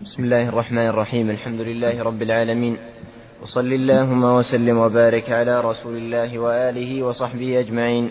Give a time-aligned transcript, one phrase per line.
[0.00, 1.30] بسم الله الرحمن الرحيم.
[1.30, 2.76] الحمد لله رب العالمين.
[3.42, 8.10] وصل اللهم وسلم وبارك على رسول الله وآله وصحبه أجمعين.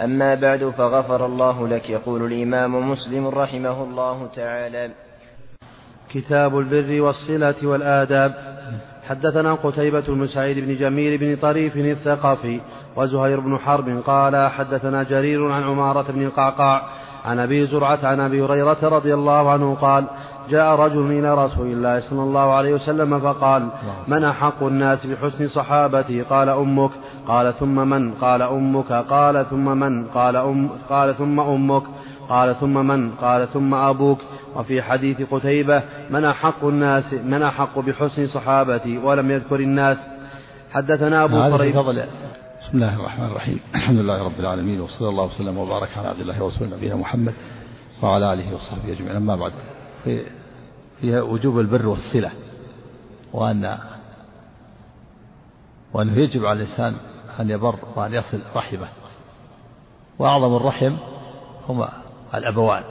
[0.00, 4.90] أما بعد فغفر الله لك يقول الإمام مسلم رحمه الله تعالى.
[6.14, 8.32] كتاب البر والصلة والآداب.
[9.08, 12.60] حدثنا قتيبة بن سعيد بن جميل بن طريف الثقفي
[12.96, 16.82] وزهير بن حرب قال حدثنا جرير عن عمارة بن القعقاع
[17.24, 20.04] عن أبي زرعة عن أبي هريرة رضي الله عنه قال
[20.50, 23.68] جاء رجل إلى رسول الله صلى الله عليه وسلم فقال
[24.08, 26.90] من أحق الناس بحسن صحابتي؟ قال أمك.
[27.28, 28.92] قال ثم من؟ قال أمك.
[28.92, 31.82] قال ثم من؟ قال, أم قال ثم أمك.
[32.28, 34.18] قال ثم من؟ قال ثم أبوك.
[34.56, 39.96] وفي حديث قتيبة من أحق الناس من أحق بحسن صحابتي ولم يذكر الناس؟
[40.72, 41.76] حدثنا أبو كريب
[42.74, 43.60] بسم الله الرحمن الرحيم.
[43.74, 47.34] الحمد لله رب العالمين وصلى الله وسلم وبارك على عبد الله ورسوله نبينا محمد
[48.02, 49.16] وعلى آله وصحبه أجمعين.
[49.16, 49.52] أما بعد
[50.04, 50.26] في
[51.00, 52.32] فيها وجوب البر والصلة
[53.32, 53.78] وأن
[55.92, 56.96] وأنه يجب على الإنسان
[57.40, 58.88] أن يبر وأن يصل رحمه.
[60.18, 60.96] وأعظم الرحم
[61.68, 61.88] هما
[62.34, 62.82] الأبوان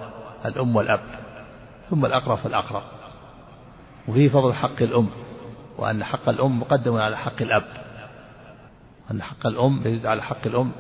[0.45, 1.03] الأم والأب
[1.89, 2.83] ثم الأقرب فالأقرب.
[4.07, 5.09] وفيه فضل حق الأم
[5.77, 7.92] وأن حق الأم مقدم على حق الأب.
[9.11, 10.71] أن حق الأم يزيد على حق الأم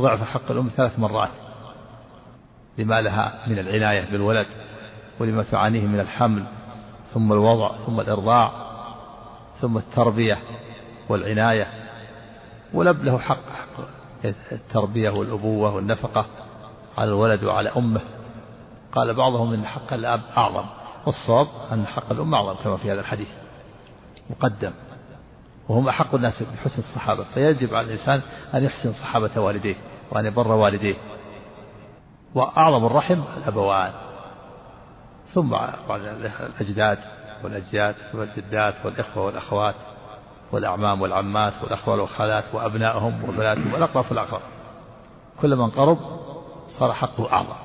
[0.00, 1.30] ضعف حق الأم ثلاث مرات
[2.78, 4.46] لما لها من العناية بالولد
[5.20, 6.44] ولما تعانيه من الحمل
[7.14, 8.52] ثم الوضع ثم الإرضاع
[9.60, 10.38] ثم التربية
[11.08, 11.66] والعناية.
[12.74, 13.84] والأب له حق, حق
[14.52, 16.26] التربية والأبوة والنفقة
[16.98, 18.00] على الولد وعلى أمه.
[18.92, 20.64] قال بعضهم إن حق الأب أعظم
[21.06, 23.28] والصواب أن حق الأم أعظم كما في هذا الحديث
[24.30, 24.72] مقدم.
[25.70, 27.24] وهم أحق الناس بحسن الصحابة.
[27.34, 28.22] فيجب على الإنسان
[28.54, 29.76] أن يحسن صحابة والديه
[30.12, 30.96] وأن يبر والديه.
[32.34, 33.92] وأعظم الرحم الأبوان.
[35.34, 35.54] ثم
[35.90, 36.98] الأجداد
[37.44, 39.74] والأجداد والجدات والإخوة والأخوات
[40.52, 44.40] والأعمام والعمات والأخوال والخالات وأبنائهم وبناتهم والأقرب فالأقرب
[45.40, 45.98] كل من قرب
[46.78, 47.56] صار حقه أعظم.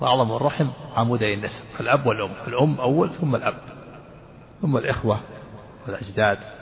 [0.00, 1.62] وأعظم الرحم عمودي النسب.
[1.80, 2.32] الأب والأم.
[2.46, 3.58] الأم أول ثم الأب.
[4.62, 5.18] ثم الإخوة
[5.86, 6.57] والأجداد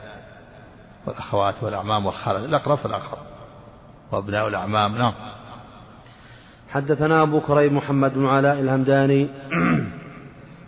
[1.06, 3.18] والأخوات والأعمام والخالات الأقرب فالأقرب
[4.12, 5.12] وأبناء الأعمام نعم.
[6.68, 9.28] حدثنا أبو كريم محمد بن علاء الهمداني.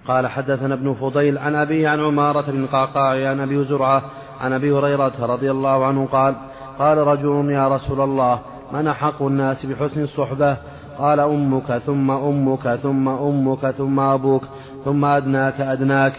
[0.08, 4.02] قال حدثنا ابن فضيل عن أبيه عن عمارة بن القعقاع عن أبي زرعة
[4.40, 6.34] عن أبي هريرة رضي الله عنه قال
[6.78, 8.40] قال رجل يا رسول الله
[8.72, 10.56] من أحق الناس بحسن الصحبة؟
[10.98, 14.42] قال أمك ثم أمك ثم أمك ثم أبوك
[14.84, 16.12] ثم أدناك أدناك.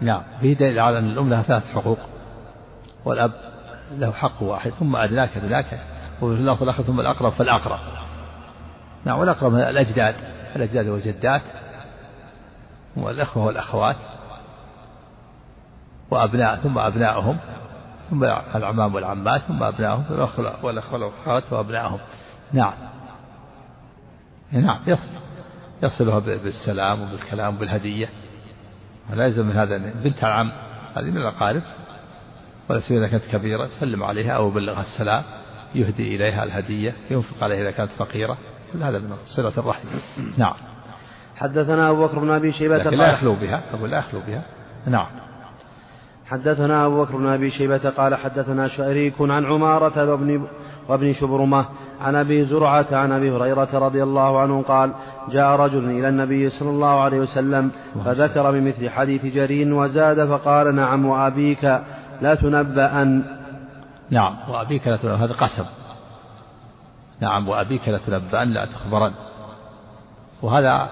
[0.00, 1.98] نعم في دليل على أن الأم لها ثلاث حقوق
[3.04, 3.32] والأب
[3.90, 5.80] له حق واحد ثم أدناك أدناك
[6.22, 7.78] وفي اللفظ الآخر ثم الأقرب فالأقرب.
[9.04, 10.14] نعم والأقرب الأجداد
[10.56, 11.42] الأجداد والجدات
[12.96, 13.96] والأخوة والأخوات
[16.10, 17.38] وأبناء ثم أبنائهم
[18.10, 20.04] ثم العمام والعمات ثم أبنائهم
[20.62, 20.64] والأخوة
[20.94, 21.98] والأخوات وأبنائهم
[22.52, 22.72] نعم.
[24.52, 25.08] نعم يصل
[25.82, 28.08] يصلها بالسلام وبالكلام وبالهدية.
[29.10, 30.52] لا يلزم من هذا بنت العم
[30.96, 31.62] هذه من الأقارب.
[32.68, 35.22] ولا سيما إذا كانت كبيرة يسلم عليها أو يبلغها السلام
[35.74, 38.38] يهدي إليها الهدية ينفق عليها إذا كانت فقيرة
[38.72, 39.88] كل هذا من صلة الرحم.
[40.36, 40.54] نعم.
[41.36, 44.42] حدثنا أبو بكر بن أبي شيبة لكن لا يخلو بها أقول لا يخلو بها.
[44.86, 45.08] نعم.
[46.26, 50.46] حدثنا أبو بكر بن أبي شيبة قال حدثنا شريك عن عمارة وابن
[50.88, 51.66] وابن شبرمة
[52.00, 54.92] عن أبي زرعة عن أبي هريرة رضي الله عنه قال
[55.30, 57.70] جاء رجل إلى النبي صلى الله عليه وسلم
[58.04, 61.80] فذكر بمثل حديث جرين وزاد فقال نعم وأبيك.
[62.20, 63.22] لا تنبأن.
[64.10, 65.20] نعم وأبيك لا تنبأن.
[65.20, 65.64] هذا قسم.
[67.20, 69.12] نعم وأبيك لا تنبأن لا تخبرن.
[70.42, 70.88] وهذا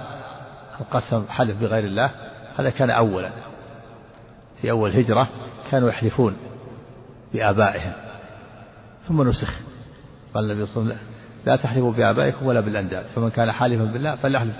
[0.80, 2.10] القسم حلف بغير الله
[2.58, 3.30] هذا كان أولا.
[4.60, 5.28] في أول هجرة
[5.70, 6.36] كانوا يحلفون
[7.32, 7.92] بآبائهم.
[9.08, 9.60] ثم نسخ.
[10.34, 11.14] قال النبي صلى الله عليه وسلم
[11.46, 13.04] لا تحلفوا بآبائكم ولا بالأنداد.
[13.04, 14.56] فمن كان حالفا بالله فليحلف.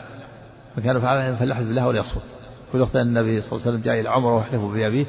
[0.77, 2.23] من كان فعلا فليحلف بالله وليصمت.
[2.73, 5.07] في وقت النبي صلى الله عليه وسلم جاء إلى عمر ويحلفوا بأبيه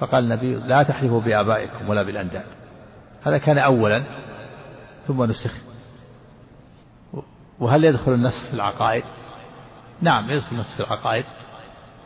[0.00, 2.44] فقال النبي لا تحلفوا بآبائكم ولا بالأنداد.
[3.22, 4.04] هذا كان أولا
[5.06, 5.54] ثم نسخ.
[7.58, 9.04] وهل يدخل النسخ في العقائد؟
[10.00, 11.24] نعم يدخل النسخ في العقائد.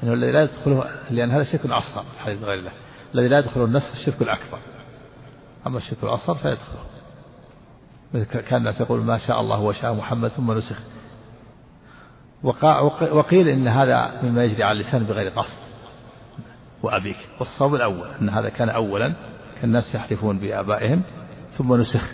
[0.03, 2.73] إنه الذي لا يدخله لأن هذا شرك أصغر حديث غير الله.
[3.15, 4.59] الذي لا يدخل النسخ الشرك الأكبر.
[5.67, 6.79] أما الشرك الأصغر فيدخل
[8.41, 10.79] كان الناس يقول ما شاء الله وشاء محمد ثم نسخ.
[13.13, 15.64] وقيل إن هذا مما يجري على اللسان بغير قصد.
[16.85, 17.17] وأبيك.
[17.41, 19.09] والصواب الأول أن هذا كان اولا
[19.55, 21.03] كان الناس يحلفون بآبائهم
[21.59, 22.13] ثم نسخ.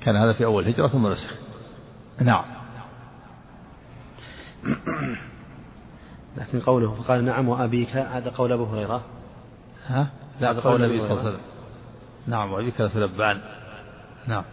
[0.00, 1.34] كان هذا في أول هجره ثم نسخ.
[2.20, 2.44] نعم.
[6.36, 9.02] لكن قوله فقال نعم وأبيك هذا قول أبو هريرة.
[9.86, 10.10] ها؟
[10.40, 11.40] لا قول النبي صلى الله عليه وسلم.
[12.26, 13.40] نعم وأبيك لتلبان
[14.26, 14.44] نعم.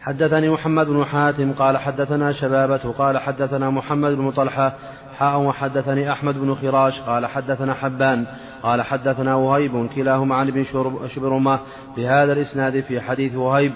[0.00, 4.76] حدثني محمد بن حاتم قال حدثنا شبابة قال حدثنا محمد بن طلحة
[5.22, 8.26] حاء وحدثني أحمد بن خراش قال حدثنا حبان
[8.62, 10.64] قال حدثنا وهيب كلاهما عن ابن
[11.14, 11.58] شبرمة
[11.96, 13.72] بهذا الإسناد في حديث وهيب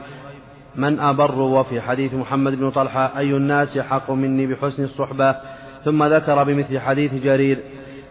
[0.77, 5.35] من أبر وفي حديث محمد بن طلحة أي الناس حق مني بحسن الصحبة؟
[5.85, 7.59] ثم ذكر بمثل حديث جرير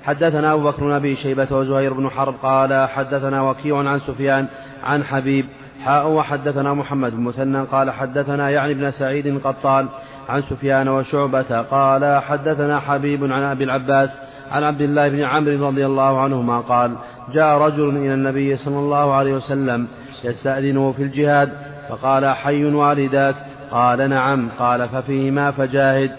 [0.03, 4.47] حدثنا أبو بكر بن أبي شيبة وزهير بن حرب قال حدثنا وكيع عن سفيان
[4.83, 5.45] عن حبيب
[5.83, 9.87] حاء وحدثنا محمد بن مثنى قال حدثنا يعني بن سعيد قطان
[10.29, 14.09] عن سفيان وشعبة قال حدثنا حبيب عن أبي العباس
[14.51, 16.91] عن عبد الله بن عمرو رضي الله عنهما قال
[17.33, 19.87] جاء رجل إلى النبي صلى الله عليه وسلم
[20.23, 21.49] يستأذنه في الجهاد
[21.89, 23.35] فقال حي والداك؟
[23.71, 24.49] قال نعم.
[24.59, 26.11] قال ففيهما فجاهد.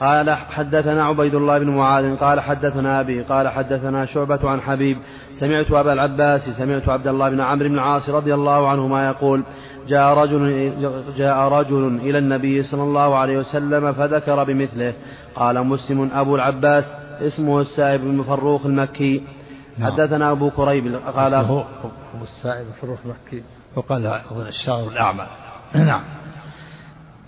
[0.00, 2.16] قال حدثنا عبيد الله بن معاذ.
[2.16, 3.22] قال حدثنا أبي.
[3.22, 4.98] قال حدثنا شعبة عن حبيب.
[5.40, 9.42] سمعت أبا العباس سمعت عبد الله بن عمرو بن العاص رضي الله عنهما يقول
[9.88, 10.72] جاء رجل
[11.16, 14.92] جاء رجل إلى النبي صلى الله عليه وسلم فذكر بمثله.
[15.34, 16.84] قال مسلم أبو العباس
[17.20, 19.22] اسمه السائب بن فروخ المكي.
[19.78, 19.92] نعم.
[19.92, 21.64] حدثنا أبو كريب قال أبو
[22.22, 23.44] السائب بن فروخ المكي.
[23.76, 25.26] وقال الشعر الأعمى.
[25.74, 26.02] نعم.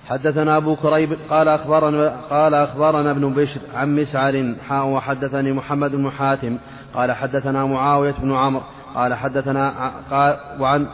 [0.07, 6.11] حدثنا أبو كريب قال أخبرنا قال أخبرنا ابن بشر عن مسعر حاء وحدثني محمد بن
[6.11, 6.59] حاتم.
[6.95, 8.63] قال حدثنا معاوية بن عمرو.
[8.95, 10.87] قال حدثنا قال وعن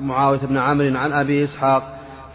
[0.00, 1.82] معاوية بن عمرو عن أبي إسحاق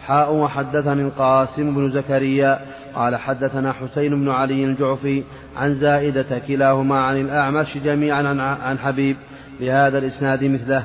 [0.06, 2.58] حاء وحدثني القاسم بن زكريا
[2.94, 5.22] قال حدثنا حسين بن علي الجعفي
[5.56, 8.22] عن زائدة كلاهما عن الأعمش جميعا
[8.64, 9.16] عن حبيب
[9.60, 10.84] بهذا الإسناد مثله.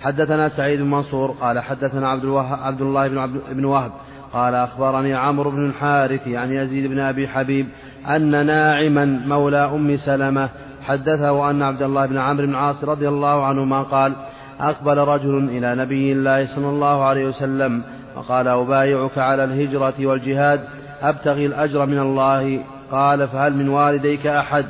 [0.00, 2.24] حدثنا سعيد بن منصور قال حدثنا عبد,
[2.62, 3.92] عبد الله بن, عبد بن وهب
[4.32, 7.66] قال أخبرني عمرو بن الحارث عن يزيد بن أبي حبيب
[8.08, 10.48] أن ناعما مولى أم سلمة
[10.82, 14.14] حدثه أن عبد الله بن عمرو بن العاص رضي الله عنهما قال
[14.60, 17.82] أقبل رجل إلى نبي الله صلى الله عليه وسلم
[18.16, 20.64] وقال أبايعك على الهجرة والجهاد
[21.02, 22.60] أبتغي الأجر من الله؟
[22.90, 24.66] قال فهل من والديك أحد؟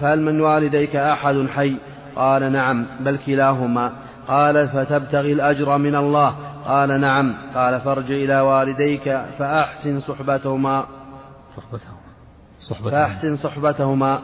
[0.00, 1.76] فهل من والديك أحد حي؟
[2.16, 3.92] قال نعم بل كلاهما.
[4.28, 6.34] قال فتبتغي الأجر من الله؟
[6.66, 7.34] قال نعم.
[7.54, 10.84] قال فارجع إلى والديك فأحسن صحبتهما.
[11.56, 11.98] صحبتهما.
[12.60, 14.20] صحبتهما فأحسن صحبتهما.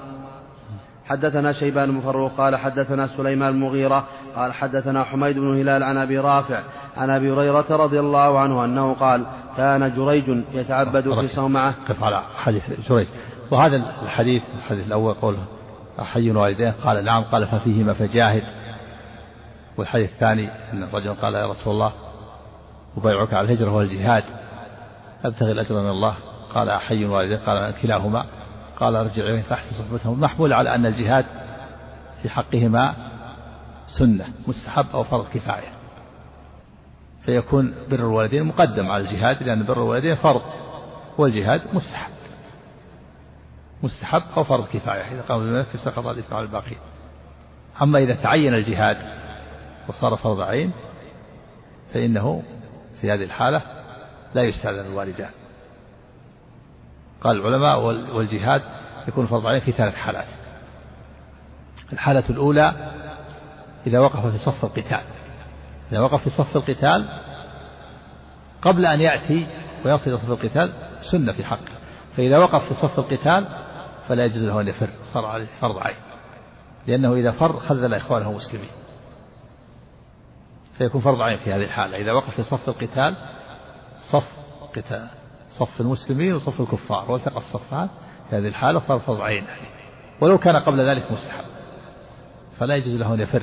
[1.05, 4.05] حدثنا شيبان بن قال حدثنا سليمان المغيرة
[4.37, 6.61] قال حدثنا حميد بن هلال عن أبي رافع
[6.97, 9.27] عن أبي هريرة رضي الله عنه أنه قال
[9.57, 11.75] كان جريج يتعبد في صومعة.
[11.89, 13.07] قف على حديث جريج.
[13.51, 15.45] وهذا الحديث الحديث الأول قوله
[15.99, 18.43] حي والديه قال نعم قال ففيهما فجاهد.
[19.77, 21.93] والحديث الثاني أن الرجل قال يا رسول الله
[22.97, 24.25] أبايعك على الهجرة والجهاد
[25.25, 26.15] أبتغي الأجر من الله.
[26.55, 28.25] قال أحي والديه قال كلاهما.
[28.81, 31.25] قال ارجع إليه فأحسن صحبتهم محمول على أن الجهاد
[32.23, 32.95] في حقهما
[33.87, 35.73] سنة مستحب أو فرض كفاية.
[37.25, 40.43] فيكون بر الوالدين مقدم على الجهاد لأن بر الوالدين فرض
[41.19, 42.15] والجهاد مستحب.
[43.83, 46.79] مستحب أو فرض كفاية إذا قام بذلك سقط الإثم على الباقين.
[47.83, 48.97] أما إذا تعين الجهاد
[49.89, 50.73] وصار فرض عين
[51.95, 52.43] فإنه
[53.01, 53.63] في هذه الحالة
[54.35, 55.31] لا يستأذن الوالدان.
[57.21, 57.81] قال العلماء
[58.17, 58.63] والجهاد
[59.09, 60.27] يكون فرض عين في ثلاث حالات.
[61.93, 62.95] الحالة الأولى
[63.87, 65.03] إذا وقف في صف القتال.
[65.93, 67.09] إذا وقف في صف القتال
[68.63, 69.47] قبل أن يأتي
[69.85, 70.73] ويصل إلى صف القتال
[71.11, 71.73] سنة في حقه
[72.17, 73.47] فإذا وقف في صف القتال
[74.09, 75.97] فلا يجوز له أن يفر صار عليه فرض عين.
[76.87, 78.71] لأنه إذا فر خذل إخوانه المسلمين
[80.79, 81.97] فيكون فرض عين في هذه الحالة.
[81.97, 83.17] إذا وقف في صف القتال
[84.13, 84.29] صف
[84.77, 85.09] قتال
[85.51, 87.11] صف المسلمين وصف الكفار.
[87.11, 87.89] والتقى الصفان
[88.31, 89.45] في هذه الحالة صار فرض عين
[90.21, 91.45] ولو كان قبل ذلك مستحب.
[92.59, 93.43] فلا يجوز له أن يفر.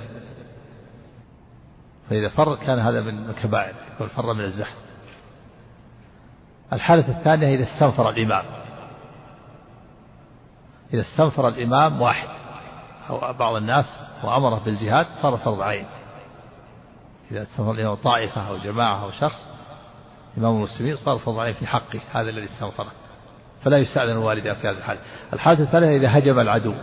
[2.12, 4.78] فإذا فر كان هذا من الكبائر يكون فر من الزحف.
[6.74, 8.44] الحالة الثانية إذا استنفر الإمام.
[10.94, 12.28] إذا استنفر الإمام واحد
[13.10, 13.86] أو بعض الناس
[14.24, 15.86] وأمره بالجهاد صار فرض عين.
[17.32, 19.48] إذا استنفر الإمام طائفة أو جماعة أو شخص
[20.38, 22.92] إمام المسلمين صار فرض عين في حقه هذا الذي استنفره.
[23.64, 25.00] فلا يستأذن الوالدان في هذه الحالة.
[25.34, 26.74] الحالة الثالثة إذا هجم العدو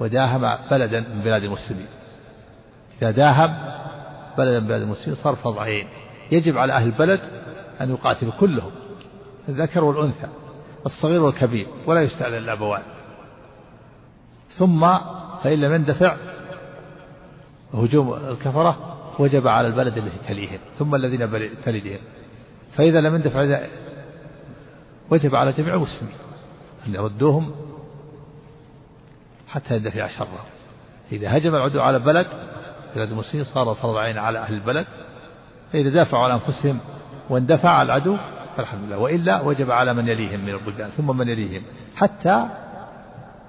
[0.00, 1.88] وداهم بلدا من بلاد المسلمين.
[3.02, 3.78] إذا داهم
[4.38, 5.88] بلدا من بلاد المسلمين صار فرض عين
[6.32, 7.20] يجب على أهل البلد
[7.80, 8.70] أن يقاتلوا كلهم
[9.48, 10.28] الذكر والأنثى
[10.86, 12.82] الصغير والكبير ولا يستأذن الأبوان.
[14.58, 14.80] ثم
[15.42, 16.16] فإن لم يندفع
[17.74, 21.30] هجوم الكفرة وجب على البلد التي تليهم ثم الذين
[21.64, 21.98] تلدهم
[22.72, 23.66] فإذا لم يندفع
[25.10, 26.14] وجب على جميع المسلمين
[26.86, 27.54] أن يردوهم
[29.48, 30.46] حتى يندفع شره
[31.12, 32.26] إذا هجم العدو على بلد
[32.96, 34.86] بلد المسلمين صار فرض عين على أهل البلد.
[35.72, 36.80] فإذا دافعوا عن أنفسهم
[37.30, 38.16] واندفع العدو
[38.56, 41.62] فالحمد لله وإلا وجب على من يليهم من البلدان ثم من يليهم.
[41.96, 42.48] حتى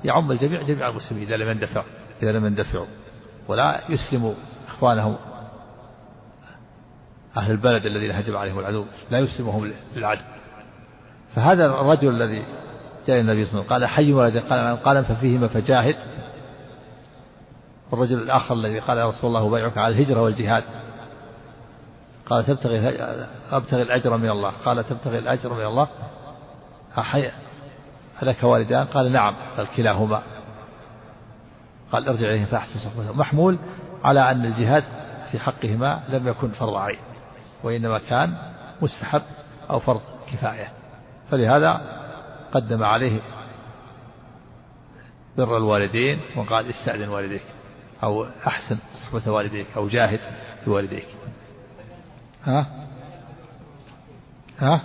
[0.03, 1.85] يعم الجميع جميع المسلمين إذا لم يندفعوا
[2.23, 2.85] إذا لم يندفعوا.
[3.47, 4.33] ولا يسلموا
[4.67, 5.15] إخوانهم
[7.37, 10.21] أهل البلد الذين هجم عليهم العدو لا يسلمهم للعدو.
[11.35, 12.43] فهذا الرجل الذي
[13.07, 15.95] جاء النبي صلى الله عليه وسلم قال حي ولد قال قال ففيهما فجاهد.
[17.91, 20.63] والرجل الآخر الذي قال يا رسول الله بيعك على الهجرة والجهاد.
[22.25, 23.01] قال تبتغي
[23.51, 24.51] أبتغي الأجر من الله.
[24.65, 25.87] قال تبتغي الأجر من الله.
[26.99, 27.31] أحي
[28.21, 30.21] لك والدان؟ قال نعم قال كلاهما.
[31.91, 33.57] قال ارجع إليه فأحسن صحبته محمول
[34.03, 34.83] على أن الجهاد
[35.31, 36.99] في حقهما لم يكن فرض عين
[37.63, 38.37] وإنما كان
[38.81, 39.21] مستحب
[39.69, 40.71] أو فرض كفاية.
[41.31, 41.81] فلهذا
[42.53, 43.19] قدم عليه
[45.37, 47.41] بر الوالدين وقال استأذن والديك.
[48.03, 50.19] أو أحسن صحبة والديك أو جاهد
[50.65, 51.07] بوالديك
[52.43, 52.87] ها؟
[54.59, 54.81] ها؟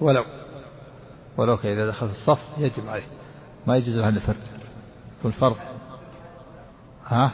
[0.00, 0.24] ولو.
[1.36, 3.06] ولو إذا دخل في الصف يجب عليه.
[3.66, 4.36] ما يجوز له أن يفرد
[5.18, 5.56] يكون فرض.
[7.06, 7.32] ها؟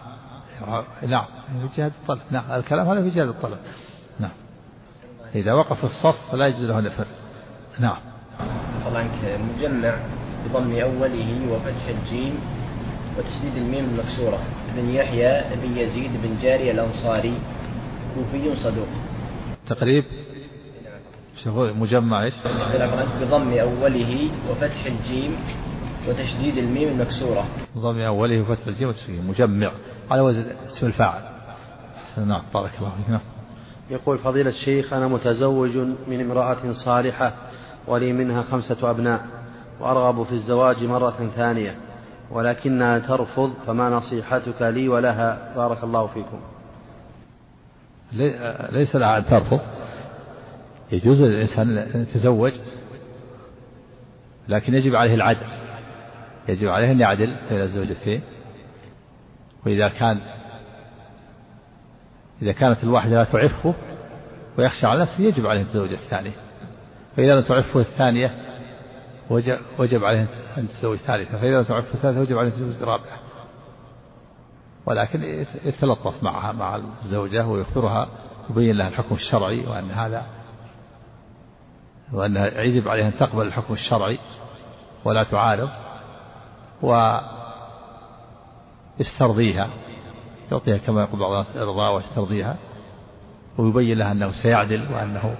[1.03, 1.25] نعم.
[1.69, 2.21] في جهة الطلب.
[2.31, 2.53] نعم.
[2.53, 3.59] الكلام هذا في جهة الطلب.
[4.19, 4.31] نعم.
[5.35, 7.07] إذا وقف الصف فلا يجوز له أن يفرد
[7.79, 7.99] نعم.
[8.85, 9.97] طبعا مجمع
[10.45, 12.41] بضم أوله وفتح الجيم
[13.19, 14.39] وتشديد الميم المكسورة.
[14.75, 17.35] ابن يحيى ابن يزيد بن جاري الأنصاري.
[18.15, 18.89] كوفي صدوق.
[19.67, 20.05] تقريب
[21.45, 22.35] شوفوا مجمع إيش؟
[23.21, 25.37] بضم أوله وفتح الجيم
[26.09, 27.45] وتشديد الميم المكسورة.
[27.77, 29.71] بضم أوله وفتح الجيم وتشديد مجمع.
[30.11, 31.23] على وزن اسم الفاعل.
[32.17, 32.43] نعم.
[32.55, 33.11] بارك الله فيك.
[33.11, 33.21] نعم.
[33.91, 35.77] يقول فضيلة الشيخ أنا متزوج
[36.09, 37.35] من امرأة صالحة
[37.87, 39.27] ولي منها خمسة أبناء
[39.81, 41.75] وأرغب في الزواج مرة ثانية.
[42.31, 45.55] ولكنها ترفض فما نصيحتك لي ولها.
[45.57, 46.41] بارك الله فيكم.
[48.73, 49.61] ليس لها أن ترفض.
[50.93, 52.53] يجوز للإنسان أن يتزوج
[54.49, 55.47] لكن يجب عليه العدل.
[56.49, 58.23] يجب عليه أن يعدل بين الزوجتين
[59.67, 60.21] وإذا كان
[62.43, 63.75] إذا كانت الواحدة لا تعفه
[64.59, 66.33] ويخشى على نفسه يجب عليه أن يتزوج الثانية.
[67.17, 68.31] فإذا لم تعفه الثانية
[69.79, 70.27] وجب, عليه
[70.59, 73.19] أن تتزوج ثالثة فإذا لم تعفه الثالثة وجب عليه أن يتزوج رابعة.
[74.87, 78.09] ولكن يتلطف معها مع الزوجة ويخبرها
[78.51, 80.27] يبين لها الحكم الشرعي وأن هذا
[82.13, 84.19] وأنها يجب عليها أن تقبل الحكم الشرعي
[85.05, 85.71] ولا تعارض
[88.99, 89.69] ويسترضيها
[90.53, 92.57] يعطيها كما يقول بعض الناس إرضاء ويسترضيها
[93.59, 95.37] ويبين لها أنه سيعدل وأنه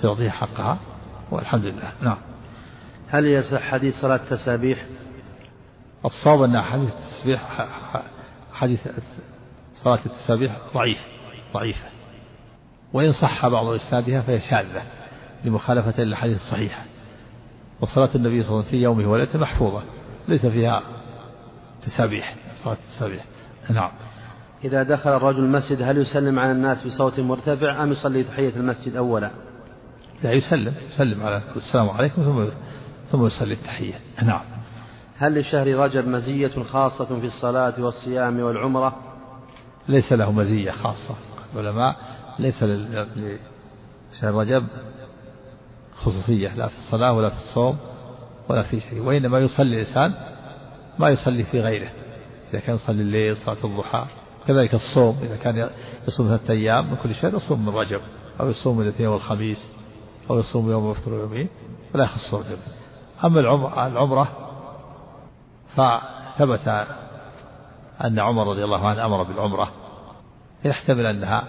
[0.00, 0.78] سيعطيها حقها
[1.30, 1.92] والحمد لله.
[2.02, 2.18] نعم.
[3.08, 4.84] هل يصح حديث صلاة التسابيح؟
[6.04, 7.66] الصواب أن حديث التسبيح
[8.52, 8.80] حديث
[9.76, 10.98] صلاة التسابيح ضعيف
[11.54, 11.86] ضعيفة
[12.92, 14.82] وإن صح بعض إسنادها فهي شاذة
[15.44, 16.84] لمخالفة للحديث الصحيحة
[17.80, 19.82] وصلاة النبي صلى الله عليه وسلم في يومه وليلته محفوظة
[20.28, 20.82] ليس فيها
[21.82, 22.34] تسابيح
[22.64, 23.24] صلاة التسابيح.
[23.70, 23.90] نعم.
[24.64, 29.30] إذا دخل الرجل المسجد هل يسلم على الناس بصوت مرتفع أم يصلي تحية المسجد أولا؟
[30.22, 32.48] لا يسلم يسلم على السلام عليكم ثم
[33.10, 34.00] ثم يصلي التحية.
[34.22, 34.40] نعم.
[35.18, 38.96] هل لشهر رجب مزية خاصة في الصلاة والصيام والعمرة؟
[39.88, 41.14] ليس له مزية خاصة.
[41.54, 41.96] العلماء
[42.38, 44.66] ليس لشهر رجب
[45.96, 47.78] خصوصية لا في الصلاة ولا في الصوم
[48.48, 50.14] ولا في شيء وإنما يصلي الإنسان
[50.98, 51.90] ما يصلي في غيره.
[52.52, 54.06] إذا كان يصلي الليل صلاة الضحى
[54.46, 55.70] كذلك الصوم إذا كان
[56.08, 58.00] يصوم ثلاثة أيام من كل شهر يصوم من رجب
[58.40, 59.68] أو يصوم من الاثنين والخميس
[60.30, 61.48] أو يصوم يوم ويفطر يومين
[61.92, 62.58] فلا يخص رجب
[63.24, 63.40] أما
[63.86, 64.28] العمرة,
[65.76, 66.68] فثبت
[68.04, 69.70] أن عمر رضي الله عنه أمر بالعمرة
[70.64, 71.44] يحتمل أنها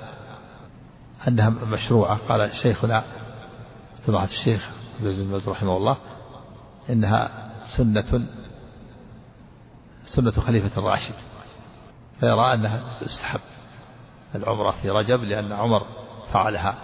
[1.27, 2.17] أنها مشروعة.
[2.29, 3.03] قال شيخنا
[3.95, 5.97] سماحة الشيخ عبد العزيز رحمه الله
[6.89, 8.27] إنها سنة
[10.15, 11.15] سنة خليفة الراشد
[12.19, 13.39] فيرى أنها تستحب
[14.36, 15.86] العمرة في رجب لأن عمر
[16.33, 16.75] فعلها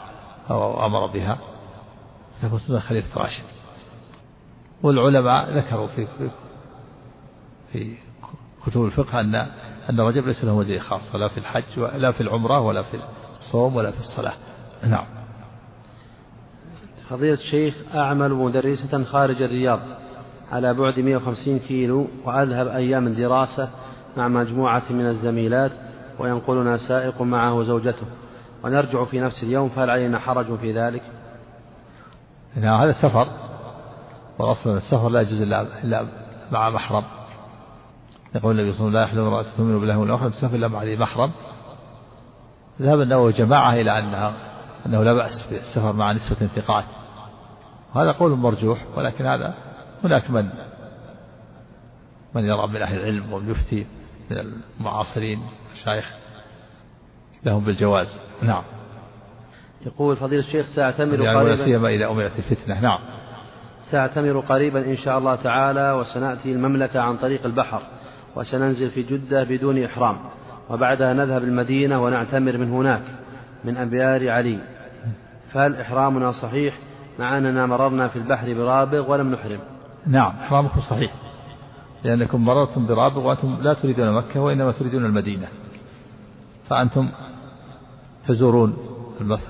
[0.50, 1.38] أو أمر بها
[2.42, 3.63] تكون سنة خليفة الراشد.
[4.84, 6.08] والعلماء ذكروا في
[7.72, 7.96] في
[8.66, 9.36] كتب الفقه أن
[9.90, 13.00] أن رجب ليس له مزية خاصة لا في الحج ولا في العمرة ولا في
[13.32, 14.34] الصوم ولا في الصلاة.
[14.84, 15.06] نعم.
[17.10, 19.80] فضيلة الشيخ أعمل مدرسة خارج الرياض
[20.52, 23.70] على بعد 150 كيلو وأذهب أيام الدراسة
[24.18, 25.72] مع مجموعة من الزميلات
[26.20, 28.06] وينقلنا سائق معه زوجته
[28.64, 31.02] ونرجع في نفس اليوم فهل علينا حرج في ذلك؟
[32.56, 33.28] نعم هذا سفر.
[34.40, 36.06] والأصل السفر لا يجوز إلا
[36.52, 37.04] مع محرم.
[38.36, 40.84] يقول النبي صلى الله عليه وسلم لا يحلم امرأة تؤمن بالله والآخرة تسافر إلا مع
[40.84, 41.32] ذي محرم.
[42.82, 44.34] ذهب النووي جماعة إلى أنها
[44.86, 46.86] أنه لا بأس بالسفر مع نسوة ثقات.
[47.96, 49.54] هذا قول مرجوح ولكن هذا
[50.04, 50.50] هناك من
[52.36, 53.86] من يرى من أهل العلم ومن يفتي
[54.32, 54.38] من
[54.80, 55.42] المعاصرين
[55.74, 56.14] مشايخ
[57.44, 58.20] لهم بالجواز.
[58.42, 58.64] نعم.
[59.86, 62.80] يقول فضيلة الشيخ سأعتمر يعني قريبا سيما إذا أمرت الفتنة.
[62.80, 63.00] نعم.
[63.92, 67.82] سأعتمر قريبا إن شاء الله تعالى وسنأتي المملكة عن طريق البحر
[68.36, 70.18] وسننزل في جدة بدون إحرام
[70.70, 73.04] وبعدها نذهب المدينة ونعتمر من هناك
[73.64, 74.60] من أبيار علي.
[75.52, 76.80] فهل إحرامنا صحيح
[77.20, 79.60] مع أننا مررنا في البحر برابغ ولم نحرم؟
[80.08, 81.14] نعم إحرامكم صحيح
[82.04, 85.48] لأنكم مررتم برابغ وأنتم لا تريدون مكة وإنما تريدون المدينة.
[86.70, 87.10] فأنتم
[88.28, 88.78] تزورون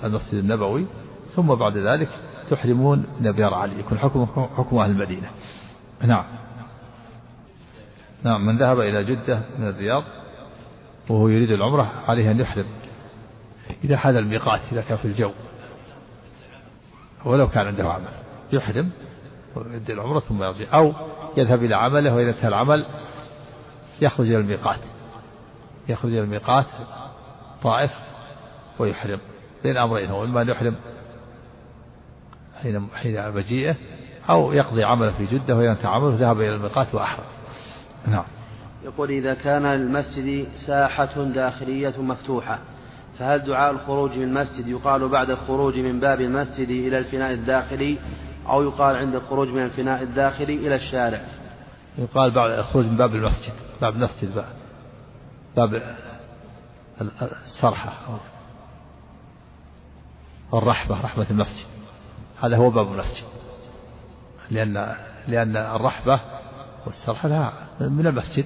[0.03, 0.85] المسجد النبوي
[1.35, 2.09] ثم بعد ذلك
[2.49, 4.25] تحرمون من أبيار علي يكون حكم
[4.57, 5.29] حكم أهل المدينة.
[6.01, 6.25] نعم.
[8.23, 10.03] نعم من ذهب إلى جدة من الرياض
[11.09, 12.65] وهو يريد العمرة عليه أن يحرم.
[13.83, 15.31] إذا حال الميقات إذا كان في الجو.
[17.25, 18.11] ولو كان عنده عمل.
[18.53, 18.89] يحرم
[19.55, 20.65] ويؤدي العمرة ثم يرجع.
[20.73, 20.93] أو
[21.37, 22.85] يذهب إلى عمله وإذا انتهى العمل
[24.01, 24.79] يخرج إلى الميقات.
[25.89, 26.65] يخرج إلى الميقات
[27.63, 27.91] طائف
[28.79, 29.19] ويحرم.
[29.63, 30.75] بين أمرين هو إما أن يحرم
[32.63, 33.75] حين حين مجيئه
[34.29, 37.25] أو يقضي عمله في جدة انتهى عمله ذهب إلى الميقات وأحرم.
[38.07, 38.25] نعم.
[38.83, 42.59] يقول إذا كان المسجد ساحة داخلية مفتوحة
[43.19, 47.97] فهل دعاء الخروج من المسجد يقال بعد الخروج من باب المسجد إلى الفناء الداخلي
[48.49, 51.21] أو يقال عند الخروج من الفناء الداخلي إلى الشارع؟
[51.97, 54.45] يقال بعد الخروج من باب المسجد باب المسجد باب,
[55.55, 55.95] باب
[57.45, 57.93] الصرحة
[60.53, 61.72] أو الرحبة رحمة المسجد.
[62.43, 63.27] هذا هو باب المسجد.
[64.51, 64.95] لأن
[65.27, 66.21] لأن الرحبة
[66.85, 68.45] والسرحة لها من المسجد.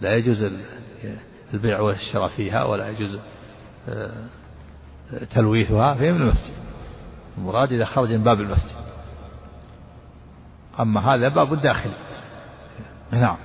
[0.00, 0.52] لا يجوز
[1.54, 3.18] البيع والشراء فيها ولا يجوز
[3.88, 4.12] آه،
[5.30, 6.54] تلويثها فهي من المسجد.
[7.38, 8.76] المراد إذا خرج من باب المسجد.
[10.80, 11.96] أما هذا باب داخلي
[13.12, 13.36] نعم.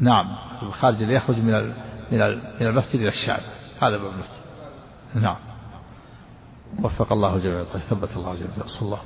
[0.00, 0.36] نعم.
[0.62, 1.68] الخارج اللي يخرج من
[2.12, 2.18] من
[2.60, 3.40] من المسجد إلى الشعب.
[3.82, 4.44] هذا باب المسجد.
[5.14, 5.53] نعم.
[6.82, 7.64] وفق الله جميعا.
[7.90, 8.66] ثبت الله جميعا.
[8.66, 9.00] صلى الله.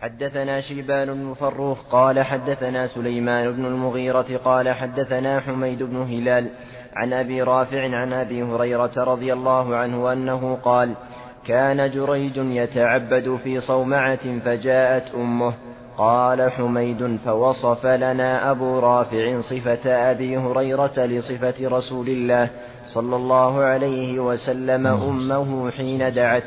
[0.00, 6.50] حدثنا شيبان بن فروخ قال حدثنا سليمان بن المغيرة قال حدثنا حميد بن هلال
[6.96, 10.94] عن أبي رافع عن أبي هريرة رضي الله عنه أنه قال
[11.46, 15.54] كان جريج يتعبد في صومعة فجاءت أمه
[15.98, 22.50] قال حميد فوصف لنا أبو رافع صفة أبي هريرة لصفة رسول الله
[22.86, 26.44] صلى الله عليه وسلم أمه حين دعت.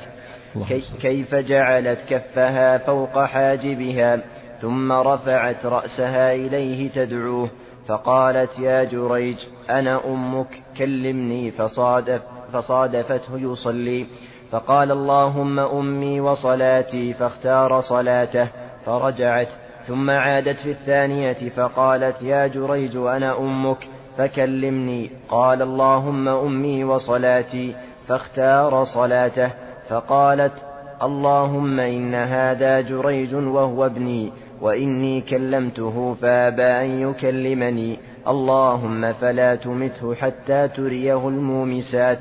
[1.01, 4.19] كيف جعلت كفها فوق حاجبها
[4.61, 7.49] ثم رفعت رأسها إليه تدعوه
[7.87, 9.37] فقالت يا جريج
[9.69, 12.21] أنا أمك كلمني فصادف
[12.53, 14.05] فصادفته يصلي
[14.51, 18.47] فقال اللهم أمي وصلاتي فاختار صلاته.
[18.87, 19.47] فرجعت
[19.87, 25.09] ثم عادت في الثانية فقالت يا جريج أنا أمك فكلمني.
[25.29, 27.75] قال اللهم أمي وصلاتي.
[28.07, 29.49] فاختار صلاته
[29.89, 30.53] فقالت
[31.01, 37.97] اللهم إن هذا جريج وهو ابني وإني كلمته فأبى أن يكلمني.
[38.27, 42.17] اللهم فلا تمته حتى تريه المومسات.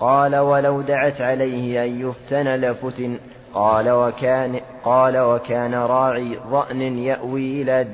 [0.00, 3.18] قال ولو دعت عليه أن يفتن لفتن.
[3.54, 7.86] قال وكان قال وكان راعي ضأن يأوي إلى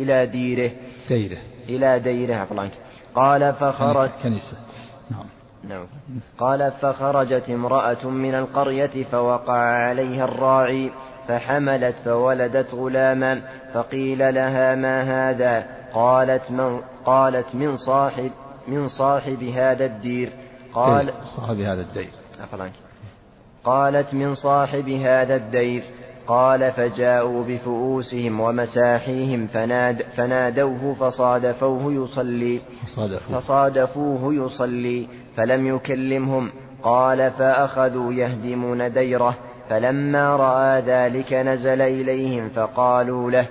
[0.00, 0.70] إلى ديره.
[1.08, 1.38] ديره.
[1.68, 2.48] إلى ديره
[3.14, 4.56] قال فخرج كنيسة
[5.10, 5.26] نعم.
[5.68, 5.86] نعم.
[6.38, 10.90] قال فخرجت امرأة من القرية فوقع عليها الراعي
[11.28, 13.42] فحملت فولدت غلاما
[13.74, 18.30] فقيل لها ما هذا؟ قالت من قالت من صاحب
[18.68, 20.32] من صاحب هذا الدير.
[20.74, 22.10] قال صاحب هذا الدير.
[23.64, 25.82] قالت من صاحب هذا الدير
[26.26, 36.50] قال فجاءوا بفؤوسهم ومساحيهم فناد فنادوه فصادفوه يصلي فصادفوه, فصادفوه يصلي فلم يكلمهم
[36.82, 39.34] قال فأخذوا يهدمون ديره
[39.70, 43.46] فلما رأى ذلك نزل إليهم فقالوا له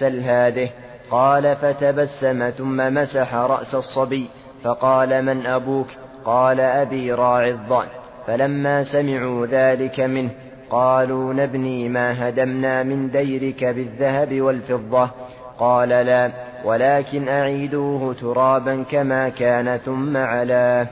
[0.00, 0.70] سل هذه
[1.10, 4.28] قال فتبسم ثم مسح رأس الصبي
[4.64, 5.86] فقال من أبوك؟
[6.24, 7.88] قال أبي راعي الضأن
[8.26, 10.30] فلما سمعوا ذلك منه
[10.70, 15.10] قالوا نبني ما هدمنا من ديرك بالذهب والفضة.
[15.58, 16.32] قال لا
[16.64, 20.88] ولكن أعيدوه ترابا كما كان ثم علاه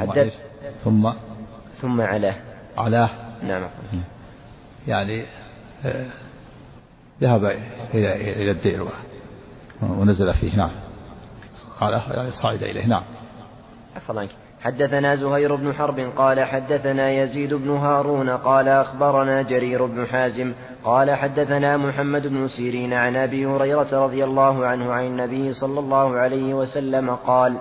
[0.00, 0.34] حدث
[0.84, 1.12] ثم
[1.80, 2.34] ثم علاه
[2.78, 3.10] علاه
[3.42, 3.68] نعم.
[4.86, 5.24] يعني
[5.84, 6.06] آه،
[7.20, 7.44] ذهب
[7.94, 8.86] إلى إلى الدير
[9.82, 10.56] ونزل فيه.
[10.56, 10.70] نعم.
[11.80, 12.86] قال يعني صعد إليه.
[12.86, 13.02] نعم.
[13.96, 14.26] عفوا
[14.62, 20.52] حدثنا زهير بن حرب قال حدثنا يزيد بن هارون قال أخبرنا جرير بن حازم
[20.84, 26.16] قال حدثنا محمد بن سيرين عن أبي هريرة رضي الله عنه عن النبي صلى الله
[26.16, 27.56] عليه وسلم قال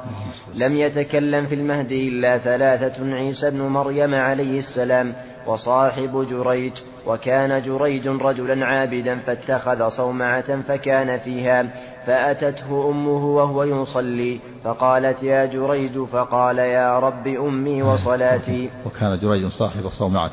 [0.56, 5.14] لم يتكلم في المهد إلا ثلاثة عيسى بن مريم عليه السلام.
[5.48, 6.74] وصاحب جريج
[7.08, 11.68] وكان جريج رجلا عابدا فاتخذ صومعة فكان فيها
[12.06, 18.70] فأتته أمه وهو يصلي فقالت يا جريج فقال يا رب أمي وصلاتي.
[18.86, 20.32] وكان جريج صاحب صومعة.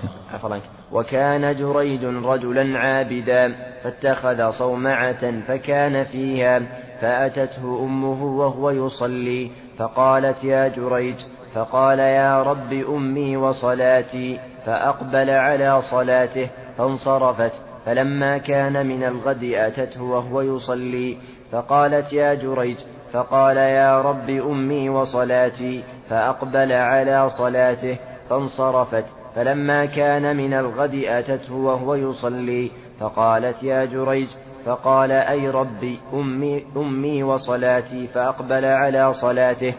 [0.93, 6.63] وكان جريج رجلا عابدا فاتخذ صومعة فكان فيها
[7.01, 11.17] فأتته أمه وهو يصلي فقالت يا جريج
[11.55, 14.39] فقال يا رب أمي وصلاتي.
[14.67, 17.53] فأقبل على صلاته فانصرفت
[17.87, 21.17] فلما كان من الغد أتته وهو يصلي
[21.53, 22.77] فقالت يا جريج
[23.13, 27.97] فقال يا رب أمي وصلاتي فأقبل على صلاته
[28.31, 34.29] فانصرفت فلما كان من الغد أتته وهو يصلي فقالت يا جريج
[34.65, 39.75] فقال أي ربي أمي, أمي وصلاتي فأقبل على صلاته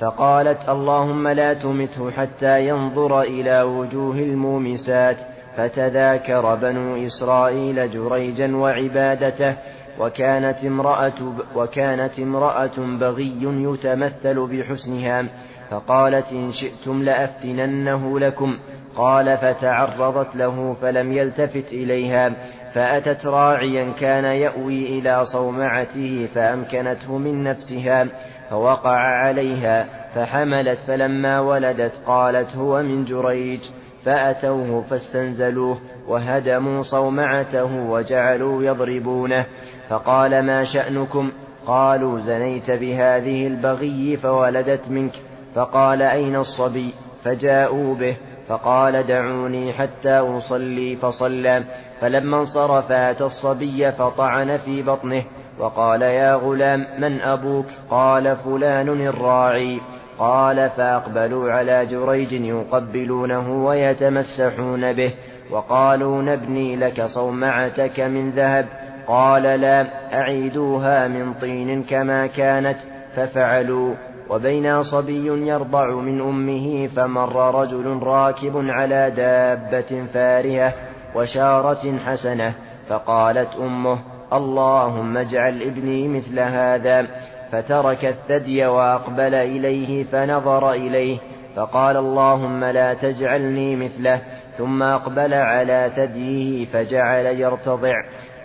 [0.00, 5.16] فقالت اللهم لا تمته حتى ينظر إلى وجوه المومسات
[5.56, 9.54] فتذاكر بنو إسرائيل جريجا وعبادته
[9.98, 15.24] وكانت امرأة وكانت امرأة بغي يتمثل بحسنها
[15.70, 18.58] فقالت إن شئتم لأفتننه لكم
[18.96, 22.32] قال فتعرضت له فلم يلتفت إليها
[22.74, 28.06] فأتت راعيا كان يأوي إلى صومعته فأمكنته من نفسها
[28.50, 33.60] فوقع عليها فحملت فلما ولدت قالت هو من جريج
[34.04, 39.46] فأتوه فاستنزلوه وهدموا صومعته وجعلوا يضربونه
[39.88, 41.32] فقال ما شأنكم؟
[41.66, 45.12] قالوا زنيت بهذه البغي فولدت منك
[45.54, 48.16] فقال أين الصبي؟ فجاءوا به
[48.48, 51.62] فقال دعوني حتى أصلي فصلى
[52.00, 55.24] فلما انصرف أتى الصبي فطعن في بطنه
[55.58, 59.80] وقال يا غلام من أبوك؟ قال فلان الراعي.
[60.18, 65.14] قال فأقبلوا على جريج يقبلونه ويتمسحون به
[65.50, 68.66] وقالوا نبني لك صومعتك من ذهب.
[69.06, 72.78] قال لا أعيدوها من طين كما كانت
[73.16, 73.94] ففعلوا.
[74.30, 80.72] وبين صبي يرضع من أمه فمر رجل راكب على دابة فارهة
[81.14, 82.54] وشارة حسنة
[82.88, 83.98] فقالت أمه
[84.32, 87.06] اللهم اجعل ابني مثل هذا
[87.52, 91.18] فترك الثدي وأقبل إليه فنظر إليه
[91.56, 94.20] فقال اللهم لا تجعلني مثله
[94.58, 97.94] ثم أقبل على ثديه فجعل يرتضع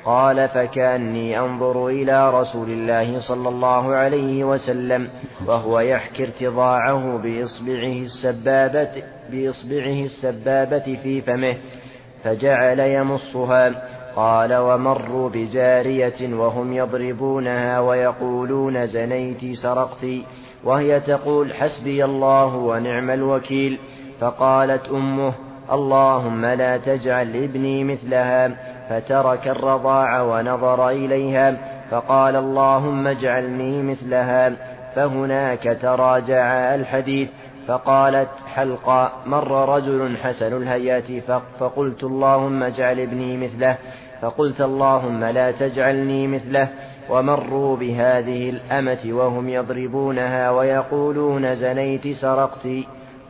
[0.09, 5.07] قال فكأني أنظر إلى رسول الله صلى الله عليه وسلم
[5.47, 11.57] وهو يحكي ارتضاعه بإصبعه السبابة بإصبعه السبابة في فمه
[12.23, 13.89] فجعل يمصها.
[14.15, 20.05] قال ومروا بجارية وهم يضربونها ويقولون زنيت سرقت.
[20.63, 23.79] وهي تقول حسبي الله ونعم الوكيل.
[24.19, 25.33] فقالت أمه
[25.71, 28.51] اللهم لا تجعل ابني مثلها
[28.89, 31.57] فترك الرضاع ونظر إليها
[31.91, 34.51] فقال اللهم اجعلني مثلها
[34.95, 37.29] فهناك تراجع الحديث
[37.67, 41.11] فقالت حلقا مر رجل حسن الهيات
[41.59, 43.77] فقلت اللهم اجعل ابني مثله
[44.21, 46.67] فقلت اللهم لا تجعلني مثله
[47.09, 52.67] ومروا بهذه الأمة وهم يضربونها ويقولون زنيت سرقت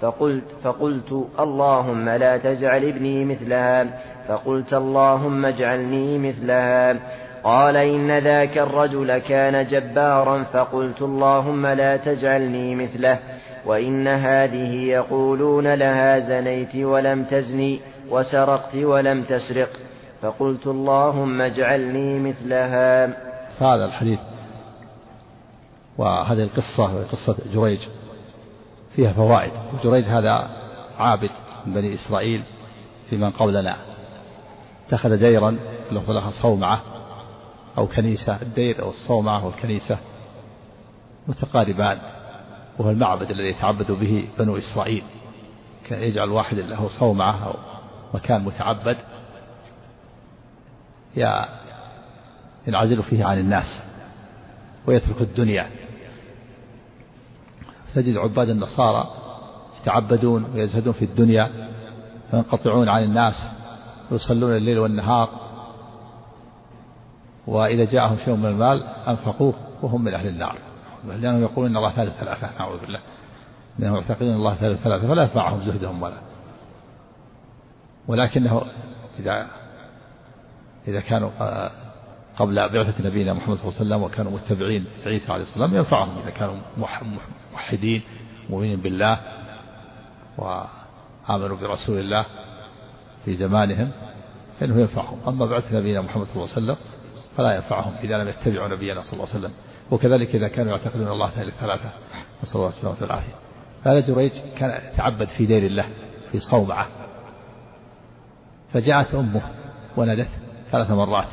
[0.01, 3.85] فقلت فقلت اللهم لا تجعل ابني مثلها.
[4.27, 6.95] فقلت اللهم اجعلني مثلها.
[7.43, 10.43] قال إن ذاك الرجل كان جبارا.
[10.43, 13.19] فقلت اللهم لا تجعلني مثله.
[13.65, 19.69] وإن هذه يقولون لها زنيت ولم تزني وسرقت ولم تسرق.
[20.21, 23.05] فقلت اللهم اجعلني مثلها.
[23.59, 24.19] هذا الحديث
[25.97, 27.79] وهذه القصة قصة جريج.
[28.95, 29.51] فيها فوائد.
[29.83, 30.49] جريج هذا
[30.97, 31.31] عابد
[31.65, 32.43] من بني إسرائيل
[33.09, 33.77] في من قبلنا.
[34.87, 35.57] اتخذ ديرا
[35.91, 36.81] له لها صومعة
[37.77, 38.41] أو كنيسة.
[38.41, 39.97] الدير أو الصومعة والكنيسة
[41.27, 41.99] متقاربان
[42.79, 45.03] وهو المعبد الذي يتعبد به بنو إسرائيل.
[45.85, 47.53] كان يجعل واحد له صومعة أو
[48.13, 48.97] مكان متعبد.
[52.67, 53.81] ينعزل فيه عن الناس
[54.87, 55.69] ويترك الدنيا.
[57.95, 59.09] تجد عباد النصارى
[59.81, 61.69] يتعبدون ويزهدون في الدنيا
[62.33, 63.33] وينقطعون عن الناس
[64.11, 65.29] ويصلون الليل والنهار.
[67.47, 70.55] وإذا جاءهم شيء من المال أنفقوه وهم من أهل النار.
[71.07, 72.99] لأنهم يقولون إن الله ثالث ثلاثة نعوذ بالله.
[73.79, 76.17] لأنهم يعتقدون أن الله ثالث ثلاثة فلا ينفعهم زهدهم ولا.
[78.07, 78.61] ولكنه
[79.19, 79.47] إذا
[80.87, 81.29] إذا كانوا
[82.39, 86.29] قبل بعثة نبينا محمد صلى الله عليه وسلم وكانوا متبعين عيسى عليه السلام ينفعهم إذا
[86.29, 86.55] كانوا
[87.51, 88.01] موحدين
[88.49, 89.19] مؤمنين بالله
[90.37, 92.25] وآمنوا برسول الله
[93.25, 93.91] في زمانهم
[94.59, 95.19] فإنه ينفعهم.
[95.27, 96.75] أما بعث نبينا محمد صلى الله عليه وسلم
[97.37, 99.53] فلا ينفعهم إذا لم يتبعوا نبينا صلى الله عليه وسلم.
[99.91, 101.89] وكذلك إذا كانوا يعتقدون الله ثالث ثلاثة
[102.43, 103.33] نسأل الله السلامة والعافية.
[103.83, 105.85] هذا جريج كان يتعبد في دير الله
[106.31, 106.87] في صومعة.
[108.73, 109.41] فجاءت أمه
[109.97, 110.29] ونادته
[110.71, 111.27] ثلاث مرات.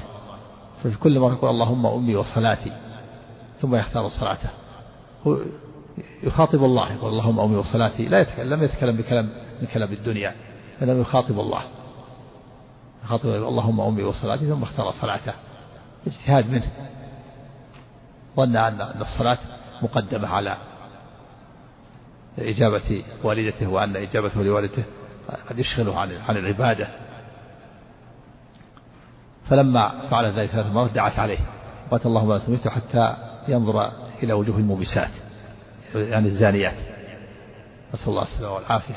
[0.82, 2.72] ففي كل مرة يقول اللهم أمي وصلاتي
[3.60, 4.48] ثم يختار صلاته.
[5.26, 5.38] هو
[6.22, 8.08] يخاطب الله يقول اللهم أمي وصلاتي.
[8.08, 10.34] لا يتكلم لم يتكلم بكلام من كلام الدنيا
[10.82, 11.62] إنما يخاطب الله.
[13.04, 15.32] يخاطب اللهم أمي وصلاتي ثم اختار صلاته.
[16.06, 16.72] اجتهاد منه.
[18.36, 19.38] ظن أن الصلاة
[19.82, 20.56] مقدمة على
[22.38, 24.84] إجابة والدته وأن إجابته لوالدته
[25.48, 26.88] قد يشغله عن عن العبادة.
[29.48, 31.38] فلما فعل ذلك ثلاث مرات دعت عليه.
[31.90, 33.16] قالت اللهم لا تميته حتى
[33.48, 35.11] ينظر إلى وجوه الموبسات
[35.94, 36.76] يعني الزانيات.
[37.94, 38.94] نسأل الله السلامة والعافية.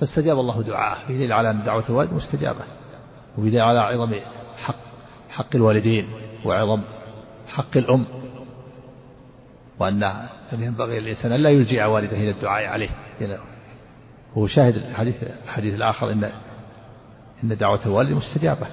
[0.00, 1.06] فاستجاب الله دعاءه.
[1.06, 2.64] في دليل على أن دعوة الوالد مستجابة.
[3.38, 4.14] وفي دليل على عظم
[4.62, 4.76] حق
[5.30, 6.08] حق الوالدين
[6.44, 6.82] وعظم
[7.48, 8.04] حق الأم.
[9.78, 10.12] وأن
[10.52, 12.90] ينبغي للإنسان أن لا يلجئ والده إلى الدعاء عليه.
[14.34, 16.30] هو شاهد الحديث الحديث الآخر إن
[17.44, 18.66] إن دعوة الوالد مستجابة.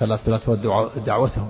[0.00, 0.62] فلا لا ترد
[1.06, 1.48] دعوتهم.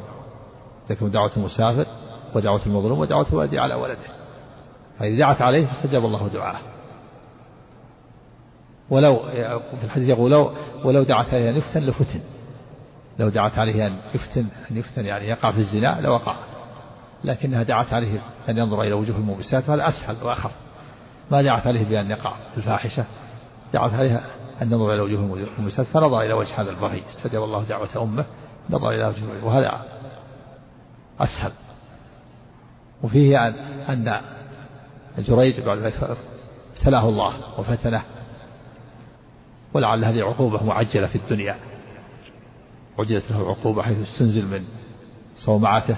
[0.89, 1.87] تكون دعوة المسافر
[2.35, 3.99] ودعوة المظلوم ودعوة الوالد على ولده.
[4.99, 6.61] فإذا دعت عليه فاستجاب الله دعاءه.
[8.91, 9.19] ولو
[9.81, 10.53] في الحديث يقول لو
[10.85, 12.21] ولو دعت عليه أن يفتن لفتن.
[13.19, 16.35] لو دعت عليه أن يفتن أن يفتن يعني يقع في الزنا لوقع.
[17.25, 20.53] لكنها دعت عليه أن ينظر إلى وجوه الموبسات وهذا أسهل وأخف
[21.31, 23.05] ما دعت عليه بأن يقع في الفاحشة.
[23.73, 24.21] دعت عليه
[24.63, 27.03] أن ينظر إلى وجوه الموبسات فنظر إلى وجه هذا البغي.
[27.11, 28.25] استجاب الله دعوة أمه.
[28.71, 29.85] نظر إلى وجه وهذا
[31.21, 31.53] أسهل.
[33.03, 34.09] وفيه أن
[35.19, 35.79] أن جريج بعد
[36.77, 38.03] ابتلاه الله وفتنه.
[39.75, 41.57] ولعل هذه عقوبة معجلة في الدنيا.
[42.99, 44.65] عجلت له العقوبة حيث استنزل من
[45.37, 45.97] صومعته.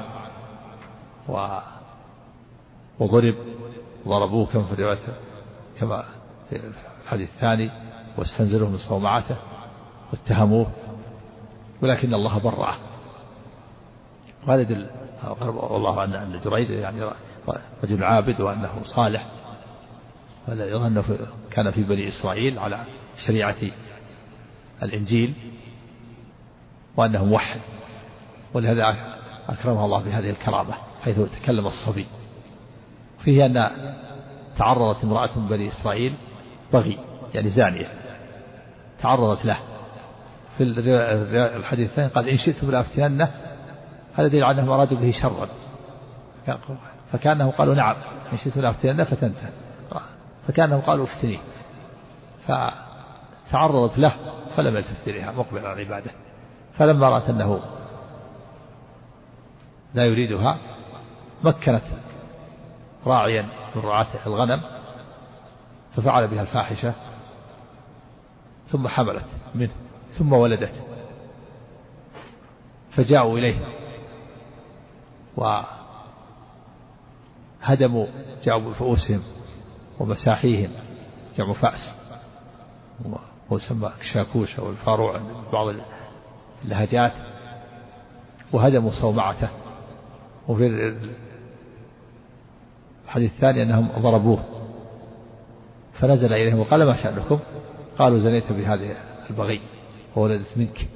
[1.28, 1.58] و
[2.98, 3.35] وضرب
[4.08, 4.98] ضربوه كما في الرواية
[5.80, 6.04] كما
[6.50, 6.61] في
[7.04, 7.70] الحديث الثاني.
[8.18, 9.37] واستنزلوه من صومعته.
[10.12, 10.66] واتهموه.
[11.83, 12.75] ولكن الله برأه
[14.47, 14.87] وهذا يدل
[15.40, 17.11] والله أن أن جريج يعني
[17.85, 19.27] رجل عابد وأنه صالح.
[20.49, 21.03] ولا يظن
[21.51, 22.79] كان في بني إسرائيل على
[23.27, 23.57] شريعة
[24.83, 25.35] الإنجيل
[26.97, 27.61] وأنه موحد.
[28.55, 28.97] ولهذا
[29.49, 32.07] أكرمه الله بهذه الكرامة حيث تكلم الصبي.
[33.25, 33.71] فيه أن
[34.59, 36.14] تعرضت امرأة من بني إسرائيل
[36.73, 36.99] بغي
[37.35, 37.88] يعني زانية.
[39.01, 39.71] تعرضت له.
[40.58, 40.62] في
[41.56, 43.30] الحديث الثاني قال إن شئتم لأفتننه
[44.14, 45.48] هذا دليل على أنهم أرادوا به شرا.
[47.12, 47.96] فكأنه قالوا نعم
[48.32, 49.48] إن شئتم لأفتننه فتنته.
[50.48, 51.38] فكأنهم قالوا افتنيه
[52.46, 54.12] فتعرضت له
[54.56, 56.10] فلم يلتفت إليها مقبل على العبادة.
[56.78, 57.60] فلما رأت أنه
[59.94, 60.58] لا يريدها
[61.44, 61.82] مكنت
[63.06, 63.42] راعيا
[63.74, 64.60] من رعاة الغنم
[65.96, 66.92] ففعل بها الفاحشة
[68.66, 69.70] ثم حملت منه.
[70.18, 70.87] ثم ولدت.
[72.90, 73.55] فجاءوا إليه.
[77.62, 78.07] وهدموا
[78.44, 79.22] جاءوا بفؤوسهم
[80.01, 80.70] ومساحيهم
[81.37, 81.94] جمع فأس.
[83.51, 85.20] ويسمى شاكوش أو الفاروع
[85.53, 85.75] بعض
[86.64, 87.12] اللهجات.
[88.53, 89.48] وهدموا صومعته.
[90.48, 90.94] وفي
[93.05, 94.44] الحديث الثاني أنهم ضربوه.
[95.92, 97.38] فنزل إليهم وقال ما شأنكم؟
[97.98, 98.96] قالوا زنيت بهذه
[99.31, 99.61] البغي.
[100.16, 100.88] وولدت منك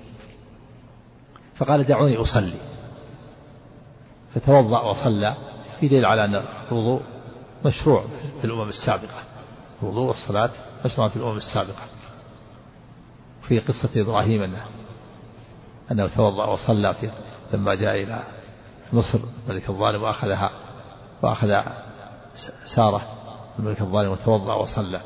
[1.57, 2.61] فقال دعوني أصلي.
[4.35, 5.35] فتوضأ وصلى
[5.81, 7.03] في دليل على أن الوضوء
[7.65, 8.05] مشروع
[8.41, 9.23] في الأمم السابقة.
[9.83, 10.51] الوضوء والصلاة
[10.85, 11.83] مشروع في الأمم السابقة.
[13.43, 14.65] في قصة إبراهيم أنه
[15.93, 17.11] أنه توضأ وصلى في
[17.53, 18.23] لما جاء إلى
[18.93, 20.51] مصر الملك الظالم وأخذها
[21.23, 21.49] وأخذ
[22.75, 23.03] سارة
[23.59, 25.01] الملك الظالم وتوضأ وصلى.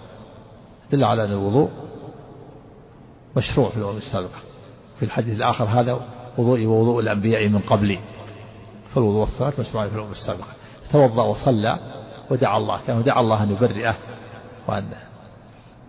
[0.93, 1.71] دل على أن الوضوء
[3.37, 4.39] مشروع في الأمم السابقة
[4.99, 6.01] في الحديث الآخر هذا
[6.39, 7.99] وضوئي ووضوء الأنبياء من قبلي.
[8.95, 10.49] فالوضوء والصلاة مشروع في الأمم السابقة
[10.93, 11.79] توضأ وصلى
[12.31, 12.81] ودعا الله.
[12.87, 13.97] كان دعا الله أن يبرئه
[14.69, 14.93] وأن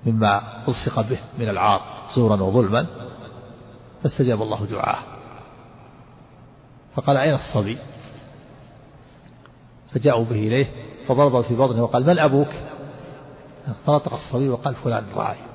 [0.05, 1.81] مما ألصق به من العار
[2.15, 2.87] زورا وظلما
[4.03, 5.03] فاستجاب الله دعاءه
[6.95, 7.77] فقال أين الصبي؟
[9.93, 10.67] فجاءوا به إليه
[11.07, 12.47] فضرب في بطنه وقال من أبوك؟
[13.85, 15.50] فنطق الصبي وقال فلان راعي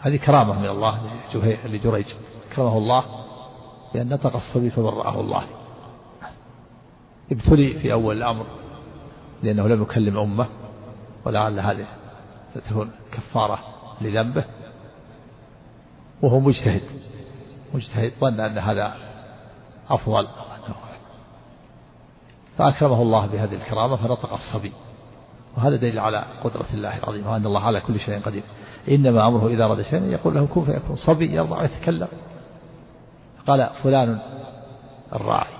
[0.00, 1.00] هذه كرامة من الله
[1.64, 2.06] لجريج.
[2.56, 3.04] كرمه الله
[3.94, 5.44] بأن نطق الصبي فبرأه الله.
[7.32, 8.46] ابتلي في أول الأمر
[9.42, 10.46] لأنه لم يكلم أمه
[11.24, 11.86] ولعل هذه
[12.54, 13.58] تكون كفارة
[14.00, 14.44] لذنبه.
[16.22, 16.82] وهو مجتهد.
[17.74, 18.12] مجتهد.
[18.20, 18.96] ظن أن هذا
[19.90, 20.28] أفضل.
[22.58, 24.72] فأكرمه الله بهذه الكرامة فنطق الصبي.
[25.56, 28.42] وهذا دليل على قدرة الله العظيمة وأن الله على كل شيء قدير.
[28.90, 32.08] إنما أمره إذا أراد شيئا يقول له كن فيكون صبي يرضع ويتكلم
[33.46, 34.18] قال فلان
[35.12, 35.54] الراعي.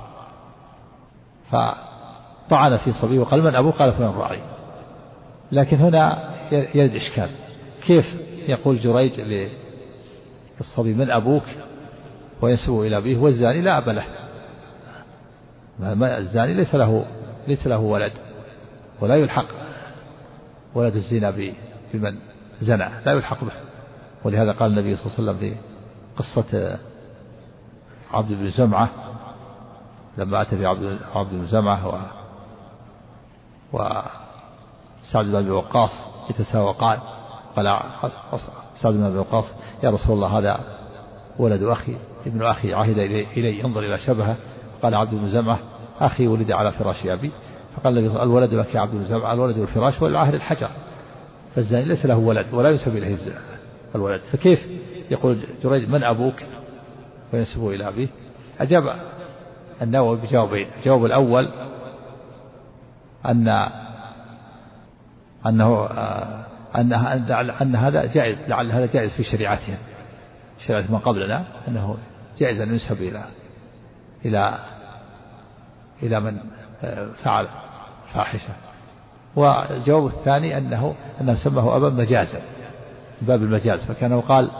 [1.50, 4.40] فطعن في صبي وقال من أبوه؟ قال فلان الراعي.
[5.52, 7.30] لكن هنا يرد إشكال.
[7.86, 8.04] كيف
[8.48, 9.20] يقول جريج
[10.60, 11.44] للصبي من أبوك
[12.42, 14.04] وينسبه إلى أبيه والزاني لا أب له؟
[16.18, 17.04] الزاني ليس له
[17.48, 18.12] ليس له ولد
[19.00, 19.46] ولا يلحق
[20.74, 21.30] ولد الزنا
[21.94, 22.16] بمن؟
[22.60, 23.52] زنى لا يلحق به.
[24.24, 25.56] ولهذا قال النبي صلى الله عليه وسلم في
[26.16, 26.78] قصة
[28.12, 28.88] عبد بن زمعة
[30.18, 30.66] لما أتى في
[31.14, 31.98] عبد بن زمعة و
[33.72, 35.90] وسعد بن وقاص
[36.30, 36.98] يتساوقان
[37.56, 37.80] قال
[38.82, 39.44] سعد بن أبي وقاص
[39.82, 40.60] يا رسول الله هذا
[41.38, 44.36] ولد أخي ابن أخي عهد إلي انظر إلى شبهه.
[44.82, 45.58] قال عبد بن زمعة
[46.00, 47.30] أخي ولد على فراش أبي.
[47.76, 50.70] فقال النبي الولد لك يا عبد بن زمعة الولد الفراش والعهد الحجر.
[51.54, 53.16] فالزاني ليس له ولد ولا ينسب إليه
[53.94, 54.20] الولد.
[54.20, 54.66] فكيف
[55.10, 56.34] يقول جريج من أبوك؟
[57.32, 58.08] وينسبه إلى أبيه.
[58.60, 58.82] أجاب
[59.82, 60.68] النووي بجوابين.
[60.78, 61.48] الجواب الأول
[63.26, 63.48] أن
[65.46, 65.86] أنه
[66.76, 66.92] أن
[67.62, 69.78] أن هذا جائز لعل هذا جائز في شريعتهم.
[70.66, 71.96] شريعة من قبلنا أنه
[72.38, 73.24] جائز أن ينسب إلى
[74.24, 74.58] إلى
[76.02, 76.38] إلى من
[77.24, 77.48] فعل
[78.14, 78.67] فاحشة.
[79.36, 82.42] والجواب الثاني أنه أنه سماه أبا مجازا
[83.22, 84.50] باب المجاز فكانه قال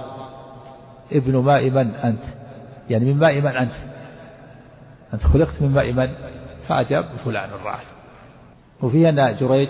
[1.13, 2.23] ابن ماء من أنت؟
[2.91, 3.75] يعني من ماء من أنت؟
[5.15, 6.15] أنت خلقت من ماء من؟
[6.69, 7.85] فأجاب فلان الراعي
[8.83, 9.69] وفيه أن جريج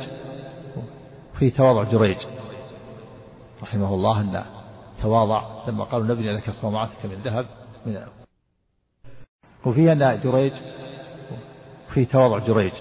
[1.38, 2.18] في تواضع جريج
[3.62, 4.42] رحمه الله أن
[5.02, 7.46] تواضع لما قالوا نبني لك صومعتك من ذهب
[7.86, 8.00] من
[9.66, 10.52] وفيه أن جريج
[11.94, 12.72] في تواضع جريج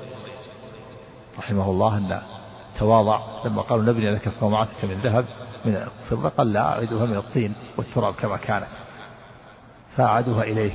[1.40, 2.22] رحمه الله أن
[2.80, 5.26] تواضع لما قالوا نبني لك صومعتك من ذهب
[5.66, 8.68] من الفضة قال لا أعيدها من الطين والتراب كما كانت.
[9.98, 10.74] فأعادوها إليه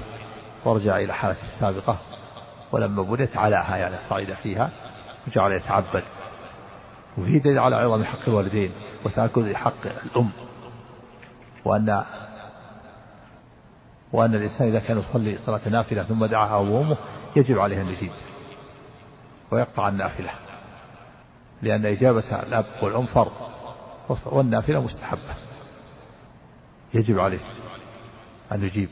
[0.64, 1.98] ورجع إلى حالته السابقة.
[2.72, 4.70] ولما بنيت علاها يعني صعد فيها
[5.26, 6.02] وجعل يتعبد.
[7.18, 8.72] وفي دليل على عظم حق الوالدين
[9.04, 10.30] وتأكد حق الأم.
[11.64, 12.04] وأن
[14.12, 16.96] وأن الإنسان إذا كان يصلي صلاة نافلة ثم دعاها وأمه
[17.36, 18.12] يجب عليه أن يجيب
[19.50, 20.30] ويقطع النافلة.
[21.62, 23.32] لأن إجابة الأب والأم فرض
[24.26, 25.34] والنافلة مستحبة.
[26.94, 27.40] يجب عليه
[28.52, 28.88] أن يجيب.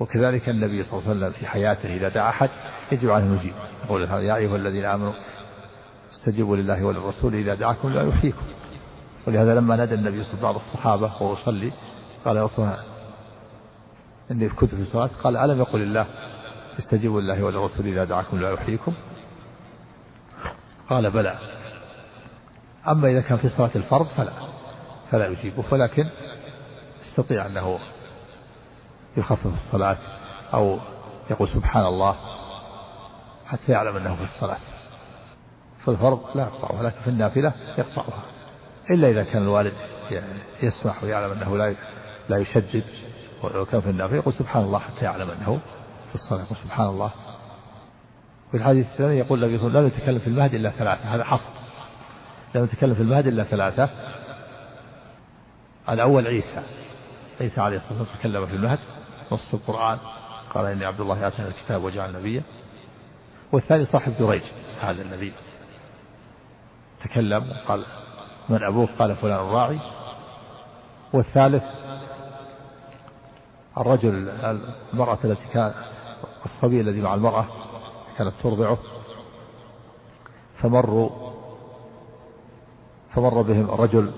[0.00, 2.50] وكذلك النبي صلى الله عليه وسلم في حياته إذا دعا أحد
[2.92, 3.54] يجب عليه أن يجيب.
[3.84, 5.12] يقول يا أيها الذين آمنوا
[6.12, 8.46] استجيبوا لله وللرسول إذا دعاكم لا يحييكم.
[9.26, 11.72] ولهذا لما نادى النبي صلى الله عليه وسلم الصحابة وهو يصلي
[12.24, 12.78] قال يا رسول الله
[14.30, 16.06] إني كنت في الصلاة قال ألم يقل الله
[16.78, 18.92] استجيبوا لله وللرسول إذا دعاكم لا يحييكم؟
[20.90, 21.38] قال بلى.
[22.88, 24.32] أما إذا كان في صلاة الفرض فلا
[25.10, 26.08] فلا يجيبه ولكن
[27.00, 27.78] يستطيع أنه
[29.16, 29.98] يخفف الصلاة
[30.54, 30.78] أو
[31.30, 32.16] يقول سبحان الله
[33.46, 34.58] حتى يعلم أنه في الصلاة.
[35.84, 38.22] في الفرض لا يقطعها لكن في النافلة يقطعها.
[38.90, 39.74] إلا إذا كان الوالد
[40.62, 41.74] يسمح ويعلم أنه لا
[42.28, 42.84] لا يشدد
[43.42, 45.60] ولو كان في النافلة يقول سبحان الله حتى يعلم أنه
[46.08, 47.10] في الصلاة يقول سبحان الله
[48.54, 51.14] في الحديث الثاني يقول النبي لا يتكلم في المهد إلا ثلاثة.
[51.14, 51.50] هذا حصر.
[52.54, 53.90] لا يتكلم في المهد إلا ثلاثة.
[55.88, 56.62] الأول عيسى.
[57.40, 58.78] عيسى عليه الصلاة والسلام تكلم في المهد
[59.32, 59.98] نص القرآن.
[60.54, 62.42] قال إني عبد الله آتاني الكتاب وجعل نبيا.
[63.52, 64.42] والثاني صاحب دريج
[64.80, 65.32] هذا النبي.
[67.04, 67.84] تكلم قال
[68.48, 69.80] من أبوك؟ قال فلان الراعي.
[71.12, 71.64] والثالث
[73.78, 74.28] الرجل
[74.92, 75.74] المرأة التي كان
[76.44, 77.46] الصبي الذي مع المرأة.
[78.18, 78.78] كانت ترضعه
[80.56, 81.10] فمروا
[83.10, 84.12] فمر بهم رجل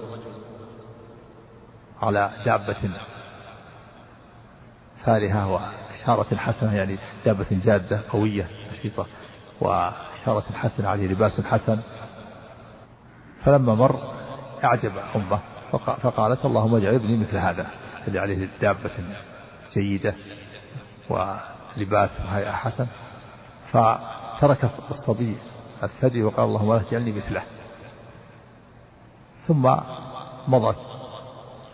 [2.02, 2.90] على دابة
[5.04, 9.06] فارهة وإشارة حسنة يعني دابة جادة قوية نشيطة
[9.60, 11.80] وإشارة حسنة عليه لباس حسن.
[13.44, 14.14] فلما مر
[14.64, 15.40] أعجب أمه
[16.02, 17.66] فقالت اللهم اجعل ابني مثل هذا
[18.08, 18.90] الذي عليه دابة
[19.74, 20.14] جيدة
[21.76, 22.86] لباس وهيئة حسن.
[23.76, 25.36] فترك الصبي
[25.82, 27.42] الثدي وقال اللهم لا تجعلني مثله.
[29.46, 29.76] ثم
[30.48, 30.76] مضت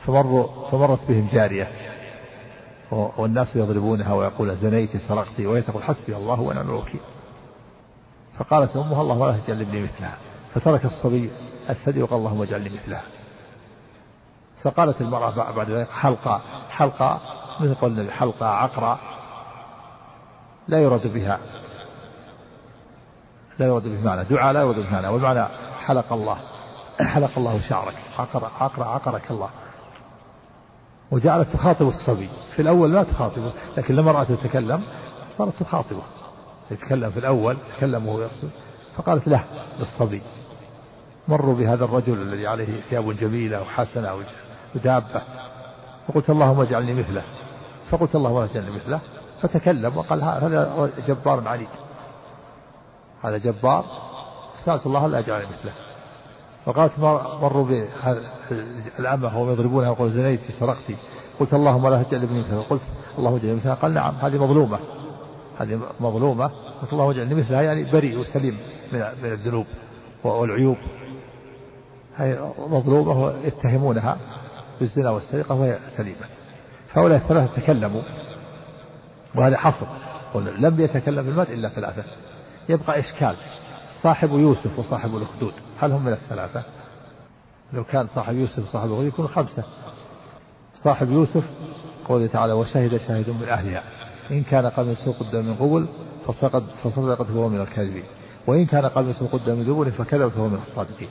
[0.07, 1.69] فمروا فمرت بهم جارية
[2.91, 7.01] والناس يضربونها ويقول زنيت سرقت وهي تقول حسبي الله ونعم الوكيل.
[8.39, 10.17] فقالت أمها الله ولا تجعل ابني مثلها.
[10.55, 11.31] فترك الصبي
[11.71, 13.03] الثدي وقال اللهم اجعلني مثلها.
[14.63, 16.41] فقالت المرأة بعد ذلك حلقة
[16.71, 17.21] حلقة
[17.61, 18.99] مثل النبي حلقة عقرة
[20.69, 21.39] لا يراد بها.
[23.59, 24.25] لا يراد به معنى.
[24.25, 25.09] دعاء لا يراد به معنى.
[25.09, 25.45] والمعنى
[25.87, 26.37] حلق الله.
[27.01, 27.95] حلق الله شعرك.
[28.19, 29.51] عقر عقر عقرك الله.
[31.11, 32.29] وجعلت تخاطب الصبي.
[32.57, 34.83] في الأول لا تخاطبه لكن لما رأته يتكلم
[35.31, 36.03] صارت تخاطبه.
[36.71, 38.49] يتكلم في الأول تكلم وهو يصبر.
[38.97, 39.45] فقالت له
[39.79, 40.23] للصبي
[41.29, 44.15] مروا بهذا الرجل الذي عليه ثياب جميلة وحسنة
[44.75, 45.23] ودابة.
[46.09, 47.23] فقلت اللهم اجعلني مثله.
[47.91, 49.01] فقلت اللهم اجعلني مثله.
[49.43, 51.69] فتكلم وقال هذا جبار عنيد
[53.23, 53.85] هذا جبار
[54.65, 55.73] سألت الله لا أجعلني مثله.
[56.65, 56.99] فقالت
[57.43, 57.65] مروا
[58.99, 60.97] بالأمة وهم يضربونها ويقول زنيت سرقتي.
[61.41, 62.83] قلت اللهم لا تجعل ابني مثلها قلت
[63.19, 64.79] اللهم اجعلني مثلها قال نعم هذه مظلومة.
[65.59, 66.51] هذه مظلومة.
[66.83, 68.59] قلت اللهم اجعلني مثلها يعني بريء وسليم
[68.93, 69.67] من من الذنوب
[70.25, 70.77] والعيوب.
[72.17, 74.17] هي مظلومة ويتهمونها
[74.81, 76.27] بالزنا والسرقة وهي سليمة.
[76.89, 78.03] فهؤلاء الثلاثة تكلموا
[79.35, 79.87] وهذا حصر.
[80.35, 82.05] لم يتكلم بالمد إلا ثلاثة.
[82.69, 83.37] يبقى إشكال.
[84.03, 85.53] صاحب يوسف وصاحب الأخدود.
[85.81, 86.63] هل هم من الثلاثة؟
[87.73, 89.65] لو كان صاحب يوسف وصاحب الأخدود يكون خمسة.
[90.75, 91.45] صاحب يوسف
[92.09, 93.83] قوله تعالى وشهد شاهد من أهلها.
[94.31, 95.87] إن كان قميصه قد من قبل
[96.27, 98.05] فصدقت فصدقت هو من الكاذبين.
[98.47, 101.09] وإن كان قميصه قد من دبر فكذب فهو من الصادقين.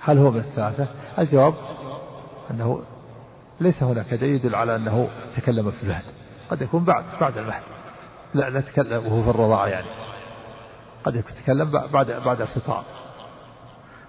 [0.00, 0.86] هل هو من الثلاثة؟
[1.18, 1.54] الجواب
[2.50, 2.82] أنه
[3.60, 6.04] ليس هناك دليل على أنه تكلم في المهد
[6.50, 7.62] قد يكون بعد بعد المهد
[8.34, 10.03] لا لا تكلم وهو في الرضاعة يعني.
[11.04, 12.82] قد يتكلم بعد بعد الفطام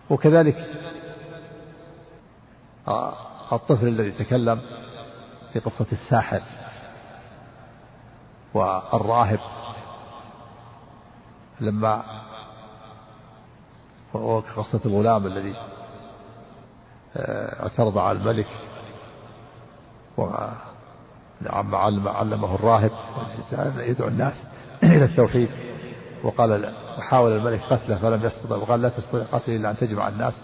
[0.10, 0.56] وكذلك
[2.88, 3.14] آه،
[3.52, 4.62] الطفل الذي تكلم
[5.54, 6.42] في قصة الساحر
[8.54, 9.40] والراهب
[11.60, 12.04] لما
[14.14, 15.56] وقصة الغلام الذي
[17.18, 18.48] آه، اعترض على الملك
[22.08, 22.92] علمه الراهب
[23.78, 24.48] يدعو الناس
[24.84, 25.50] إلى التوحيد.
[26.26, 30.42] وقال وحاول الملك قتله فلم يستطع وقال لا تستطيع قتله إلا أن تجمع الناس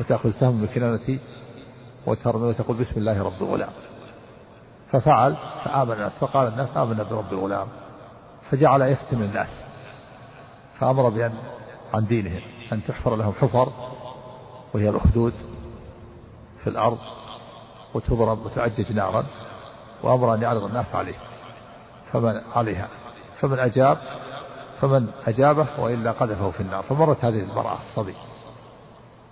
[0.00, 1.18] وتأخذ سهم بكنانتي
[2.06, 3.72] وترمي وتقول بسم الله رب الغلام.
[4.90, 6.18] ففعل فآمن الناس.
[6.18, 7.68] فقال الناس آمنا برب الغلام.
[8.50, 9.64] فجعل يفتن الناس.
[10.78, 11.32] فأمر بأن
[11.94, 12.40] عن دينهم
[12.72, 13.72] أن تحفر لهم حفر
[14.74, 15.32] وهي الأخدود
[16.62, 16.98] في الأرض
[17.94, 19.24] وتضرب وتعجج نارا
[20.02, 21.16] وأمر أن يعرض الناس عليه.
[22.12, 22.88] فمن عليها.
[23.40, 23.98] فمن أجاب
[24.82, 28.14] فمن أجابه وإلا قذفه في النار فمرت هذه المرأة الصبي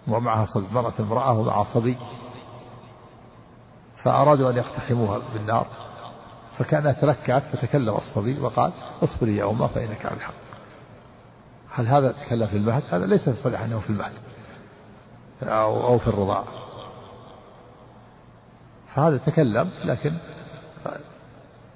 [0.08, 1.96] ومعها صبي مرت المرأة ومعها صبي
[4.04, 5.66] فأرادوا أن يقتحموها بالنار
[6.58, 8.72] فكانها تلكأت فتكلم الصبي وقال
[9.02, 10.34] اصبري يا أمه فإنك على الحق.
[11.70, 14.12] هل هذا تكلم في المهد؟ هذا ليس صريح أنه في المهد
[15.42, 16.44] أو, أو في الرضاعة
[18.94, 20.18] فهذا تكلم لكن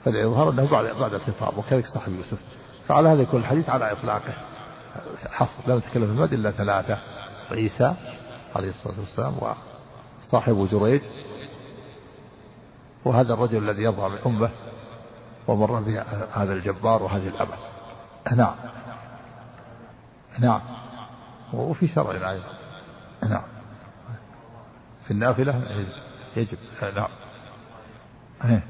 [0.05, 2.64] فالإظهار أنه بعد بعد الخطاب وكذلك صاحب يوسف.
[2.89, 4.35] فعلى هذا يكون الحديث على إطلاقه.
[5.31, 6.99] حصر لم يتكلم في المهد إلا ثلاثة
[7.51, 7.95] عيسى
[8.57, 9.35] عليه الصلاة والسلام
[10.23, 11.03] وصاحب جريج
[13.05, 14.51] وهذا الرجل الذي يرضى من أمه
[15.49, 16.03] ومر به
[16.35, 17.59] هذا الجبار وهذه الأبد.
[18.37, 18.55] نعم.
[20.39, 20.61] نعم.
[21.53, 22.45] وفي شرع أيضا.
[23.23, 23.43] نعم.
[25.05, 25.87] في النافلة
[26.37, 26.59] يجب.
[26.97, 27.09] نعم.
[28.45, 28.63] إيه.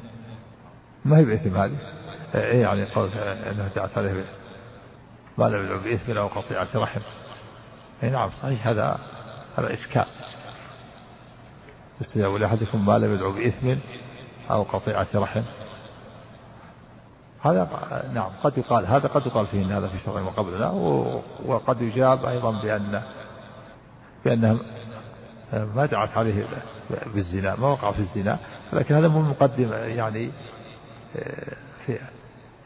[1.04, 1.93] ما هي بإثم هذه؟
[2.34, 4.24] يعني قول أنها دعت عليه
[5.38, 7.00] ما لم يدعو بإثم أو قطيعة رحم.
[8.02, 8.98] أي نعم صحيح هذا
[9.58, 10.06] هذا إشكال
[12.00, 13.74] يستجاب لأحدكم ما لم يدعو بإثم
[14.50, 15.42] أو قطيعة رحم.
[17.42, 17.68] هذا
[18.14, 20.70] نعم قد يقال هذا قد يقال فيه إن هذا في شرع ما قبلنا
[21.46, 23.02] وقد يجاب أيضا بأن
[24.24, 24.56] بأنها
[25.52, 26.46] ما دعت عليه
[27.14, 28.38] بالزنا ما وقع في الزنا
[28.72, 30.30] لكن هذا مقدم يعني
[31.86, 31.98] في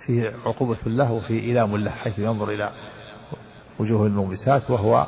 [0.08, 2.70] في عقوبة له وفي إيلام له حيث ينظر إلى
[3.78, 5.06] وجوه المومسات وهو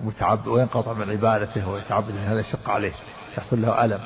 [0.00, 2.92] متعب وينقطع من عبادته ويتعبد هذا يشق عليه
[3.38, 4.00] يحصل له ألم.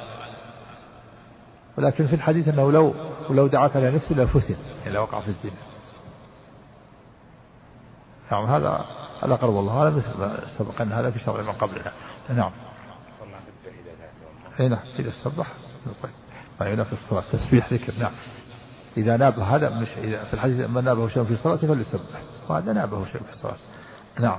[1.79, 2.95] ولكن في الحديث أنه لو
[3.31, 5.53] ولو دعت على نفسه لفتن يعني وقع في الزنا.
[8.33, 8.85] نعم هذا
[9.23, 11.93] هذا قرب الله هذا مثل ما سبق أن هذا في شرع من قبلنا.
[12.29, 12.51] نعم.
[14.61, 15.55] اي نعم إذا سبح
[16.03, 16.12] طيب.
[16.61, 18.12] ما ينافي الصلاة تسبيح ذكر نعم.
[18.97, 22.21] إذا نابه هذا مش إذا في الحديث من نابه شيء في صلاته فليسبح.
[22.49, 23.57] وهذا نابه شيء في الصلاة.
[24.21, 24.39] نعم.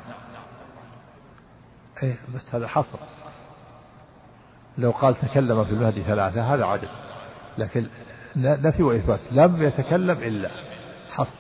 [2.04, 3.00] إيه بس هذا حصر.
[4.78, 6.90] لو قال تكلم في المهدي ثلاثة هذا عدد
[7.58, 7.88] لكن
[8.36, 9.20] نفي وإثبات.
[9.32, 10.50] لم يتكلم إلا
[11.10, 11.38] حصر.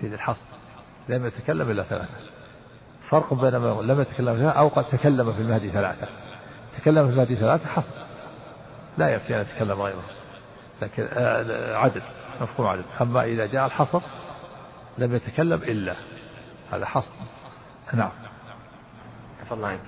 [0.00, 0.44] في الحصر.
[1.08, 2.14] لم يتكلم إلا ثلاثة.
[3.08, 3.54] فرق بين
[3.86, 6.08] لم يتكلم فيها أو قد تكلم في المهدي ثلاثة.
[6.78, 7.94] تكلم في المهدي ثلاثة حصر.
[8.98, 10.02] لا يكفي أن يتكلم غيره
[10.82, 12.02] لكن آه، عدد
[12.40, 12.84] مفهوم عدد.
[13.00, 14.00] أما إذا جاء الحصر
[14.98, 15.94] لم يتكلم إلا
[16.72, 17.12] هذا حصر.
[17.92, 18.10] نعم.
[19.42, 19.80] عفى الله عنك.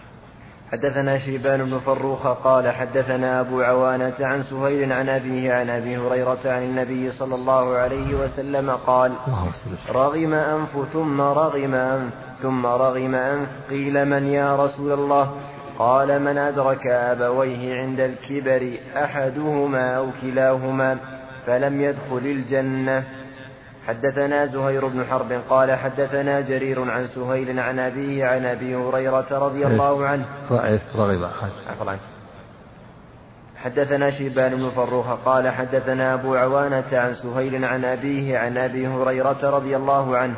[0.72, 6.40] حدثنا شيبان بن فروخ قال حدثنا أبو عوانة عن سهيل عن أبيه عن أبي هريرة
[6.45, 9.16] عن النبي صلى الله عليه وسلم قال
[9.90, 15.34] رغم أنف ثم رغم أنف ثم رغم أنف قيل من يا رسول الله؟
[15.79, 20.99] قال من أدرك أبويه عند الكبر أحدهما أو كلاهما
[21.47, 23.05] فلم يدخل الجنة.
[23.87, 29.66] حدثنا زهير بن حرب قال حدثنا جرير عن سهيل عن أبيه عن أبي هريرة رضي
[29.66, 30.25] الله عنه.
[30.97, 31.99] رغب
[33.64, 39.51] حدثنا شيبان بن فروخ قال حدثنا أبو عوانة عن سهيل عن أبيه عن أبي هريرة
[39.51, 40.35] رضي الله عنه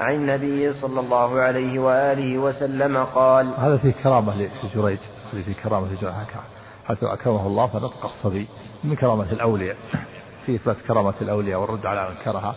[0.00, 4.98] عن النبي صلى الله عليه وآله وسلم قال هذا في كرامة لجريج
[5.30, 6.14] في كرامة لجريج.
[6.88, 8.48] حيث أكرمه الله فنطق الصبي
[8.84, 9.76] من كرامة الأولياء
[10.46, 12.54] في إثبات كرامة الأولياء والرد على من كرها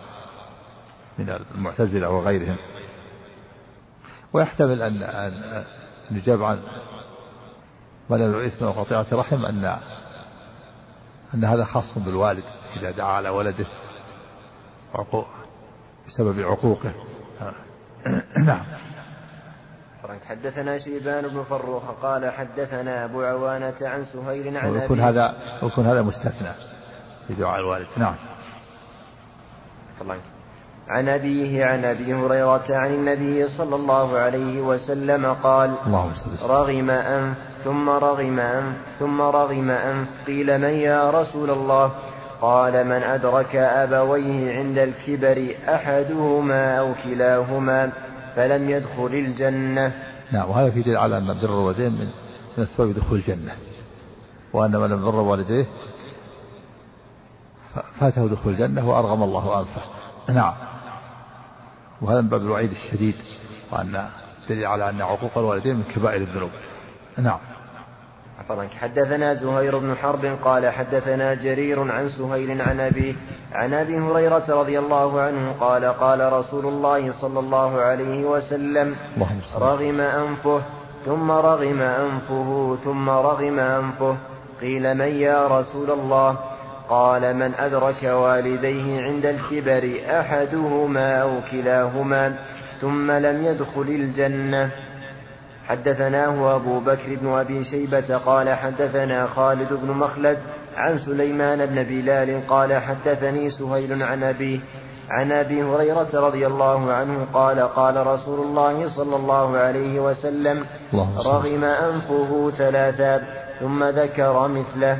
[1.18, 2.56] من المعتزلة وغيرهم.
[4.32, 5.64] ويحتمل أن أن
[6.10, 6.60] نجاب عن
[8.08, 9.78] ولد الإثم وقطيعة رحم أن
[11.34, 12.44] أن هذا خاص بالوالد
[12.76, 13.66] إذا دعا على ولده
[14.94, 15.26] عقوق
[16.06, 16.92] بسبب عقوقه.
[18.46, 18.62] نعم.
[20.28, 26.02] حدثنا شيبان بن فروخ قال حدثنا أبو عوانة عن سهيل عن ويكون هذا ويكون هذا
[26.02, 26.52] مستثنى.
[27.28, 27.86] في دعاء الوالد.
[27.96, 28.14] نعم.
[30.90, 37.36] عن أبيه عن أبي هريرة عن النبي صلى الله عليه وسلم قال اللهم رغم أنف
[37.64, 41.92] ثم رغم أنف ثم رغم أنف قيل من يا رسول الله؟
[42.40, 47.92] قال من أدرك أبويه عند الكبر أحدهما أو كلاهما
[48.36, 49.92] فلم يدخل الجنة.
[50.32, 52.08] نعم وهذا في دليل على أن بر الوالدين من
[52.58, 53.52] من أسباب دخول الجنة
[54.52, 55.66] وأن من بر والديه
[58.00, 59.82] فاته دخول الجنة وأرغم الله أنفه
[60.28, 60.54] نعم.
[62.02, 63.14] وهذا من باب الوعيد الشديد
[63.72, 64.08] وأن
[64.48, 66.50] دليل على أن عقوق الوالدين من كبائر الذنوب.
[67.18, 67.38] نعم.
[68.80, 73.14] حدثنا زهير بن حرب قال حدثنا جرير عن سهيل عن أبيه
[73.52, 78.96] عن أبي هريرة رضي الله عنه قال قال رسول الله صلى الله عليه وسلم.
[79.56, 80.60] رغم أنفه
[81.04, 84.16] ثم رغم أنفه ثم رغم أنفه.
[84.60, 86.36] قيل من يا رسول الله؟
[86.88, 92.34] قال من أدرك والديه عند الكبر أحدهما أو كلاهما
[92.80, 94.70] ثم لم يدخل الجنة.
[95.70, 100.38] حدثناه أبو بكر بن أبي شيبة قال حدثنا خالد بن مخلد
[100.76, 104.60] عن سليمان بن بلال قال حدثني سهيل عن أبيه
[105.10, 110.64] عن أبي هريرة رضي الله عنه قال قال رسول الله صلى الله عليه وسلم
[111.26, 113.22] رغم أنفه ثلاثا
[113.60, 114.98] ثم ذكر مثله.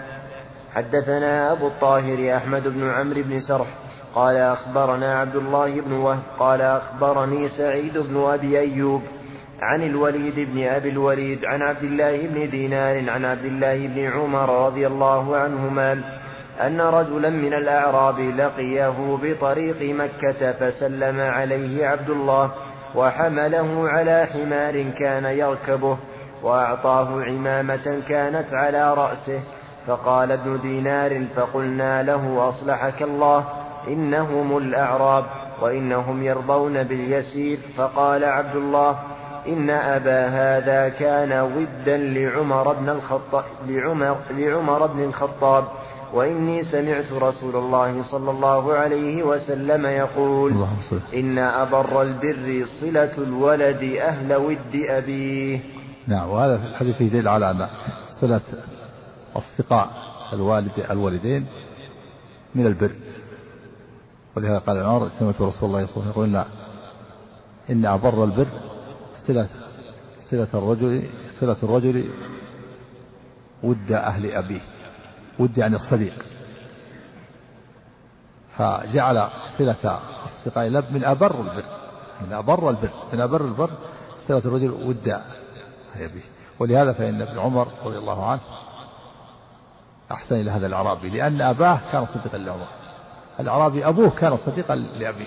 [0.75, 3.69] حدثنا أبو الطاهر أحمد بن عمرو بن سرح
[4.15, 9.03] قال أخبرنا عبد الله بن وهب قال أخبرني سعيد بن أبي أيوب
[9.61, 14.67] عن الوليد بن أبي الوليد عن عبد الله بن دينار عن عبد الله بن عمر
[14.67, 15.93] رضي الله عنهما
[16.61, 22.51] أن رجلا من الأعراب لقيه بطريق مكة فسلم عليه عبد الله
[22.95, 25.97] وحمله على حمار كان يركبه
[26.43, 29.41] وأعطاه عمامة كانت على رأسه.
[29.87, 33.45] فقال ابن دينار فقلنا له أصلحك الله
[33.89, 35.25] إنهم الأعراب
[35.63, 37.59] وإنهم يرضون باليسير.
[37.77, 38.99] فقال عبد الله
[39.49, 45.65] إن أبا هذا كان ودا لعمر بن الخطاب لعمر, لعمر بن الخطاب.
[46.13, 50.65] وإني سمعت رسول الله صلى الله عليه وسلم يقول
[51.15, 55.61] إن أبر البر صلة الولد أهل ود أبيه.
[56.07, 57.69] نعم وهذا في الحديث يدل على أن
[58.21, 58.41] صلة
[59.37, 59.91] أصدقاء
[60.33, 61.47] الوالد الوالدين
[62.55, 62.93] من البر.
[64.37, 66.45] ولهذا قال عمر سمعت رسول الله صلى الله عليه وسلم يقول
[67.71, 68.47] إن أبر البر
[69.27, 69.49] صلة
[70.31, 71.11] صلة الرجل
[71.41, 72.11] صلة الرجل
[73.63, 74.61] ود أهل أبيه
[75.39, 76.15] ود يعني الصديق.
[78.57, 81.65] فجعل صلة أصدقاء الأب من أبر البر
[82.27, 83.71] من أبر البر من أبر البر
[84.29, 85.21] صلة الرجل ود
[85.97, 86.23] أبيه.
[86.59, 88.41] ولهذا فإن ابن عمر رضي الله عنه
[90.13, 92.67] أحسن إلى هذا الأعرابي لأن أباه كان صديقا لعمر.
[93.41, 95.27] الأعرابي أبوه كان صديقا لأبيه.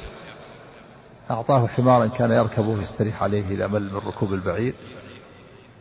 [1.32, 4.74] أعطاه حمارا كان يركبه يستريح عليه إذا مل من ركوب البعير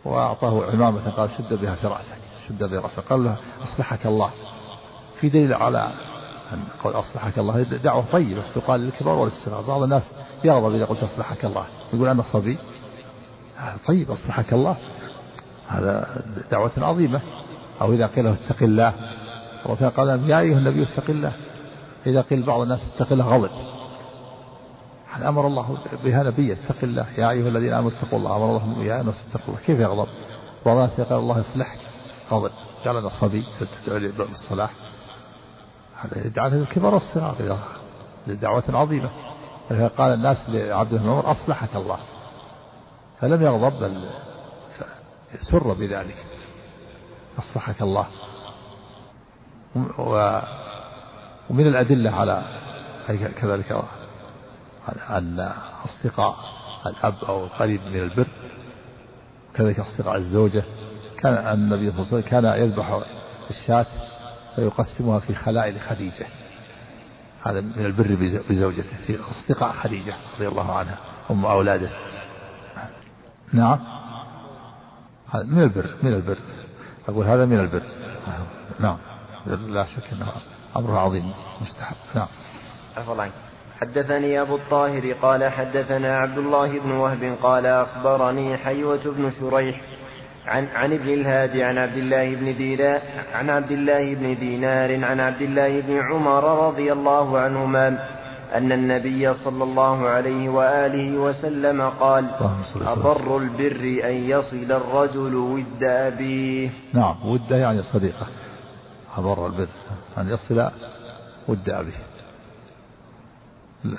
[0.04, 2.18] وأعطاه عمامة قال شد بها في رأسك
[2.48, 2.98] شد بها رأسك.
[2.98, 4.30] قال له أصلحك الله.
[5.20, 5.92] في دليل على
[6.52, 10.12] أن قول أصلحك الله دعوة طيبة تقال للكبار وللصغار بعض الناس
[10.44, 11.64] يغضب إذا قلت أصلحك الله.
[11.92, 12.58] يقول أنا صبي.
[13.86, 14.76] طيب أصلحك الله.
[15.68, 17.20] هذا دعوة عظيمة.
[17.80, 18.94] أو إذا قيل له اتق الله.
[19.66, 21.32] الله قال يا أيها النبي اتق الله.
[22.06, 23.71] إذا قيل بعض الناس اتق الله غضب.
[25.20, 26.54] أمر الله بها نبيا.
[26.54, 27.06] اتق الله.
[27.18, 28.36] يا أيها الذين آمنوا اتقوا الله.
[28.36, 29.60] أمر الله يا الناس اتقوا الله.
[29.66, 30.08] كيف يغضب؟
[30.66, 31.78] بعض الناس قال الله يصلحك
[32.30, 32.50] غضب.
[32.84, 33.44] قال أنا صبي.
[33.86, 34.70] تدعو بالصلاح
[36.00, 37.58] هذا يدعى الكبر والصغار
[38.26, 39.10] دعوة عظيمة.
[39.98, 41.98] قال الناس لعبد الله عمر أصلحك الله.
[43.20, 44.08] فلم يغضب بل
[45.40, 46.24] سر بذلك.
[47.38, 48.06] أصلحك الله.
[51.50, 52.42] ومن الأدلة على
[53.40, 53.84] كذلك
[55.10, 55.52] أن
[55.84, 56.36] أصدقاء
[56.86, 58.26] الأب أو القريب من البر.
[59.54, 60.62] كذلك أصدقاء الزوجة.
[61.18, 63.00] كان النبي صلى الله عليه وسلم كان يذبح
[63.50, 63.86] الشاة
[64.56, 66.26] فيقسمها في خلائل خديجة.
[67.44, 70.98] هذا من البر بزوجته في أصدقاء خديجة رضي الله عنها
[71.30, 71.90] أم أولاده.
[73.52, 73.78] نعم.
[75.30, 76.38] هذا من البر من البر.
[77.08, 77.82] أقول هذا من البر.
[78.80, 78.98] نعم.
[79.46, 80.32] لا شك أنه
[80.76, 81.96] أمر عظيم مستحب.
[82.14, 82.28] نعم.
[82.96, 83.32] عفوا عنك.
[83.80, 89.80] حدثني أبو الطاهر قال حدثنا عبد الله بن وهب قال أخبرني حيوة بن شريح
[90.46, 93.00] عن عن ابن الهادي عن عبد الله بن دينار
[93.34, 97.88] عن عبد الله بن دينار عن عبد الله بن عمر رضي الله عنهما
[98.54, 102.30] أن النبي صلى الله عليه وآله وسلم قال
[102.76, 106.70] أبر البر أن يصل الرجل ود أبيه.
[106.92, 108.26] نعم ود يعني صديقه.
[109.16, 109.68] أبر البر
[110.18, 110.70] أن يصل
[111.48, 112.11] ود أبيه.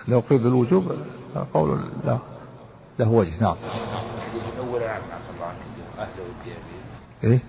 [0.07, 0.97] لو قيل بالوجوب
[1.53, 2.19] قول لا.
[2.99, 3.55] له وجه نعم.
[4.17, 5.01] الحديث الأول أعم
[5.35, 5.57] الله عنه
[5.99, 6.55] أهل أبيه
[7.23, 7.39] إيه؟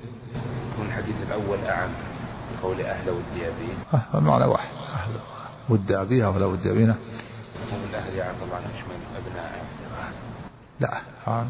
[0.73, 1.91] يكون الحديث الأول أعم
[2.61, 3.09] بقول أهل
[3.49, 4.69] أبيه أه المعنى واحد.
[4.95, 5.13] أهل
[5.69, 6.95] ود أبيها ولا ود أبينا.
[7.73, 9.67] هم الأهل يعرف الله عنه يشمل أبناء
[10.81, 11.47] لا آه.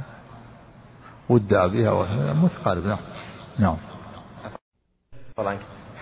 [1.28, 2.98] ود أبيها متقارب نعم.
[3.58, 3.76] نعم.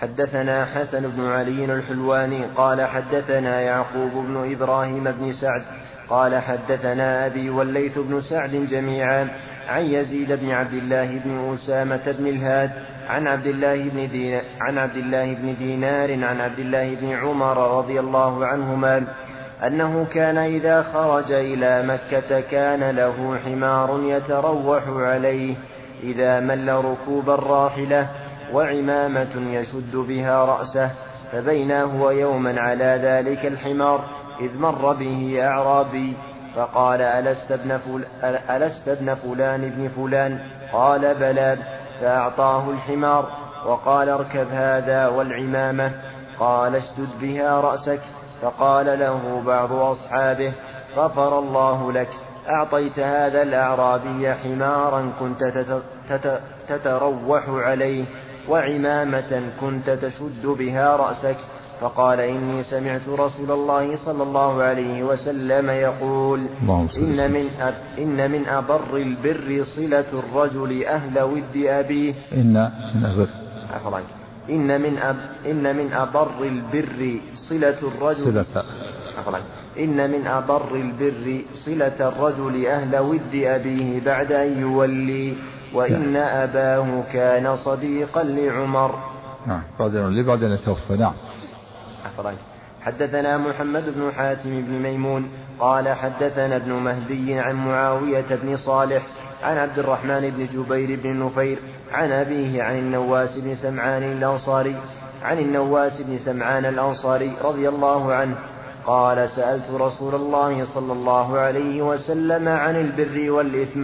[0.03, 5.61] حدثنا حسن بن علي الحلواني قال حدثنا يعقوب بن إبراهيم بن سعد
[6.09, 9.27] قال حدثنا أبي والليث بن سعد جميعا
[9.69, 12.71] عن يزيد بن عبد الله بن أسامة بن الهاد
[13.09, 17.77] عن عبد الله بن دينار عن عبد الله بن دينار عن عبد الله بن عمر
[17.77, 19.03] رضي الله عنهما
[19.67, 25.55] أنه كان إذا خرج إلى مكة كان له حمار يتروح عليه
[26.03, 28.09] إذا مل ركوب الراحلة
[28.53, 30.91] وعمامة يشد بها رأسه
[31.31, 34.03] فبينا هو يوما على ذلك الحمار
[34.39, 36.13] إذ مر به أعرابي
[36.55, 38.03] فقال ألست ابن, فل...
[38.49, 40.39] ألست ابن فلان ابن فلان؟
[40.73, 41.57] قال بلى
[42.01, 43.29] فأعطاه الحمار
[43.65, 45.91] وقال اركب هذا والعمامة.
[46.39, 47.99] قال اشدد بها رأسك
[48.41, 50.53] فقال له بعض أصحابه
[50.97, 52.09] غفر الله لك
[52.49, 55.43] أعطيت هذا الأعرابي حمارا كنت
[56.69, 58.05] تتروح عليه.
[58.49, 61.37] وعمامة كنت تشد بها رأسك
[61.81, 66.39] فقال إني سمعت رسول الله صلى الله عليه وسلم يقول
[66.97, 72.13] إن من أب إن من أبر البر صلة الرجل أهل ود أبيه.
[72.33, 72.53] إن
[72.95, 73.27] من أبر.
[74.49, 77.19] إن من أب إن من أبر البر
[77.49, 78.45] صلة الرجل صلة.
[79.79, 85.33] إن من أبر البر صلة الرجل أهل ود أبيه بعد أن يولي.
[85.73, 88.95] وإن أباه كان صديقا لعمر.
[89.47, 91.13] نعم بعدين اللي بعدين يتوفى نعم
[92.81, 99.03] حدثنا محمد بن حاتم بن ميمون قال حدثنا ابن مهدي عن معاوية بن صالح
[99.43, 101.59] عن عبد الرحمن بن جبير بن نفير
[101.93, 104.75] عن أبيه عن النواس بن سمعان الأنصاري
[105.23, 108.35] عن النواس بن سمعان الأنصاري رضي الله عنه
[108.85, 113.83] قال سألت رسول الله صلى الله عليه وسلم عن البر والإثم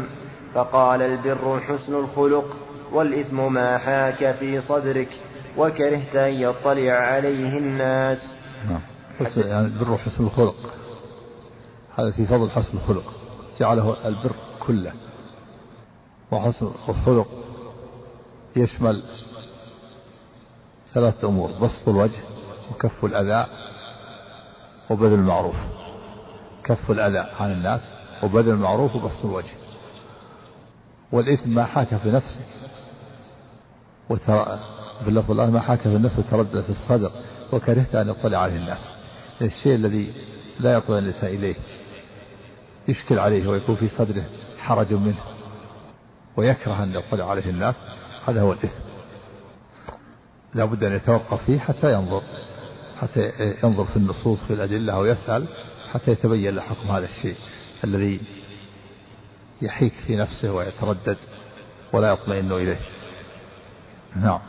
[0.53, 2.57] فقال البر حسن الخلق
[2.91, 5.21] والإثم ما حاك في صدرك
[5.57, 8.33] وكرهت أن يطلع عليه الناس.
[8.69, 8.81] نعم.
[9.37, 10.55] يعني البر حسن الخلق.
[11.95, 13.13] هذا في فضل حسن الخلق.
[13.59, 14.93] جعله البر كله.
[16.31, 17.27] وحسن الخلق
[18.55, 19.03] يشمل
[20.93, 22.21] ثلاثة أمور بسط الوجه
[22.71, 23.45] وكف الأذى
[24.89, 25.55] وبذل المعروف.
[26.63, 27.93] كف الأذى عن الناس
[28.23, 29.68] وبذل المعروف وبسط الوجه.
[31.11, 32.41] والإثم ما حاك في نفسه.
[34.09, 34.59] وترى
[35.03, 37.11] في اللفظ الآن ما حاك في النفس وتردد في الصدر
[37.53, 38.95] وكرهت أن يطلع عليه الناس.
[39.41, 40.13] الشيء الذي
[40.59, 41.55] لا يطمئن الإنسان إليه
[42.87, 44.23] يشكل عليه ويكون في صدره
[44.57, 45.23] حرج منه
[46.37, 47.75] ويكره أن يطلع عليه الناس.
[48.27, 48.79] هذا هو الإثم.
[50.53, 52.21] لا بد أن يتوقف فيه حتى ينظر
[53.01, 53.31] حتى
[53.63, 55.47] ينظر في النصوص في الأدلة أو يسأل
[55.93, 57.35] حتى يتبين له حكم هذا الشيء
[57.83, 58.19] الذي
[59.61, 61.17] يحيك في نفسه ويتردد
[61.93, 62.79] ولا يطمئن إليه.
[64.15, 64.39] نعم.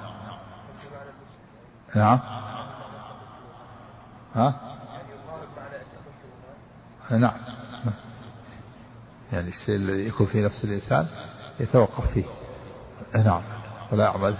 [1.97, 2.21] نعم.
[4.35, 4.61] ها؟
[7.11, 7.33] نعم.
[9.33, 11.07] يعني الشيء الذي يكون في نفس الإنسان
[11.61, 12.25] يتوقف فيه.
[13.15, 13.43] نعم.
[13.93, 14.35] ولا يعمل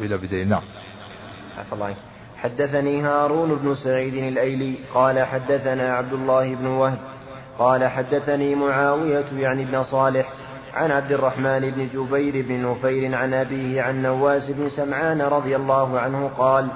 [0.00, 0.48] إلا بدين.
[0.48, 0.62] نعم.
[1.58, 1.94] عفى الله
[2.36, 6.98] حدثني هارون بن سعيد الأيلي قال حدثنا عبد الله بن وهب
[7.58, 10.28] قال حدثني معاوية يعني ابن صالح
[10.74, 16.00] عن عبد الرحمن بن جبير بن نفير عن أبيه عن نواس بن سمعان رضي الله
[16.00, 16.68] عنه قال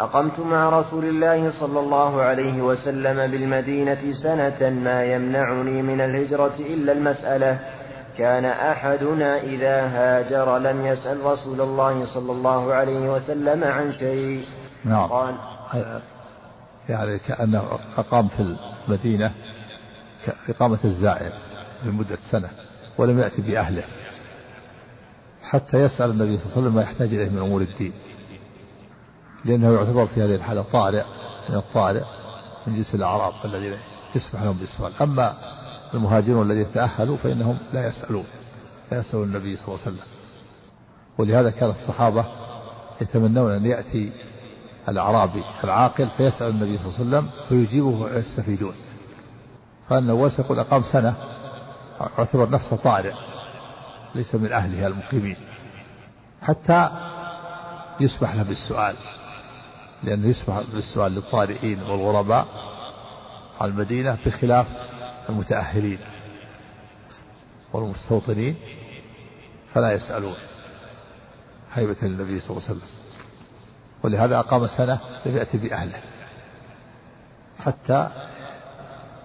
[0.00, 6.92] أقمت مع رسول الله صلى الله عليه وسلم بالمدينة سنة ما يمنعني من الهجرة إلا
[6.92, 7.58] المسألة.
[8.18, 14.44] كان أحدنا إذا هاجر لم يسأل رسول الله صلى الله عليه وسلم عن شيء.
[14.84, 15.06] نعم.
[15.06, 15.34] قال
[16.88, 17.62] يعني كأنه
[17.98, 18.56] أقام في
[18.88, 19.32] المدينة
[20.26, 21.32] كإقامة الزائر
[21.84, 22.48] لمدة سنة
[22.98, 23.84] ولم يأتي بأهله
[25.42, 27.92] حتى يسأل النبي صلى الله عليه وسلم ما يحتاج إليه من أمور الدين
[29.44, 31.04] لأنه يعتبر في هذه الحالة طارئ
[31.48, 32.04] من الطارئ
[32.66, 33.76] من جنس الأعراب الذين
[34.14, 34.92] يسمح لهم بالسؤال.
[35.00, 35.34] أما
[35.94, 38.24] المهاجرون الذين تأهلوا فإنهم لا يسألون
[38.92, 40.06] لا يسألون النبي صلى الله عليه وسلم.
[41.18, 42.24] ولهذا كان الصحابة
[43.00, 44.12] يتمنون أن يأتي
[44.88, 48.74] الأعرابي العاقل فيسأل النبي صلى الله عليه وسلم فيجيبه ويستفيدون.
[49.92, 51.14] فالنواس يقول أقام سنة.
[52.18, 53.12] اعتبر نفسه طارئ.
[54.14, 55.36] ليس من أهلها المقيمين.
[56.42, 56.90] حتى
[58.00, 58.96] يسمح له بالسؤال.
[60.02, 62.46] لأنه يسمح بالسؤال للطارئين والغرباء
[63.60, 64.66] على المدينة بخلاف
[65.28, 65.98] المتأهلين
[67.72, 68.56] والمستوطنين
[69.74, 70.36] فلا يسألون.
[71.72, 72.88] هيبة للنبي صلى الله عليه وسلم.
[74.02, 76.00] ولهذا أقام سنة لم بأهله.
[77.58, 78.08] حتى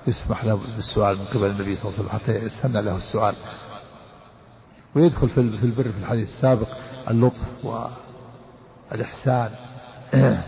[0.08, 3.36] يسمح له بالسؤال من قبل النبي صلى الله عليه وسلم حتى يستنى له السؤال.
[4.96, 6.68] ويدخل في البر في الحديث السابق
[7.10, 7.66] اللطف
[8.92, 9.52] والإحسان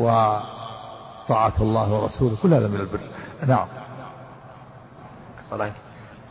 [0.00, 3.00] وطاعة الله ورسوله كل هذا من البر.
[3.46, 3.66] نعم.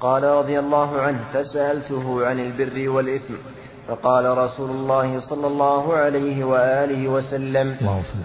[0.02, 3.34] قال رضي الله عنه فسألته عن البر والإثم
[3.88, 7.78] فقال رسول الله صلى الله عليه وآله وسلم.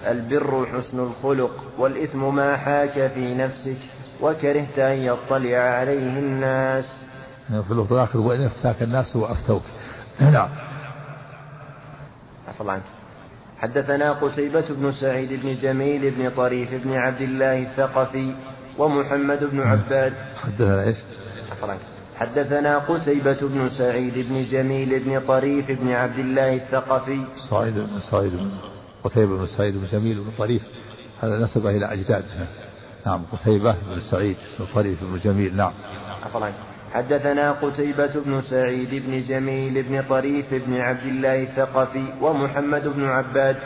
[0.07, 3.94] البر حسن الخلق والإثم ما حاك في نفسك.
[4.21, 6.85] وكرهت أن يطلع عليه الناس.
[7.49, 9.63] في اللفظ الآخر وإن أفتاك الناس وأفتوك.
[10.21, 10.49] نعم.
[12.49, 12.83] عفوا عنك.
[13.59, 18.35] حدثنا قتيبة بن سعيد بن جميل بن طريف بن عبد الله الثقفي
[18.79, 20.13] ومحمد بن عباد.
[20.43, 20.97] حدثنا إيش؟
[21.53, 21.81] عفوا عنك.
[22.17, 27.25] حدثنا قتيبة بن سعيد بن جميل بن طريف بن عبد الله الثقفي.
[27.51, 28.51] صعيد بن سعيد
[29.05, 30.63] قتيبة بن سعيد بن جميل بن طريف.
[31.23, 32.64] هذا نسبه إلى أجداده
[33.07, 35.73] نعم قتيبة بن سعيد بن طريف بن جميل نعم.
[36.95, 43.57] حدثنا قتيبة بن سعيد بن جميل بن طريف بن عبد الله الثقفي ومحمد بن عباد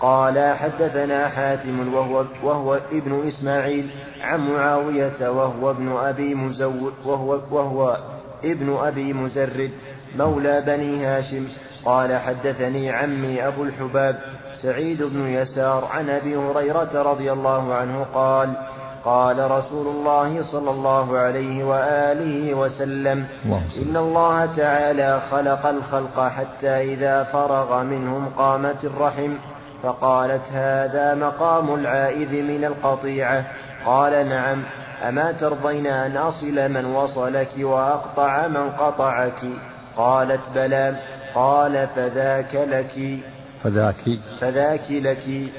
[0.00, 7.98] قال حدثنا حاتم وهو, وهو ابن إسماعيل عن معاوية وهو ابن أبي مزود وهو, وهو
[8.44, 9.70] ابن أبي مزرد
[10.18, 11.48] مولى بني هاشم
[11.84, 14.16] قال حدثني عمي أبو الحباب
[14.62, 18.52] سعيد بن يسار عن أبي هريرة رضي الله عنه قال
[19.04, 23.26] قال رسول الله صلى الله عليه وآله وسلم
[23.82, 29.34] إن الله تعالى خلق الخلق حتى إذا فرغ منهم قامت الرحم
[29.82, 33.44] فقالت هذا مقام العائذ من القطيعة.
[33.86, 34.62] قال نعم
[35.08, 39.44] أما ترضين أن أصل من وصلك وأقطع من قطعك؟
[39.96, 40.96] قالت بلى.
[41.34, 43.18] قال فذاك لك.
[43.62, 44.20] فذاك.
[44.40, 45.52] فذاك لك.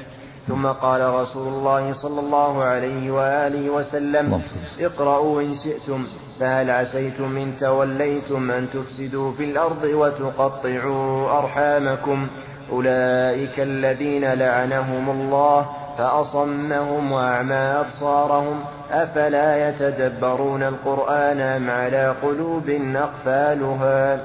[0.47, 4.41] ثم قال رسول الله صلى الله عليه وآله وسلم
[4.79, 6.05] اقرأوا إن شئتم
[6.39, 12.27] فهل عسيتم إن توليتم أن تفسدوا في الأرض وتقطعوا أرحامكم؟
[12.71, 18.59] أولئك الذين لعنهم الله فأصمهم وأعمى أبصارهم.
[18.91, 24.19] أفلا يتدبرون القرآن أم على قلوب أقفالها؟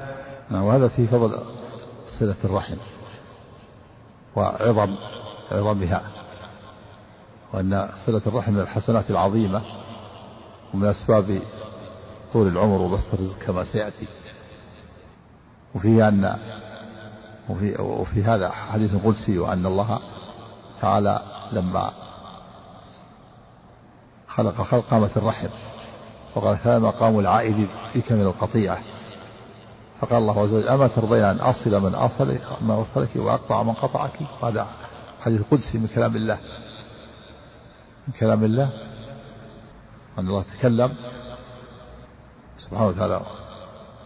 [0.51, 1.39] نعم وهذا في فضل
[2.19, 2.75] صلة الرحم
[4.35, 4.95] وعظم
[5.51, 6.01] عظمها
[7.53, 9.61] وأن صلة الرحم من الحسنات العظيمة
[10.73, 11.41] ومن أسباب
[12.33, 14.07] طول العمر وبسط الرزق كما سيأتي.
[15.75, 16.37] وفيه أن
[17.49, 19.99] وفي, وفي هذا حديث قدسي وأن الله
[20.81, 21.21] تعالى
[21.51, 21.91] لما
[24.27, 25.49] خلق خلق قامت الرحم
[26.35, 28.77] وقال كان مقام العائد بك من القطيعة
[30.01, 34.19] فقال الله عز وجل أما ترضين أن أصل من أصل ما وصلك وأقطع من قطعك؟
[34.43, 34.67] هذا
[35.21, 36.37] حديث قدسي من كلام الله.
[38.07, 38.69] من كلام الله.
[40.19, 40.91] أن الله تكلم
[42.57, 43.21] سبحانه وتعالى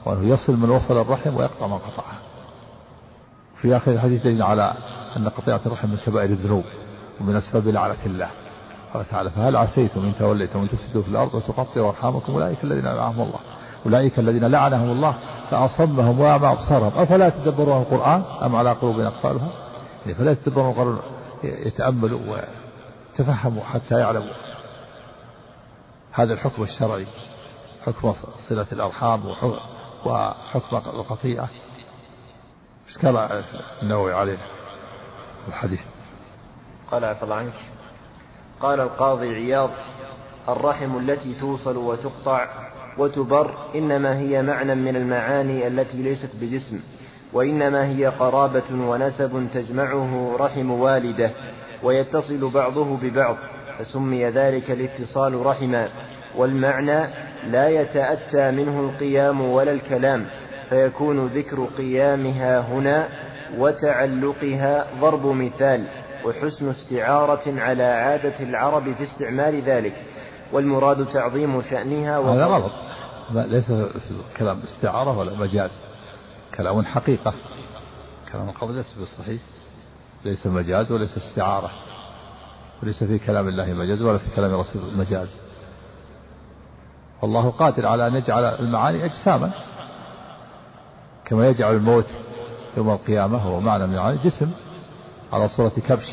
[0.05, 2.13] وأنه يصل من وصل الرحم ويقطع من قطعه.
[3.61, 4.73] في آخر الحديث دليل على
[5.17, 6.63] أن قطيعة الرحم من كبائر الذنوب
[7.21, 8.29] ومن أسباب لعنة الله.
[8.93, 13.21] قال تعالى فهل عسيتم إن توليتم أن تفسدوا في الأرض وتقطعوا أرحامكم؟ أولئك الذين لعنهم
[13.21, 13.39] الله.
[13.85, 15.15] أولئك الذين لعنهم الله
[15.51, 19.49] فأصمهم وأعمى أبصارهم أفلا يتدبرون القرآن أم على قلوب أقفالها؟
[20.01, 20.97] يعني فلا يتدبرون القرآن
[21.43, 24.33] يتأملوا ويتفهموا حتى يعلموا.
[26.11, 27.07] هذا الحكم الشرعي
[27.85, 28.13] حكم
[28.49, 29.25] صلة الأرحام
[30.05, 31.49] وحكم القطيعة
[32.87, 33.43] اشكال
[33.81, 34.37] النووي عليه
[35.47, 35.81] الحديث؟
[36.91, 37.53] قال عفى الله عنك.
[38.61, 39.69] قال القاضي عياض
[40.49, 42.64] الرحم التي توصل وتقطع
[42.97, 46.79] وتبر إنما هي معنى من المعاني التي ليست بجسم
[47.33, 51.31] وإنما هي قرابة ونسب تجمعه رحم والده
[51.83, 53.35] ويتصل بعضه ببعض
[53.79, 55.89] فسمي ذلك الاتصال رحما
[56.37, 57.09] والمعنى
[57.47, 60.25] لا يتأتى منه القيام ولا الكلام
[60.69, 63.07] فيكون ذكر قيامها هنا
[63.57, 65.83] وتعلقها ضرب مثال
[66.25, 69.93] وحسن استعارة على عادة العرب في استعمال ذلك.
[70.55, 72.71] والمراد تعظيم شأنها هذا غلط.
[73.33, 73.71] ليس
[74.37, 75.85] كلام استعارة ولا مجاز.
[76.57, 77.33] كلام حقيقة.
[78.31, 79.41] كلام القول ليس بالصحيح.
[80.25, 81.69] ليس مجاز وليس استعارة.
[82.83, 85.39] وليس في كلام الله مجاز ولا في كلام رسول مجاز.
[87.21, 89.51] والله قادر على أن يجعل المعاني أجساما.
[91.25, 92.07] كما يجعل الموت
[92.77, 94.51] يوم القيامة هو معنى من المعاني جسم
[95.33, 96.11] على صورة كبش.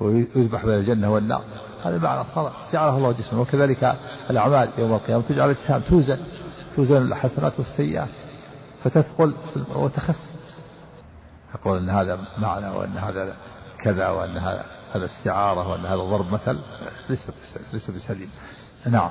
[0.00, 1.44] ويذبح بين الجنة والنار.
[1.84, 3.96] هذا معنى صار جعله الله جسما وكذلك
[4.30, 5.22] الأعمال يوم القيامة.
[5.22, 6.18] تجعل أجسام توزن.
[6.76, 8.08] توزن الحسنات والسيئات.
[8.84, 9.34] فتثقل
[9.74, 10.16] وتخف.
[11.54, 13.36] يقول أن هذا معنى وأن هذا
[13.78, 14.64] كذا وأن هذا
[14.94, 16.58] هذا استعارة وأن هذا ضرب مثل.
[17.08, 17.26] ليس
[17.72, 18.30] ليس بسليم.
[18.86, 19.10] نعم.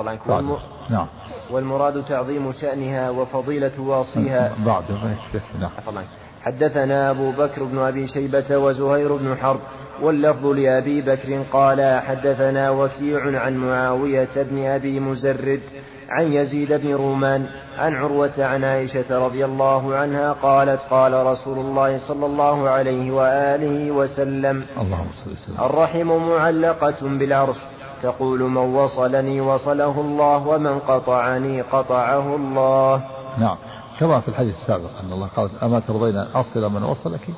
[0.00, 0.60] الله عنك.
[0.90, 1.06] نعم.
[1.50, 4.52] والمراد تعظيم شأنها وفضيلة واصيها.
[4.66, 4.92] بعد.
[4.92, 5.70] ما يكفي نعم.
[5.88, 6.21] الله عنك.
[6.42, 9.60] حدثنا أبو بكر بن أبي شيبة وزهير بن حرب
[10.02, 15.60] واللفظ لأبي بكر قال حدثنا وكيع عن معاوية بن أبي مزرد
[16.08, 17.46] عن يزيد بن رومان
[17.78, 23.90] عن عروة عن عائشة رضي الله عنها قالت قال رسول الله صلى الله عليه وآله
[23.90, 25.64] وسلم اللهم صل وسلم.
[25.64, 27.56] الرحم معلقة بالعرش
[28.02, 33.02] تقول من وصلني وصله الله ومن قطعني قطعه الله.
[33.38, 33.56] نعم.
[34.02, 37.28] كما في الحديث السابق أن الله قال أما ترضين أن أصل من وصلك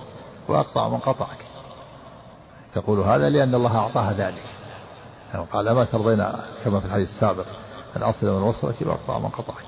[0.48, 1.46] وأقطع من قطعك.
[2.74, 4.44] تقول هذا لأن الله أعطاها ذلك.
[5.34, 6.26] يعني قال أما ترضين
[6.64, 7.46] كما في الحديث السابق
[7.96, 9.64] أن أصل من وصلك وأقطع من قطعك.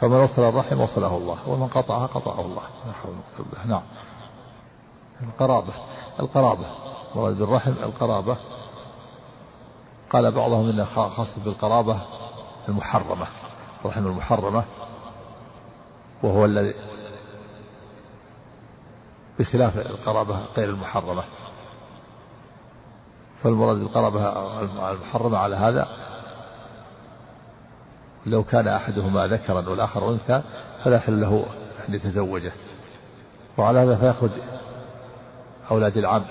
[0.00, 2.62] فمن وصل الرحم وصله الله ومن قطعها قطعه الله.
[2.86, 3.14] لا حول
[3.66, 3.82] نعم.
[5.22, 5.72] القرابة.
[6.20, 6.66] القرابة.
[7.14, 8.36] مراد بالرحم القرابة.
[10.10, 11.98] قال بعضهم انه خاص بالقرابة
[12.68, 13.26] المحرمة.
[13.84, 14.64] الرحم المحرمة.
[16.22, 16.74] وهو الذي
[19.38, 21.24] بخلاف القرابة غير المحرمة.
[23.42, 24.50] فالمراد بالقرابة
[24.90, 25.88] المحرمة على هذا
[28.26, 30.42] لو كان أحدهما ذكرا والآخر أنثى
[30.84, 31.46] فلا يحل له
[31.88, 32.52] أن يتزوجه.
[33.56, 34.30] وعلى هذا فيخرج
[35.70, 36.24] أولاد العم.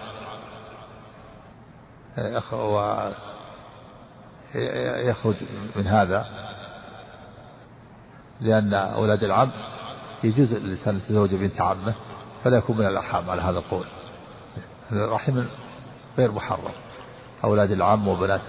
[5.10, 5.36] يخرج
[5.76, 6.26] من هذا
[8.42, 9.52] لأن أولاد العم
[10.24, 11.94] يجوز للإنسان أن يتزوج بنت عمه
[12.44, 13.86] فلا يكون من الأرحام على هذا القول.
[14.92, 15.44] الرحم
[16.18, 16.72] غير محرم.
[17.44, 18.42] أولاد العم وبنات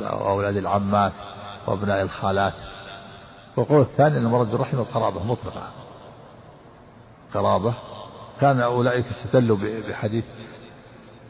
[0.00, 1.12] وأولاد العمات
[1.66, 2.54] وأبناء الخالات.
[3.56, 5.68] والقول الثاني أن المرض بالرحم القرابة مطلقة.
[7.34, 7.74] قرابة
[8.40, 9.58] كان أولئك استدلوا
[9.88, 10.24] بحديث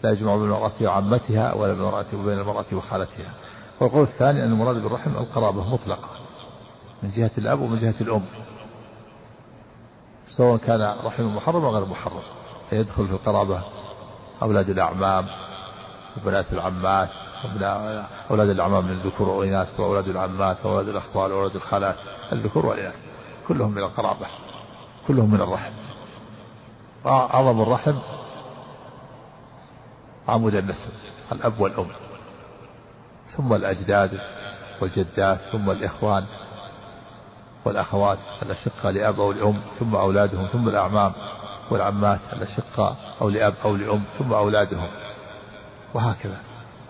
[0.05, 3.33] لا يجمع بين المرأة وعمتها ولا بين المرأة وخالتها.
[3.81, 6.09] والقول الثاني أن المراد بالرحم القرابة مطلقة.
[7.03, 8.25] من جهة الأب ومن جهة الأم.
[10.27, 12.23] سواء كان رحم محرم أو غير محرم.
[12.73, 13.63] يدخل في القرابة
[14.43, 15.27] أولاد الأعمام
[16.17, 17.11] وبنات العمات
[17.45, 21.97] وابناء أولاد الأعمام من الذكور والإناث وأولاد العمات وأولاد الأخوال وأولاد الخالات
[22.33, 22.97] الذكور والإناث.
[23.49, 24.27] كلهم من القرابة
[25.09, 25.73] كلهم من الرحم.
[27.07, 27.99] أعظم الرحم
[30.29, 30.91] عمود النسب
[31.33, 31.89] الأب والأم
[33.37, 34.21] ثم الأجداد
[34.81, 36.27] والجدات ثم الإخوان.
[37.65, 41.13] والأخوات الأشقة لأب أو لأم ثم أولادهم ثم الأعمام
[41.71, 44.89] والعمات الأشقة أو لأب أو لأم ثم أولادهم.
[45.95, 46.37] وهكذا.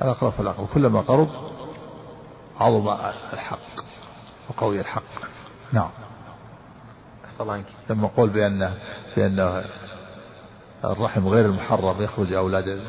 [0.03, 1.29] الأقرب فالأقرب كلما قرب
[2.61, 2.89] عظم
[3.33, 3.59] الحق
[4.51, 5.03] وقوي الحق.
[5.73, 5.91] نعم.
[7.41, 8.75] عنك لما قول بأن
[9.17, 9.65] بأن
[10.85, 12.81] الرحم غير المحرم يخرج أولاد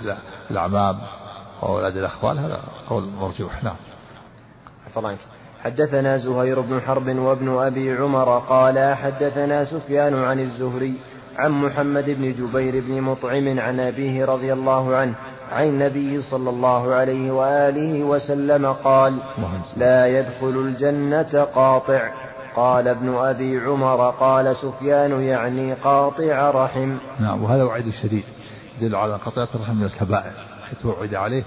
[0.52, 1.00] الأعمام
[1.62, 3.64] وأولاد الأخوال هذا قول مرجوح.
[3.64, 3.76] نعم.
[4.98, 5.20] عنك
[5.66, 10.94] حدثنا زهير بن حرب وابن أبي عمر قال حدثنا سفيان عن الزهري
[11.38, 15.14] عن محمد بن جبير بن مطعم عن أبيه رضي الله عنه
[15.52, 19.18] عن النبي صلى الله عليه وآله وسلم قال
[19.78, 22.12] لا يدخل الجنة قاطع.
[22.56, 26.98] قال ابن أبي عمر قال سفيان يعني قاطع رحم.
[27.20, 28.24] نعم وهذا وعيد شديد
[28.82, 30.34] يدل على قطيعة الرحم من الكبائر
[30.70, 31.44] حيث وعد عليه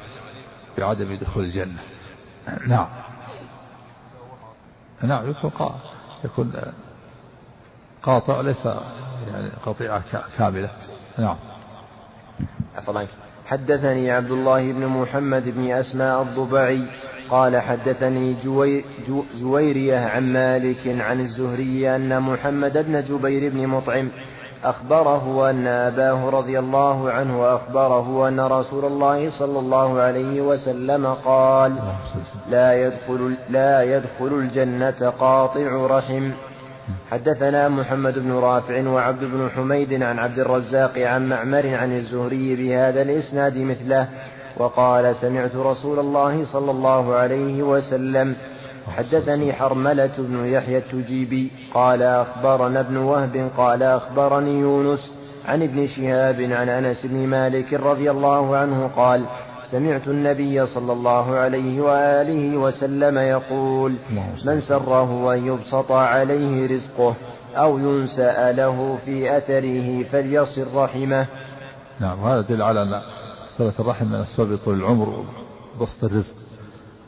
[0.78, 1.78] بعدم دخول الجنة.
[2.66, 2.86] نعم.
[5.02, 5.74] نعم يكون قا...
[6.24, 6.52] يكون
[8.02, 8.64] قاطع ليس
[9.32, 10.02] يعني قطيعة
[10.38, 10.70] كاملة.
[11.18, 11.36] نعم.
[13.46, 16.82] حدثني عبد الله بن محمد بن أسماء الضبعي
[17.30, 24.10] قال حدثني جوي جو جويرية عن مالك عن الزهري أن محمد بن جبير بن مطعم
[24.64, 31.74] أخبره أن أباه رضي الله عنه أخبره أن رسول الله صلى الله عليه وسلم قال
[32.50, 36.30] لا يدخل, لا يدخل الجنة قاطع رحم.
[37.10, 43.02] حدثنا محمد بن رافع وعبد بن حميد عن عبد الرزاق عن معمر عن الزهري بهذا
[43.02, 44.08] الإسناد مثله
[44.56, 48.36] وقال سمعت رسول الله صلى الله عليه وسلم
[48.90, 55.12] حدثني حرملة بن يحيى التجيبي قال أخبرنا ابن وهب قال أخبرني يونس
[55.46, 59.24] عن ابن شهاب عن أنس بن مالك رضي الله عنه قال
[59.70, 63.94] سمعت النبي صلى الله عليه وآله وسلم يقول
[64.44, 67.14] من سره أن يبسط عليه رزقه
[67.56, 71.26] أو ينسأ له في أثره فليصل رحمه.
[72.00, 73.00] نعم وهذا دل على أن
[73.58, 75.24] صلة الرحم من أسباب طول العمر
[75.80, 76.34] وبسط الرزق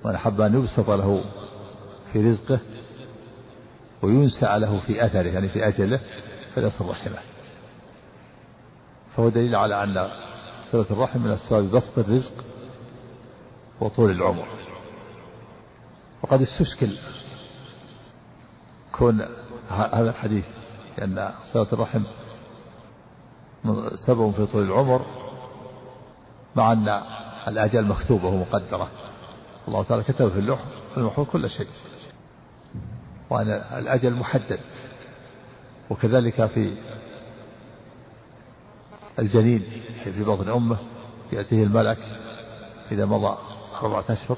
[0.05, 1.21] من أحب أن يبسط له.
[2.13, 2.61] في رزقه
[4.03, 6.01] وينسع له في أثره يعني في أجله
[6.55, 7.19] فليصل رحمه
[9.17, 10.11] فهو دليل على أن
[10.73, 12.45] صلة الرحم من أسباب بسط الرزق
[13.81, 14.47] وطول العمر.
[16.23, 16.99] وقد استشكل
[18.93, 19.21] كون
[19.71, 20.45] هذا الحديث
[20.99, 22.03] لأن صلة الرحم
[24.07, 25.07] سبب في طول العمر
[26.57, 27.03] مع أن
[27.49, 28.89] الأجل مكتوبة ومقدرة
[29.69, 30.61] الله تعالى كتب في اللوح
[30.97, 31.67] المحفوظ كل شيء.
[33.31, 34.59] وأن الأجل محدد.
[35.91, 36.77] وكذلك في
[39.19, 39.63] الجنين
[40.05, 40.77] في بطن أمه
[41.33, 41.99] يأتيه الملك
[42.93, 43.39] إذا مضى
[43.83, 44.37] أربعة أشهر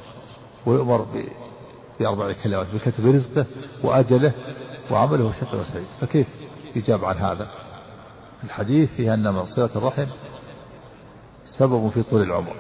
[0.67, 1.07] ويؤمر
[2.01, 3.47] بأربع كلمات بكتب رزقه
[3.83, 4.33] وأجله
[4.91, 5.87] وعمله وشقه وسعيد.
[6.01, 6.29] فكيف
[6.77, 7.49] يجاب عن هذا؟
[8.45, 10.07] الحديث فيه أن من صلة الرحم
[11.59, 12.57] سبب في طول العمر.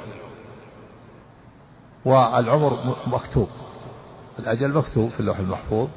[2.05, 3.49] والعمر مكتوب.
[4.39, 5.89] الأجل مكتوب في اللوح المحفوظ.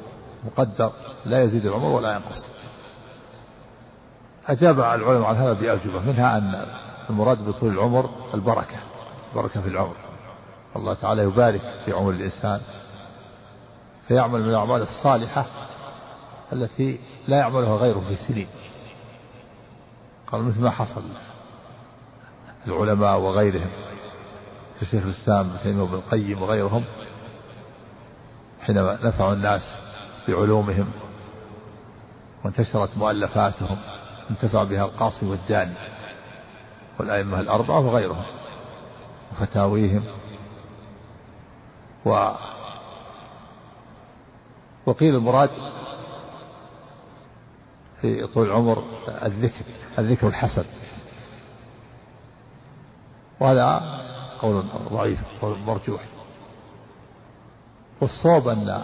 [0.46, 0.92] مقدر
[1.26, 2.52] لا يزيد العمر ولا ينقص.
[4.48, 6.66] أجاب العلماء عن هذا بأجوبة منها أن
[7.10, 8.78] المراد بطول العمر البركة
[9.30, 9.96] البركة في العمر.
[10.76, 12.62] الله تعالى يبارك في عمر الإنسان
[14.08, 15.46] فيعمل من الأعمال الصالحة
[16.54, 18.48] التي لا يعملها غيره في سنين.
[20.28, 21.04] قال مثل ما حصل
[22.68, 23.70] العلماء وغيرهم
[24.82, 26.84] كشيخ الإسلام ابن تيمية وابن القيم وغيرهم
[28.62, 29.62] حينما نفعوا الناس
[30.28, 30.92] بعلومهم
[32.44, 33.78] وانتشرت مؤلفاتهم
[34.30, 35.76] انتفع بها القاصي والداني
[37.00, 38.26] والأئمة الأربعة وغيرهم
[39.32, 40.04] وفتاويهم
[42.06, 42.32] و
[44.86, 45.50] وقيل المراد
[48.02, 49.66] في طول العمر الذكر
[50.00, 50.66] الذكر الحسن.
[53.40, 54.00] وهذا
[54.42, 56.02] قول ضعيف قول مرجوح.
[58.02, 58.84] والصواب أن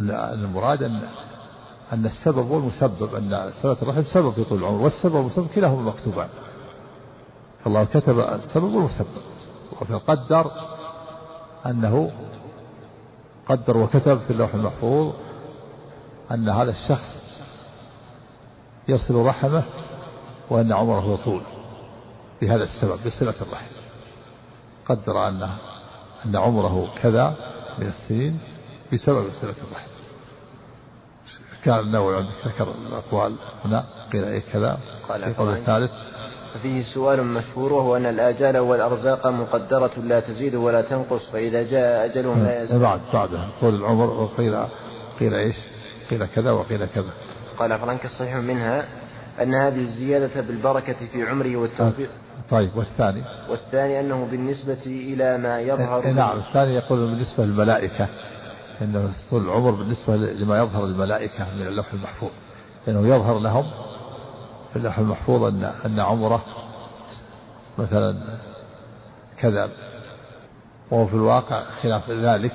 [0.00, 1.00] المراد أن
[1.92, 6.28] أن السبب والمسبب أن صلة الرحم سبب في طول العمر والسبب والمسبب كلاهما مكتوبان.
[7.64, 9.06] فالله كتب السبب والمسبب.
[9.90, 10.50] وقدر
[11.66, 12.10] أنه
[13.48, 15.12] قدر وكتب في اللوح المحفوظ
[16.30, 17.22] أن هذا الشخص
[18.88, 19.62] يصل رحمه
[20.50, 21.42] وأن عمره يطول
[22.40, 23.72] بهذا السبب بصلة الرحم.
[24.88, 25.48] قدر أن
[26.26, 27.36] أن عمره كذا
[27.78, 28.40] من السنين
[28.92, 29.90] بسبب صلة الرحم
[31.64, 34.78] كان النووي عندك ذكر الأقوال هنا قيل إيه كذا
[35.08, 35.90] قال القول الثالث.
[36.54, 42.44] ففيه سؤال مشهور وهو أن الآجال والأرزاق مقدرة لا تزيد ولا تنقص فإذا جاء أجلهم
[42.44, 42.80] لا يزيد.
[42.80, 43.48] بعد بعدها.
[43.60, 44.56] طول العمر وقيل
[45.20, 45.56] قيل إيش؟
[46.10, 47.10] قيل كذا وقيل كذا.
[47.58, 48.84] قال فرانك الصحيح منها
[49.42, 52.10] أن هذه الزيادة بالبركة في عمره والتوفيق.
[52.50, 58.08] طيب والثاني؟ والثاني أنه بالنسبة إلى ما يظهر نعم الثاني يقول بالنسبة للملائكة.
[58.82, 62.30] إنه طول العمر بالنسبة لما يظهر للملائكة من اللوح المحفوظ
[62.88, 63.70] إنه يظهر لهم
[64.72, 66.44] في اللوح المحفوظ أن أن عمره
[67.78, 68.38] مثلا
[69.38, 69.70] كذا.
[70.90, 72.52] وهو في الواقع خلاف ذلك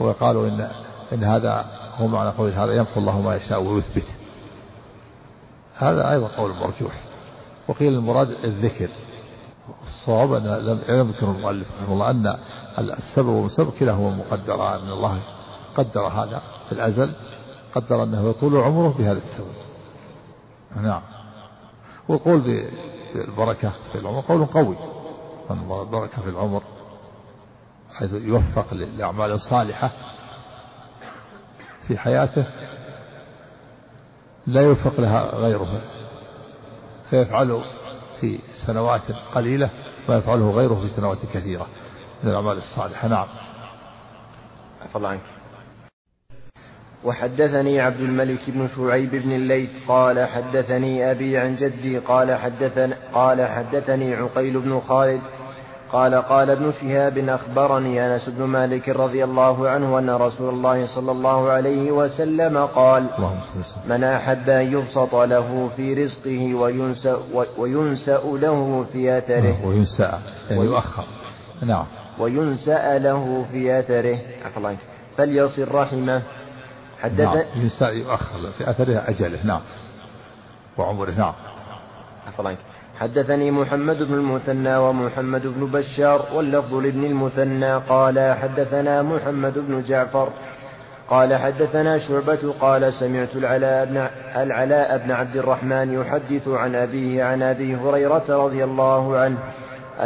[0.00, 0.70] وقالوا إن
[1.12, 1.64] إن هذا
[1.96, 4.06] هو معنى قول هذا يمحو الله ما يشاء ويثبت.
[5.74, 7.00] هذا أيضا قول مرجوح.
[7.68, 8.88] وقيل المراد الذكر.
[9.86, 12.36] الصواب أن لم يذكر المؤلف رحمه الله أن
[12.78, 15.20] السبب والمسبب كلاهما مقدر من الله
[15.74, 17.12] قدر هذا في الأزل
[17.74, 19.54] قدر أنه يطول عمره بهذا السبب.
[20.82, 21.02] نعم.
[22.08, 22.40] والقول
[23.14, 24.76] بالبركة في العمر قول قوي.
[25.50, 26.62] البركة في العمر
[27.94, 29.90] حيث يوفق لأعمال صالحة
[31.86, 32.46] في حياته
[34.46, 35.80] لا يوفق لها غيره
[37.10, 37.62] فيفعل
[38.20, 39.70] في سنوات قليلة
[40.08, 41.66] ما يفعله غيره في سنوات كثيرة
[42.22, 43.08] من الأعمال الصالحة.
[43.08, 43.26] نعم.
[44.82, 45.20] عفى الله عنك.
[47.04, 53.48] وحدثني عبد الملك بن شعيب بن الليث قال حدثني أبي عن جدي قال حدثني قال
[53.48, 55.20] حدثني عقيل بن خالد
[55.92, 61.12] قال قال ابن شهاب أخبرني أنس بن مالك رضي الله عنه أن رسول الله صلى
[61.12, 63.06] الله عليه وسلم قال
[63.86, 67.18] من أحب أن يبسط له في رزقه وينسأ,
[67.58, 69.66] وينسأ له في أثره.
[69.66, 70.18] وينسأ
[70.50, 71.04] يعني يؤخر.
[71.62, 71.84] نعم.
[72.18, 74.18] وينسأ له في أثره.
[75.16, 76.22] فليصل رحمه.
[77.02, 79.38] حدث نعم ينسأ يؤخر في أثره أجله.
[79.44, 79.60] نعم.
[80.76, 81.10] وعمره.
[81.10, 81.34] نعم.
[82.38, 82.56] الله
[83.00, 90.28] حدثني محمد بن المثنى ومحمد بن بشار واللفظ لابن المثنى قال حدثنا محمد بن جعفر
[91.10, 97.42] قال حدثنا شعبة قال سمعت العلاء بن, العلاء بن عبد الرحمن يحدث عن أبيه عن
[97.42, 99.38] أبي هريرة رضي الله عنه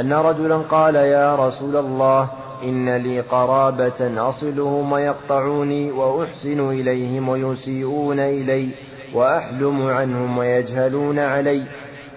[0.00, 2.28] أن رجلا قال يا رسول الله
[2.62, 8.68] إن لي قرابة أصلهم ويقطعوني وأحسن إليهم ويسيئون إلي
[9.14, 11.62] وأحلم عنهم ويجهلون علي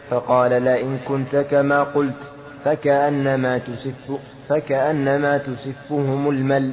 [0.09, 2.31] فقال لئن كنت كما قلت
[2.63, 4.11] فكأنما تسف
[4.49, 6.71] فكأنما تسفهم المل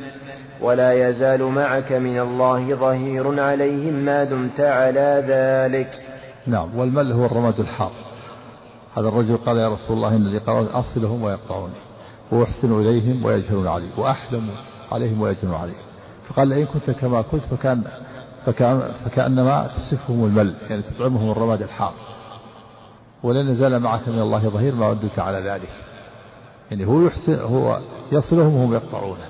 [0.60, 5.90] ولا يزال معك من الله ظهير عليهم ما دمت على ذلك.
[6.46, 7.92] نعم والمل هو الرماد الحار.
[8.96, 11.74] هذا الرجل قال يا رسول الله إن قرار أصلهم ويقطعوني
[12.32, 14.48] وأحسن إليهم ويجهلون علي وأحلم
[14.92, 15.72] عليهم ويجهلون علي.
[16.28, 17.82] فقال لئن كنت كما قلت فكأن
[18.46, 21.92] فكأن فكأنما تسفهم المل يعني تطعمهم الرماد الحار.
[23.22, 25.72] ولن يزال معك من الله ظهير ما ردك على ذلك.
[26.70, 27.78] يعني هو يحسن هو
[28.12, 29.26] يصلهم وهم يقطعونه.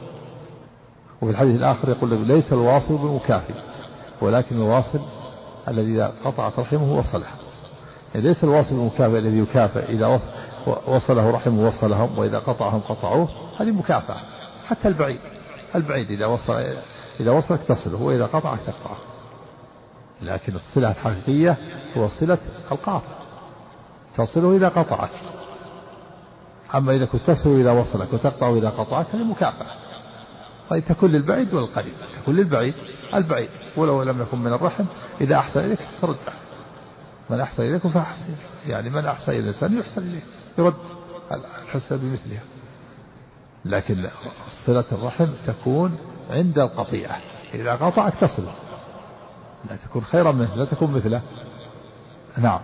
[1.22, 3.54] وفي الحديث الآخر يقول ليس الواصل بالمكافئ
[4.20, 5.00] ولكن الواصل
[5.68, 7.34] الذي إذا قطعت رحمه وصلها.
[8.14, 10.20] يعني ليس الواصل بالمكافئ الذي يكافئ إذا
[10.86, 13.28] وصله رحمه وصلهم وإذا قطعهم قطعوه
[13.60, 14.16] هذه مكافأة.
[14.66, 15.20] حتى البعيد
[15.74, 16.64] البعيد إذا وصل
[17.20, 18.96] إذا وصلك تصله وإذا قطعك تقطعه.
[20.22, 21.56] لكن الصلة الحقيقية
[21.96, 22.38] هو صلة
[22.72, 23.21] القاطع.
[24.14, 25.10] تصله إذا قطعك.
[26.74, 29.66] أما إذا كنت تصل إذا وصلك وتقطع إذا قطعك هذه مكافأة.
[30.70, 31.94] طيب تكون للبعيد والقريب.
[32.22, 32.74] تكون للبعيد
[33.14, 33.50] البعيد.
[33.76, 34.84] ولو لم يكن من الرحم
[35.20, 36.32] إذا أحسن إليك ترده
[37.30, 38.34] من أحسن إليكم فأحسن.
[38.66, 40.22] يعني من أحسن إلى الإنسان يحسن إليه.
[40.58, 40.74] يرد
[41.32, 42.42] الحسن بمثلها.
[43.64, 44.08] لكن
[44.66, 45.98] صلة الرحم تكون
[46.30, 47.20] عند القطيعة.
[47.54, 48.54] إذا قطعك تصله
[49.70, 51.22] لا تكون خيرا منه لا تكون مثله.
[52.38, 52.60] نعم.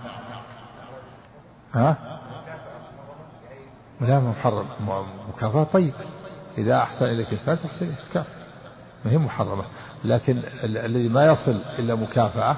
[1.74, 1.97] ها؟
[4.01, 4.66] لا محرم.
[5.28, 5.93] مكافأة طيب.
[6.59, 8.31] إذا أحسن إليك إنسان تحسن تكافئ
[9.05, 9.65] ما هي محرمة.
[10.05, 12.57] لكن الذي ما يصل إلا مكافأة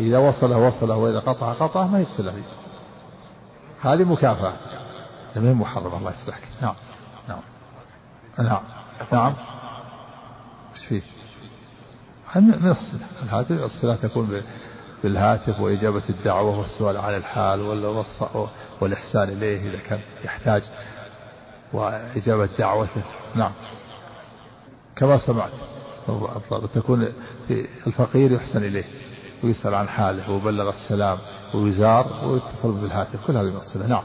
[0.00, 2.42] إذا وصله وصله وإذا قطع قطعه ما يفصل عليه
[3.82, 4.52] هذه مكافأة.
[5.36, 6.48] ما هي محرمة الله يصلحك.
[6.62, 6.74] نعم.
[7.28, 7.40] نعم.
[8.38, 8.62] نعم.
[9.12, 9.34] نعم.
[10.74, 11.02] إيش فيه؟
[12.36, 13.06] من الصلة
[13.40, 14.42] هذه الصلة تكون
[15.04, 17.60] بالهاتف وإجابة الدعوة والسؤال على الحال
[18.80, 20.62] والإحسان إليه إذا كان يحتاج
[21.72, 23.02] وإجابة دعوته.
[23.34, 23.52] نعم.
[24.96, 25.50] كما سمعت
[26.74, 27.08] تكون
[27.48, 28.84] في الفقير يحسن إليه
[29.44, 31.18] ويسأل عن حاله ويبلغ السلام
[31.54, 33.26] ويزار ويتصل بالهاتف.
[33.26, 34.04] كل هذه من الصلة نعم.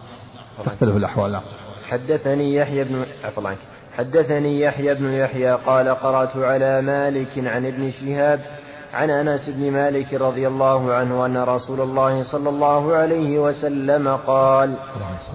[0.66, 1.32] تختلف الأحوال.
[1.32, 1.44] نعم.
[1.90, 3.06] حدثني يحيى بن
[3.38, 3.58] عنك.
[3.98, 8.59] حدثني يحيى بن يحيى قال قرأت على مالك عن ابن شهاب
[8.94, 14.74] عن أنس بن مالك رضي الله عنه أن رسول الله صلى الله عليه وسلم قال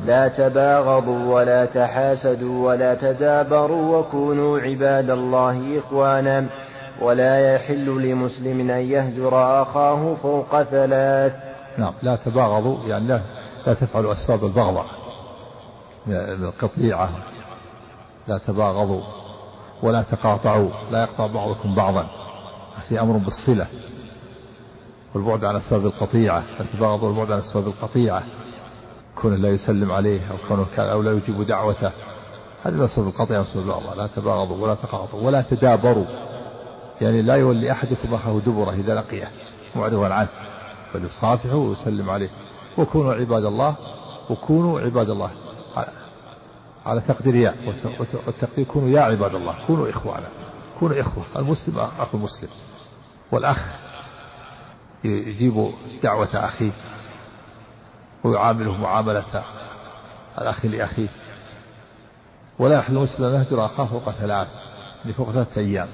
[0.05, 6.47] لا تباغضوا ولا تحاسدوا ولا تدابروا وكونوا عباد الله إخوانا
[7.01, 11.33] ولا يحل لمسلم أن يهجر أخاه فوق ثلاث.
[11.79, 13.21] نعم لا تباغضوا يعني لا
[13.67, 14.87] لا تفعلوا أسباب البغضاء
[16.07, 17.09] من القطيعة.
[18.29, 19.03] لا تباغضوا
[19.83, 22.07] ولا تقاطعوا لا يقطع بعضكم بعضا.
[22.89, 23.67] في أمر بالصلة
[25.15, 28.23] والبعد عن أسباب القطيعة لا تباغضوا والبعد عن أسباب القطيعة
[29.15, 31.91] كونه لا يسلم عليه أو كونه كان أو لا يجيب دعوته.
[32.65, 36.07] هذه من أسباب القطيعة وأسباب البغضاء لا تباغضوا ولا تقاطعوا ولا تدابروا.
[37.01, 39.31] يعني لا يولي أحدكم أخاه دبره إذا لقيه
[39.77, 40.29] معرضا عنه.
[40.95, 42.29] بل يصافحه ويسلم عليه.
[42.79, 43.75] وكونوا عباد الله
[44.31, 45.31] وكونوا عباد الله.
[46.87, 47.55] على تقدير يا
[48.27, 50.27] والتقدير كونوا يا عباد الله كونوا إخوانا
[50.89, 51.25] كونوا إخوة.
[51.37, 52.49] المسلم أخو المسلم
[53.33, 53.69] والأخ
[55.05, 56.73] يجيب دعوة أخيه
[58.25, 59.45] ويعامله معاملة
[60.39, 61.09] الأخ لأخيه.
[62.59, 64.49] ولا يحل المسلم أن يهجر أخاه فوق ثلاث
[65.05, 65.89] لفوق ثلاثة أيام.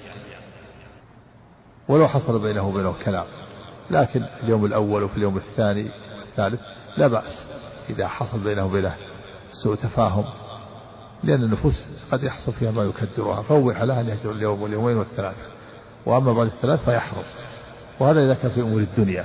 [1.89, 3.27] ولو حصل بينه وبينه كلام
[3.91, 6.61] لكن اليوم الأول وفي اليوم الثاني والثالث
[6.97, 7.47] لا بأس
[7.91, 8.97] إذا حصل بينه وبينه
[9.62, 10.25] سوء تفاهم.
[11.25, 13.43] لأن النفوس قد يحصل فيها ما يكدرها.
[13.43, 15.43] فوح لها أن يهجر اليوم واليومين والثلاثة.
[16.07, 17.25] وأما بعد الثلاث فيحرم.
[18.01, 19.25] وهذا إذا كان في أمور الدنيا.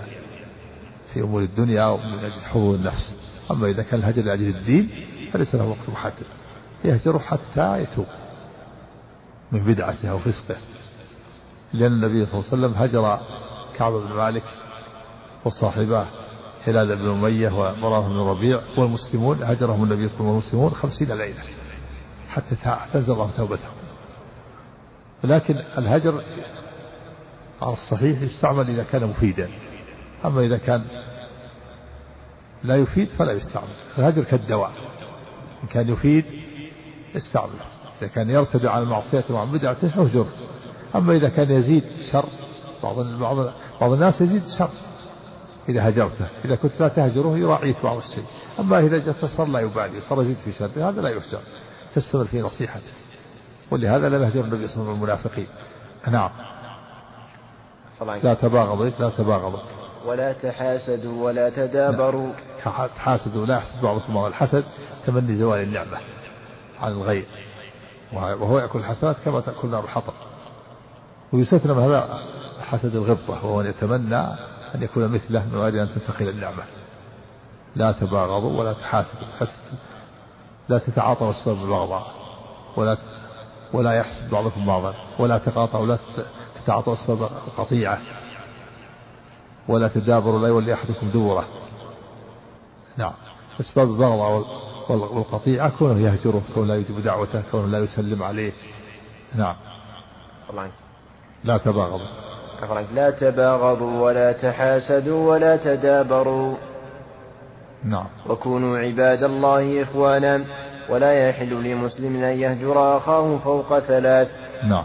[1.14, 3.16] في أمور الدنيا ومن أجل حظوظ النفس.
[3.52, 4.90] أما إذا كان الهجر لأجل الدين
[5.34, 6.26] فليس له وقت محدد.
[6.86, 8.06] يهجر حتى يتوب.
[9.52, 10.56] من بدعته أو فسقه
[11.74, 13.20] لأن النبي صلى الله عليه وسلم هجر
[13.76, 14.44] كعب بن مالك
[15.46, 16.06] وصاحباه
[16.68, 21.08] هلال بن أمية ومراه بن ربيع والمسلمون هجرهم النبي صلى الله عليه وسلم والمسلمون خمسين
[21.08, 21.44] ليلة.
[22.36, 23.72] حتى اعتزل الله توبتهم
[25.24, 26.24] لكن الهجر
[27.62, 29.50] على الصحيح يستعمل إذا كان مفيدا.
[30.26, 30.86] أما إذا كان
[32.64, 33.68] لا يفيد فلا يستعمل.
[33.98, 34.72] الهجر كالدواء.
[35.64, 36.26] إن كان يفيد
[37.16, 37.66] استعمله
[38.02, 40.28] إذا كان يرتدع على المعصية وعن بدعته اهجره
[40.96, 42.26] أما إذا كان يزيد شر
[42.84, 42.96] بعض
[43.82, 44.70] بعض الناس يزيد شر
[45.70, 46.28] إذا هجرته.
[46.46, 48.24] إذا كنت لا تهجره يراعيك بعض الشيء.
[48.60, 51.42] أما إذا جلس صار لا يبالي صار يزيد في شره هذا لا يهجر
[51.96, 52.92] تستمر في نصيحته
[53.72, 55.48] ولهذا لم يهجر النبي صلى الله عليه وسلم المنافقين
[56.08, 56.30] نعم.
[58.24, 59.60] لا تباغضوا لا تباغضوا.
[60.06, 62.32] ولا تحاسدوا ولا تدابروا.
[62.96, 64.64] تحاسدوا لا يحسد بعضكم بعض الحسد
[65.06, 65.98] تمني زوال النعمة
[66.80, 67.26] عن الغير.
[68.14, 70.14] وهو يأكل الحسنات كما تأكل نار الحطب.
[71.34, 72.20] ويستثنى من هذا
[72.62, 74.22] حسد الغبطة وهو أن يتمنى
[74.76, 76.64] أن يكون مثله من غير أن تنتقل النعمة.
[77.76, 79.28] لا تباغضوا ولا تحاسدوا.
[80.70, 82.12] لا تتعاطوا أسباب البغضاء
[82.78, 82.98] ولا
[83.74, 85.98] ولا يحسد بعضكم بعضا ولا تقاطعوا ولا
[86.56, 88.02] تتعاطوا أسباب القطيعة
[89.68, 91.46] ولا تدابروا لا يولي أحدكم دوره.
[92.98, 93.14] نعم.
[93.60, 94.46] أسباب البغضاء
[94.90, 98.52] والقطيعة كونه يهجره كونه لا يجيب دعوته كونه لا يسلم عليه.
[99.36, 99.56] نعم.
[101.44, 102.08] لا تباغضوا.
[102.94, 106.56] لا تباغضوا ولا تحاسدوا ولا تدابروا.
[107.86, 108.06] نعم.
[108.30, 110.46] وكونوا عباد الله إخوانا
[110.90, 114.28] ولا يحل لمسلم أن يهجر أخاه فوق ثلاث.
[114.64, 114.84] نعم.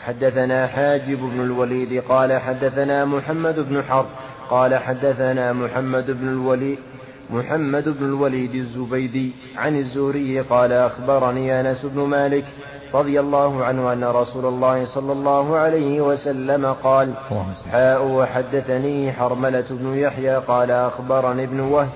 [0.00, 4.06] حدثنا حاجب بن الوليد قال حدثنا محمد بن حرب
[4.50, 6.78] قال حدثنا محمد بن الوليد
[7.30, 12.44] محمد بن الوليد الزبيدي عن الزهري قال أخبرني أنس بن مالك
[12.94, 17.12] رضي الله عنه أن رسول الله صلى الله عليه وسلم قال
[17.72, 21.88] حاء وحدثني حرملة بن يحيى قال أخبرني ابن وهب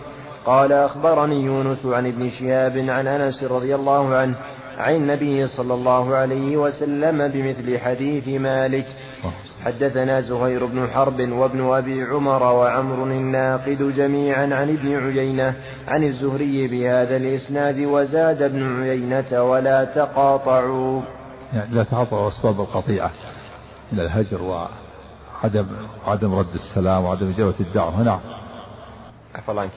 [0.46, 4.34] قال أخبرني يونس عن ابن شهاب عن أنس رضي الله عنه
[4.78, 8.86] عن النبي صلى الله عليه وسلم بمثل حديث مالك.
[9.64, 15.54] حدثنا زهير بن حرب وابن أبي عمر وعمر الناقد جميعا عن ابن عيينة
[15.88, 21.02] عن الزهري بهذا الإسناد وزاد ابن عيينة ولا تقاطعوا.
[21.54, 23.10] يعني لا تقاطعوا أسباب القطيعة
[23.92, 25.66] من الهجر وعدم
[26.06, 28.02] عدم رد السلام وعدم إجابة الدعوة.
[28.02, 28.20] نعم.
[29.34, 29.70] عفوا عنك.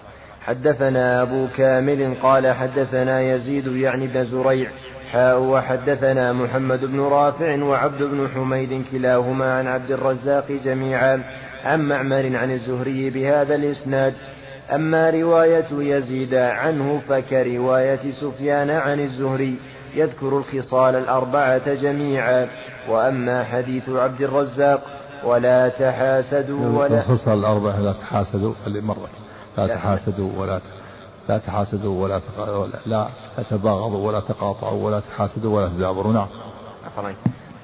[0.48, 4.70] حدثنا أبو كامل قال حدثنا يزيد يعني بن زريع
[5.12, 11.24] حاء وحدثنا محمد بن رافع وعبد بن حميد كلاهما عن عبد الرزاق جميعا
[11.66, 14.14] عن معمر عن الزهري بهذا الإسناد.
[14.76, 19.56] أما رواية يزيد عنه فكرواية سفيان عن الزهري
[19.96, 22.48] يذكر الخصال الأربعة جميعا.
[22.90, 24.84] وأما حديث عبد الرزاق
[25.24, 28.82] ولا تحاسدوا ولا الخصال الأربعة لا تحاسدوا اللي
[29.58, 30.60] لا تحاسدوا ولا
[31.30, 32.22] لا تحاسدوا ولا
[32.86, 33.08] لا
[33.50, 36.14] تباغضوا ولا تقاطعوا ولا تحاسدوا ولا تدابروا.
[36.14, 36.28] نعم.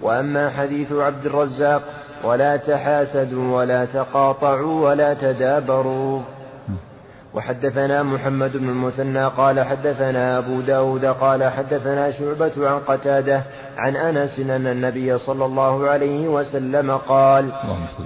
[0.02, 1.82] وأما حديث عبد الرزاق
[2.24, 6.22] ولا تحاسدوا ولا تقاطعوا ولا تدابروا.
[7.34, 13.44] وحدثنا محمد بن المثنى قال حدثنا أبو داود قال حدثنا شعبة عن قتادة
[13.78, 17.50] عن أنس أن النبي صلى الله عليه وسلم قال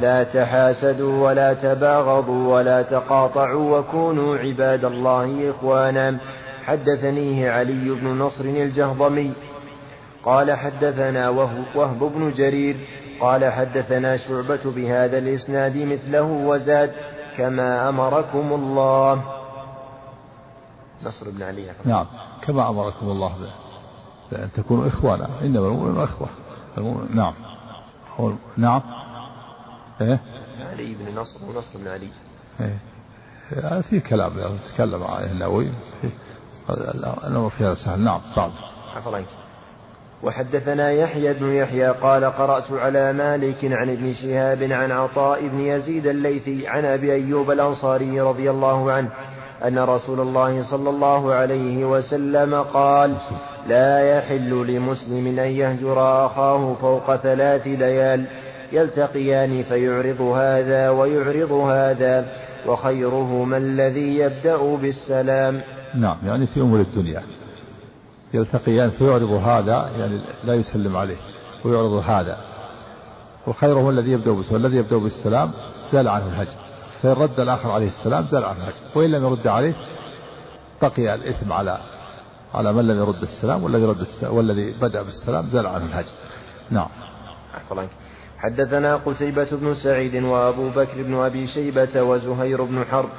[0.01, 6.17] لا تحاسدوا ولا تباغضوا ولا تقاطعوا وكونوا عباد الله إخوانا.
[6.65, 9.31] حدثنيه علي بن نصر الجهضمي.
[10.23, 11.29] قال حدثنا
[11.75, 12.75] وهب بن جرير.
[13.19, 16.91] قال حدثنا شعبة بهذا الإسناد مثله وزاد.
[17.37, 19.23] كما أمركم الله.
[21.03, 21.71] نصر بن علي.
[21.85, 22.05] نعم.
[22.41, 23.35] كما أمركم الله
[24.31, 25.29] بأن تكونوا إخوانا.
[25.41, 26.27] إنما المؤمنون إخوة.
[26.77, 27.33] المؤمن نعم.
[28.57, 28.81] نعم.
[30.01, 30.19] إيه؟
[30.71, 32.09] علي بن نصر ونصر بن علي.
[32.61, 35.71] إيه؟ في كلام تكلم عن النووي.
[36.69, 38.51] الأمر في هذا سهل نعم بعض
[38.95, 39.17] عفوا.
[39.17, 39.27] عنك
[40.23, 46.07] وحدثنا يحيى بن يحيى قال قرأت على مالك عن ابن شهاب عن عطاء بن يزيد
[46.07, 49.09] الليثي عن أبي أيوب الأنصاري رضي الله عنه
[49.67, 53.15] أن رسول الله صلى الله عليه وسلم قال
[53.67, 58.25] لا يحل لمسلم أن يهجر أخاه فوق ثلاث ليال
[58.71, 62.25] يلتقيان فيعرض هذا ويعرض هذا
[62.67, 65.61] وخيرهما الذي يبدأ بالسلام.
[65.95, 67.36] نعم يعني في أمور الدنيا.
[68.37, 71.17] يلتقيان فيعرض هذا يعني لا يسلم عليه
[71.65, 72.37] ويعرض هذا.
[73.47, 75.51] وخيرهما الذي يبدأ بالسلام الذي يبدأ بالسلام
[75.91, 76.57] زال عنه الهجر.
[77.01, 78.83] فإن رد الآخر عليه السلام زال عنه الهجر.
[78.95, 79.73] وإن لم يرد عليه
[80.81, 81.77] بقي الإثم على
[82.53, 86.11] على من لم يرد السلام والذي رد السلام والذي بدأ بالسلام زال عنه الهجر.
[86.71, 86.87] نعم.
[88.37, 93.09] حدثنا قتيبة بن سعيد وأبو بكر بن أبي شيبة وزهير بن حرب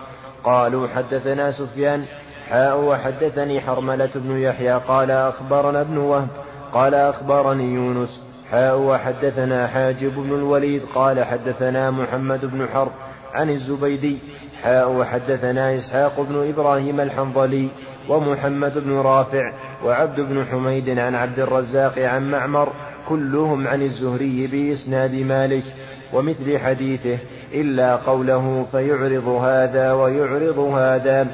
[0.44, 2.04] قالوا حدثنا سفيان
[2.50, 6.28] حاء وحدثني حرملة بن يحيى قال أخبرنا ابن وهب
[6.72, 12.92] قال أخبرني يونس حاء وحدثنا حاجب بن الوليد قال حدثنا محمد بن حرب
[13.34, 14.18] عن الزبيدي
[14.62, 17.68] حاء وحدثنا إسحاق بن إبراهيم الحنظلي
[18.08, 19.52] ومحمد بن رافع
[19.84, 22.72] وعبد بن حميد عن عبد الرزاق عن معمر
[23.08, 25.64] كلهم عن الزهري بإسناد مالك
[26.12, 27.18] ومثل حديثه
[27.54, 31.26] إلا قوله فيعرض هذا ويعرض هذا.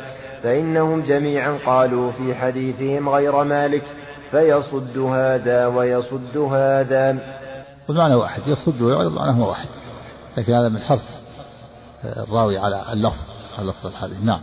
[0.45, 3.83] فإنهم جميعا قالوا في حديثهم غير مالك
[4.31, 7.19] فيصد هذا ويصد هذا.
[7.89, 9.69] والمعنى واحد يصد ويعرض معناه واحد.
[10.37, 11.23] لكن هذا من حرص
[12.05, 13.27] الراوي على اللفظ
[13.59, 14.23] على لفظ الحديث.
[14.23, 14.41] نعم.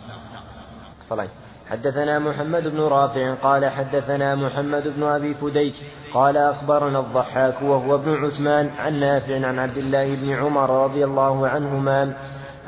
[1.09, 1.27] طبعا.
[1.69, 5.73] حدثنا محمد بن رافع قال حدثنا محمد بن أبي فديك
[6.13, 11.47] قال أخبرنا الضحاك وهو ابن عثمان عن نافع عن عبد الله بن عمر رضي الله
[11.47, 12.13] عنهما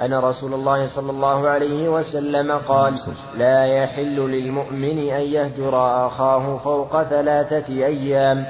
[0.02, 2.94] أن رسول الله صلى الله عليه وسلم قال
[3.38, 8.46] لا يحل للمؤمن أن يهجر أخاه فوق ثلاثة أيام.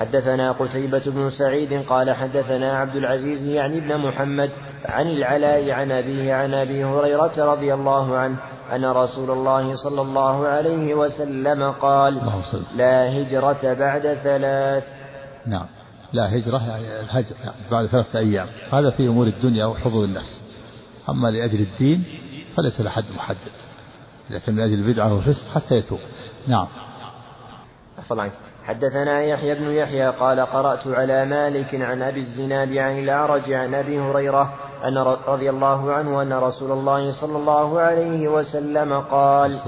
[0.00, 4.50] حدثنا قتيبة بن سعيد قال حدثنا عبد العزيز يعني ابن محمد
[4.84, 8.36] عن العلاء عن أبيه عن أبي هريرة رضي الله عنه
[8.74, 12.20] أن رسول الله صلى الله عليه وسلم قال
[12.76, 14.84] لا هجرة بعد ثلاث.
[15.46, 15.66] نعم.
[16.12, 18.46] لا هجرة يعني الهجر يعني بعد ثلاثة أيام.
[18.72, 20.43] هذا في أمور الدنيا وحظوظ النفس.
[21.08, 22.04] أما لأجل الدين
[22.56, 23.52] فليس له حد محدد
[24.30, 25.98] لكن لأجل البدعة والفسق حتى يتوب.
[26.46, 26.66] نعم.
[28.10, 28.32] عنك.
[28.64, 34.00] حدثنا يحيى بن يحيى قال قرأت على مالك عن أبي الزناد عن الأعرج عن أبي
[34.00, 34.54] هريرة
[34.84, 39.60] أن رضي الله عنه أن رسول الله صلى الله عليه وسلم قال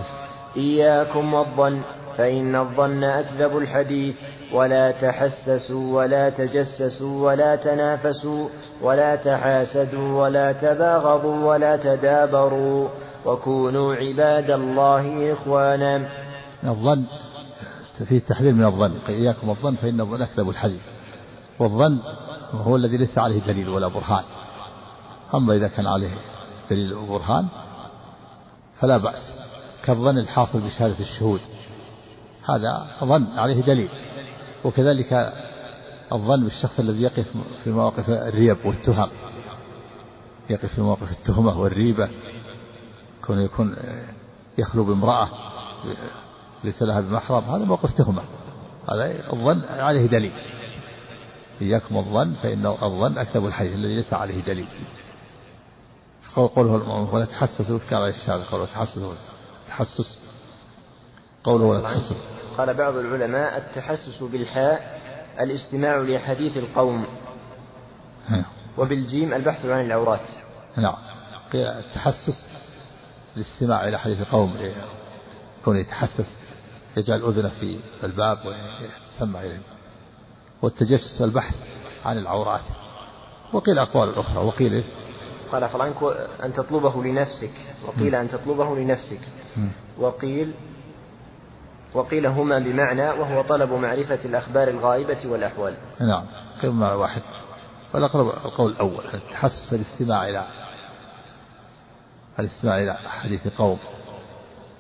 [0.57, 1.81] إياكم والظن
[2.17, 4.17] فإن الظن أكذب الحديث.
[4.53, 8.49] ولا تحسسوا ولا تجسسوا ولا تنافسوا
[8.83, 12.89] ولا تحاسدوا ولا تباغضوا ولا تدابروا
[13.27, 16.09] وكونوا عباد الله إخوانا.
[16.65, 17.05] الظن
[18.09, 20.83] فيه التحذير من الظن إياكم الظن فإن الظن أكذب الحديث.
[21.59, 21.99] والظن
[22.53, 24.25] هو الذي ليس عليه دليل ولا برهان.
[25.35, 26.11] أما إذا كان عليه
[26.71, 27.47] دليل وبرهان
[28.81, 29.35] فلا بأس.
[29.85, 31.41] كالظن الحاصل بشهادة الشهود
[32.49, 33.89] هذا ظن عليه دليل.
[34.67, 35.33] وكذلك
[36.13, 37.27] الظن بالشخص الذي يقف
[37.65, 39.09] في مواقف الريب والتهم.
[40.51, 42.11] يقف في مواقف التهمة والريبة.
[43.25, 43.77] كون يكون
[44.59, 45.29] يخلو بامرأة
[46.65, 48.23] ليس لها بمحرم هذا موقف تهمة.
[48.91, 50.33] هذا الظن عليه دليل.
[51.63, 54.69] إياكم الظن فإن الظن أكذب الحديث الذي ليس عليه دليل.
[56.37, 56.73] قوله
[57.15, 59.15] ولا تحسسوا كان على الشارع قوله تحسسوا
[59.69, 60.19] تحسس.
[61.45, 62.36] قوله ولا تحسسوا.
[62.59, 65.01] قال بعض العلماء التحسس بالحاء
[65.41, 67.07] الاستماع لحديث القوم
[68.79, 70.29] وبالجيم البحث عن العورات.
[70.77, 70.95] نعم.
[71.55, 72.47] التحسس
[73.37, 74.57] الاستماع إلى حديث القوم
[75.65, 76.37] كونه يتحسس
[76.97, 79.61] يجعل أذنه في الباب ويتسمع إليه.
[80.63, 81.55] والتجسس البحث
[82.05, 82.65] عن العورات.
[83.53, 84.87] وقيل أقوال أخرى وقيل إيش؟
[85.53, 85.97] قال فرانك
[86.45, 87.53] أن تطلبه لنفسك
[87.87, 89.21] وقيل أن تطلبه لنفسك.
[89.99, 90.55] وقيل
[91.95, 95.75] وقيل هما بمعنى وهو طلب معرفة الأخبار الغائبة والأحوال.
[96.01, 96.25] نعم.
[96.63, 97.23] كما واحد؟
[97.95, 99.05] والأقرب القول الأول.
[99.15, 100.45] التحسس الاستماع إلى
[102.39, 103.79] الاستماع إلى حديث قوم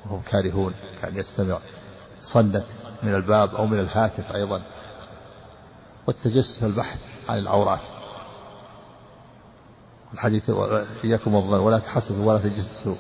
[0.07, 1.59] وهم كارهون كان يستمع.
[2.33, 2.65] صنت
[3.03, 4.63] من الباب أو من الهاتف أيضا.
[6.07, 7.81] والتجسس البحث عن العورات.
[10.15, 10.51] الحديث
[11.05, 11.61] إياكم والظن.
[11.61, 12.97] ولا تحسسوا ولا تجسسوا.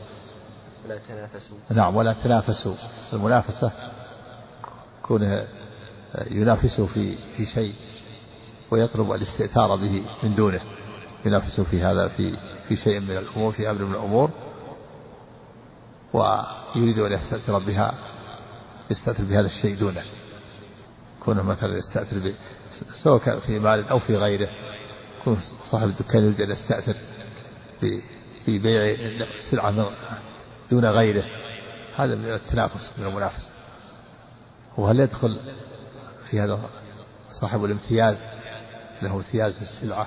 [0.84, 1.56] ولا تنافسوا.
[1.70, 2.74] نعم ولا تنافسوا.
[3.12, 3.70] المنافسة
[5.08, 5.44] كونه
[6.30, 7.74] ينافسه في في شيء
[8.70, 10.60] ويطلب الاستئثار به من دونه
[11.24, 12.36] ينافسه في هذا في
[12.68, 14.30] في شيء من الأمور في أمر من الأمور
[16.12, 17.94] ويريد أن يستأثر بها
[18.90, 20.02] يستأثر بهذا الشيء دونه.
[21.20, 22.32] كونه مثلا يستأثر ب
[23.04, 24.48] سواء كان في مال أو في غيره
[25.20, 25.38] يكون
[25.70, 26.94] صاحب الدكان يريد أن يستأثر
[28.44, 28.96] في بيع
[29.50, 29.90] سلعة
[30.70, 31.24] دون غيره.
[31.96, 33.55] هذا من التنافس من المنافسة.
[34.78, 35.39] وهل يدخل
[36.31, 36.61] في هذا
[37.40, 38.27] صاحب الامتياز؟
[39.03, 40.07] له امتياز في السلعة.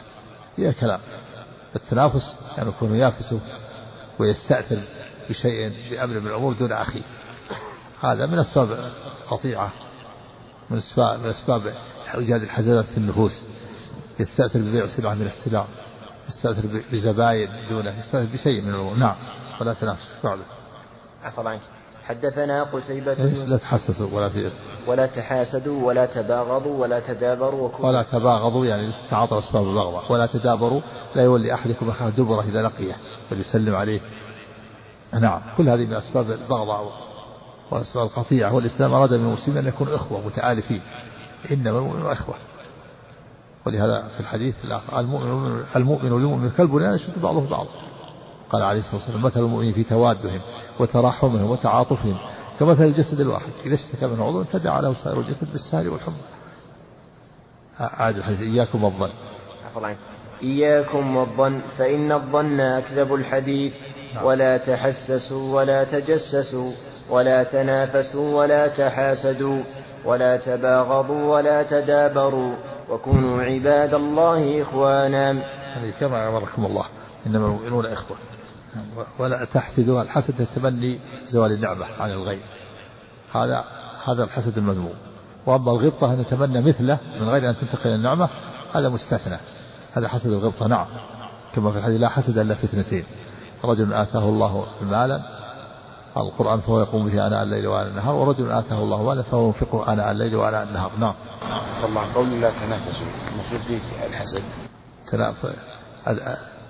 [0.56, 1.00] فيها كلام.
[1.76, 3.40] التنافس يعني يكون ينافسه
[4.20, 4.80] ويستأثر
[5.30, 7.02] بشيء بأمر من الأمور دون أخيه.
[8.02, 8.92] هذا من أسباب
[9.24, 9.72] القطيعة
[10.70, 11.74] من أسباب من أسباب
[12.16, 13.44] إيجاد الحزنات في النفوس.
[14.20, 15.66] يستأثر ببيع سلعة من السلع
[16.30, 18.96] يستأثر بزباين دونه يستأثر بشيء من الأمور.
[18.96, 19.16] نعم
[19.62, 20.08] ولا تنافس.
[20.24, 20.44] بعده
[21.24, 21.62] عفوا عنك.
[22.10, 24.52] حدثنا قتيبة لا تحسسوا ولا في
[24.88, 30.82] ولا تحاسدوا ولا تباغضوا ولا تدابروا ولا تباغضوا يعني تعاطوا أسباب البغضة ولا تدابروا
[31.16, 32.96] لا يولي أحدكم أخاه دبرة إذا لقيه
[33.32, 34.00] وليسلم عليه.
[35.14, 36.92] نعم كل هذه من أسباب البغضة
[37.72, 40.82] وأسباب القطيعة والإسلام أراد من المسلمين أن يكونوا إخوة متآلفين.
[41.52, 42.36] إنما المؤمنون إخوة.
[43.66, 44.56] ولهذا في الحديث
[44.98, 47.70] المؤمن المؤمن للمؤمن كالبنيان يشد بعضه بعضا.
[48.50, 50.42] قال عليه الصلاة والسلام مثل المؤمنين في توادهم
[50.80, 52.18] وتراحمهم وتعاطفهم
[52.60, 53.50] كمثل الجسد الواحد.
[53.66, 56.16] إذا اشتكى من عضو تدعى له سائر الجسد بالسهر والحمى.
[57.80, 58.42] عاد الحديث.
[58.42, 59.10] إياكم والظن.
[60.44, 63.74] إياكم والظن فإن الظن أكذب الحديث.
[64.16, 64.26] نعم.
[64.26, 66.72] ولا تحسسوا ولا تجسسوا
[67.10, 69.64] ولا تنافسوا ولا تحاسدوا
[70.06, 72.56] ولا تباغضوا ولا تدابروا.
[72.90, 75.32] وكونوا عباد الله إخوانا.
[75.74, 76.86] هذه كما أمركم الله.
[77.28, 78.18] إنما المؤمنون إخوة.
[79.20, 82.42] ولا تحسدوا الحسد التمني زوال النعمة عن الغير.
[83.32, 83.64] هذا
[84.08, 84.94] هذا الحسد المذموم.
[85.46, 88.30] وأما الغبطة أن يتمنى مثله من غير أن تنتقل النعمة
[88.76, 89.38] هذا مستثنى.
[89.94, 90.86] هذا حسد الغبطة نعم.
[91.56, 93.04] كما في الحديث لا حسد إلا في اثنتين.
[93.64, 95.22] رجل آتاه الله مالا
[96.18, 100.12] القرآن فهو يقوم به آناء الليل وآناء النهار ورجل آتاه الله مالا فهو ينفقه آناء
[100.12, 100.92] الليل وآناء النهار.
[101.00, 101.14] نعم.
[101.84, 103.08] طبعا قول لا تنافسوا.
[103.68, 104.44] فيه الحسد.
[105.12, 105.56] تنافس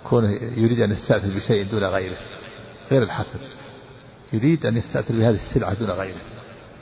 [0.10, 2.18] كونه يريد أن يستأثر بشيء دون غيره
[2.92, 3.40] غير الحسد
[4.34, 6.22] يريد أن يستأثر بهذه السلعة دون غيره.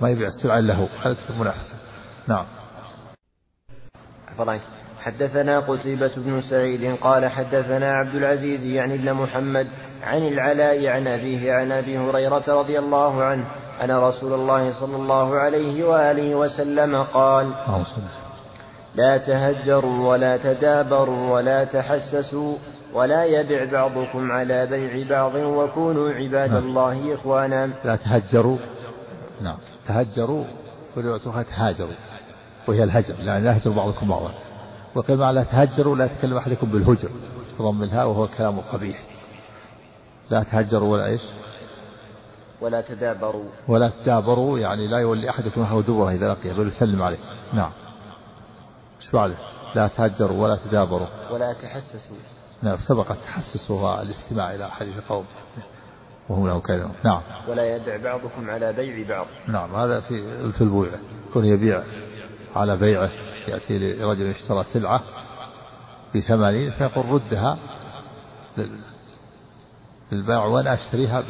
[0.01, 0.87] ما يبيع السلعة إلا هو.
[1.03, 1.75] هذا المنافسة.
[2.27, 2.45] نعم.
[5.01, 9.67] حدثنا قتيبة بن سعيد قال حدثنا عبد العزيز يعني ابن محمد
[10.03, 13.45] عن العلاء عن أبيه عن أبي هريرة رضي الله عنه
[13.83, 17.51] أن رسول الله صلى الله عليه وآله وسلم قال
[18.95, 22.57] لا تهجروا ولا تدابروا ولا تحسسوا
[22.97, 26.63] ولا يبع بعضكم على بيع بعض وكونوا عباد نعم.
[26.63, 27.69] الله إخوانا.
[27.85, 28.57] لا تهجروا.
[29.41, 29.57] نعم.
[29.87, 30.43] تهجروا
[30.97, 31.93] ورواية تهاجروا
[32.67, 33.15] وهي الهجر.
[33.23, 34.31] لا يهجر بعضكم بعضا.
[34.95, 37.09] وكما لا تهجروا لا يتكلم أحدكم بالهجر.
[37.59, 39.03] بضم الهاء وهو كلام قبيح.
[40.29, 41.21] لا تهجروا ولا إيش؟
[42.61, 43.49] ولا تدابروا.
[43.67, 47.17] ولا تدابروا يعني لا يولي أحدكم هو دبره إذا لقيه بل يسلم عليه.
[47.53, 47.71] نعم.
[49.01, 49.35] إيش بعده؟
[49.75, 51.07] لا تهجروا ولا تدابروا.
[51.31, 52.36] ولا تحسسوا.
[52.61, 55.25] نعم سبق التحسس وهو الاستماع إلى حديث قوم.
[56.29, 57.21] وهم له كذا نعم.
[57.47, 59.27] ولا يبع بعضكم على بيع بعض.
[59.47, 60.87] نعم هذا في في البيوع
[61.29, 61.83] يكون يبيع
[62.55, 63.09] على بيعه
[63.47, 65.01] يأتي لرجل اشترى سلعة
[66.15, 67.57] بثمانين فيقول ردها
[70.11, 71.23] للبائع وأنا أشتريها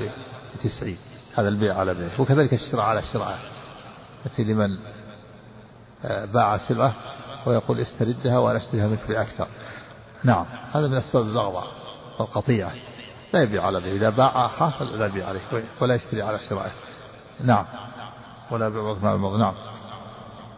[0.55, 0.97] بتسعين.
[1.35, 2.09] هذا البيع على بيع.
[2.19, 3.39] وكذلك الشراء على شراء.
[4.25, 4.77] يأتي لمن
[6.05, 6.93] آه، باع سلعة
[7.45, 9.47] ويقول استردها وأنا أشتريها منك بأكثر.
[10.23, 10.45] نعم.
[10.73, 11.67] هذا من أسباب البغضاء
[12.19, 12.71] والقطيعة
[13.33, 15.41] لا يبيع على بيع إذا باع أخاه لا يبيع عليه
[15.81, 16.71] ولا يشتري على شرائه
[17.43, 17.65] نعم.
[18.51, 19.53] ولا يبيع مع المغض نعم.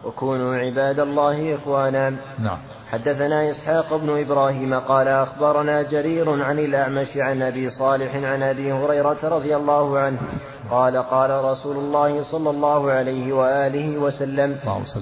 [0.06, 2.10] وكونوا عباد الله إخوانا.
[2.40, 2.58] نعم.
[2.90, 9.18] حدثنا إسحاق بن إبراهيم قال أخبرنا جرير عن الأعمش عن أبي صالح عن أبي هريرة
[9.24, 10.20] رضي الله عنه.
[10.72, 14.60] قال قال رسول الله صلى الله عليه وآله وسلم.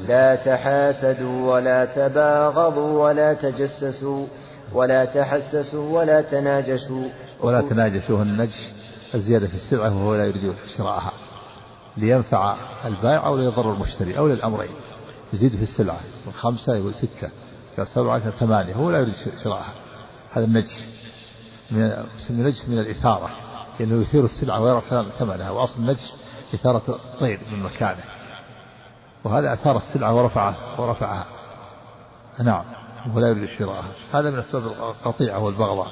[0.08, 4.28] لا تحاسدوا ولا تباغضوا ولا تجسسوا.
[4.74, 7.10] ولا تحسسوا ولا تناجشوا
[7.42, 8.72] ولا تناجشوا النجش
[9.16, 11.12] الزيادة في السلعة وهو لا يريد شراءها
[11.98, 14.70] لينفع البائع أو ليضر المشتري أو للأمرين.
[15.34, 17.30] يزيد في السلعة من خمسة يقول ستة
[17.78, 19.14] إلى سبعة إلى ثمانية هو لا يريد
[19.44, 19.74] شراءها
[20.34, 20.86] هذا النجش
[21.72, 23.30] من النجش من الإثارة.
[23.80, 24.82] لأنه يثير السلعة ويرى
[25.20, 26.14] ثمنها وأصل النجش
[26.54, 28.04] إثارة الطير من مكانه.
[29.24, 31.26] وهذا أثار السلعة ورفعها ورفعها.
[32.40, 32.64] نعم.
[33.16, 35.92] ولا يريد شراءها هذا من أسباب القطيعة والبغضاء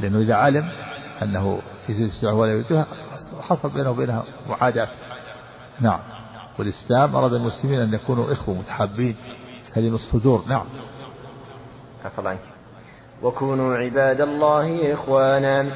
[0.00, 0.70] لأنه إذا علم
[1.22, 2.86] أنه يزيد السلعة ولا يريدها
[3.40, 4.88] حصل بينه وبينها معاداة.
[5.80, 6.00] نعم.
[6.58, 9.16] والإسلام أراد المسلمين أن يكونوا إخوة متحابين
[9.74, 10.44] سليم الصدور.
[10.48, 10.64] نعم.
[12.04, 12.40] عفوا عنك.
[13.22, 15.66] وكونوا عباد الله إخوانا.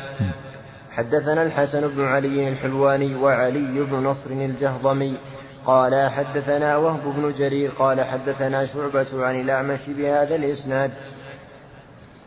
[0.90, 5.16] حدثنا الحسن بن علي الحلواني وعلي بن نصر الجهضمي
[5.66, 10.90] قال حدثنا وهب بن جرير قال حدثنا شعبة عن الأعمش بهذا الإسناد.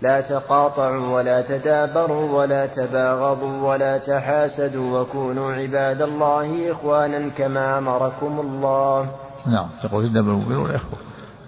[0.01, 9.09] لا تقاطعوا ولا تدابروا ولا تباغضوا ولا تحاسدوا وكونوا عباد الله إخوانا كما أمركم الله.
[9.47, 10.99] نعم يقول إنما المؤمنون إخوة.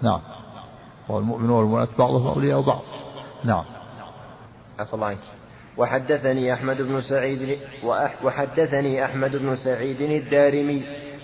[0.02, 0.20] نعم
[1.08, 2.82] والمؤمنون والمؤمنات بعضهم أولياء بعض.
[3.44, 3.64] نعم.
[4.78, 5.18] عفى الله عنك.
[5.76, 7.58] وحدثني أحمد بن سعيد
[8.24, 10.82] وحدثني أحمد بن سعيد الدارمي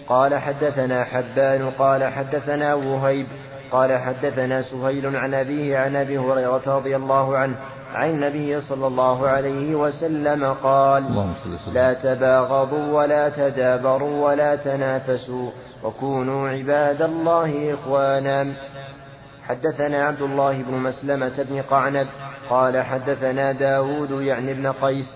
[0.09, 3.27] قال حدثنا حبان قال حدثنا وهيب
[3.73, 7.55] قال حدثنا سهيل عن أبيه عن أبي هريرة رضي الله عنه
[7.95, 11.25] عن النبي صلى الله عليه وسلم قال
[11.73, 15.51] لا تباغضوا ولا تدابروا ولا تنافسوا
[15.85, 18.53] وكونوا عباد الله إخوانا.
[19.49, 22.07] حدثنا عبد الله بن مسلمة بن قعنب
[22.51, 25.15] قال حدثنا داود يعني ابن قيس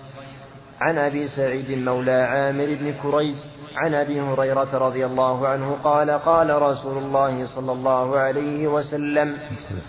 [0.81, 6.61] عن أبي سعيد مولى عامر بن كريس عن أبي هريرة رضي الله عنه قال قال
[6.61, 9.37] رسول الله صلى الله عليه وسلم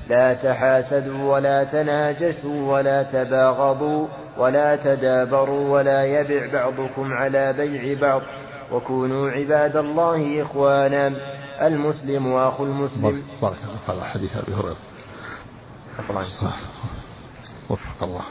[0.08, 4.06] لا تحاسدوا ولا تناجشوا ولا تباغضوا
[4.38, 8.22] ولا تدابروا ولا يبع بعضكم على بيع بعض.
[8.72, 11.12] وكونوا عباد الله إخوانا
[11.62, 13.22] المسلم وأخو المسلم.
[13.42, 13.56] بارك
[13.88, 14.76] الله حديث أبي هريرة.
[17.70, 18.22] وفق الله.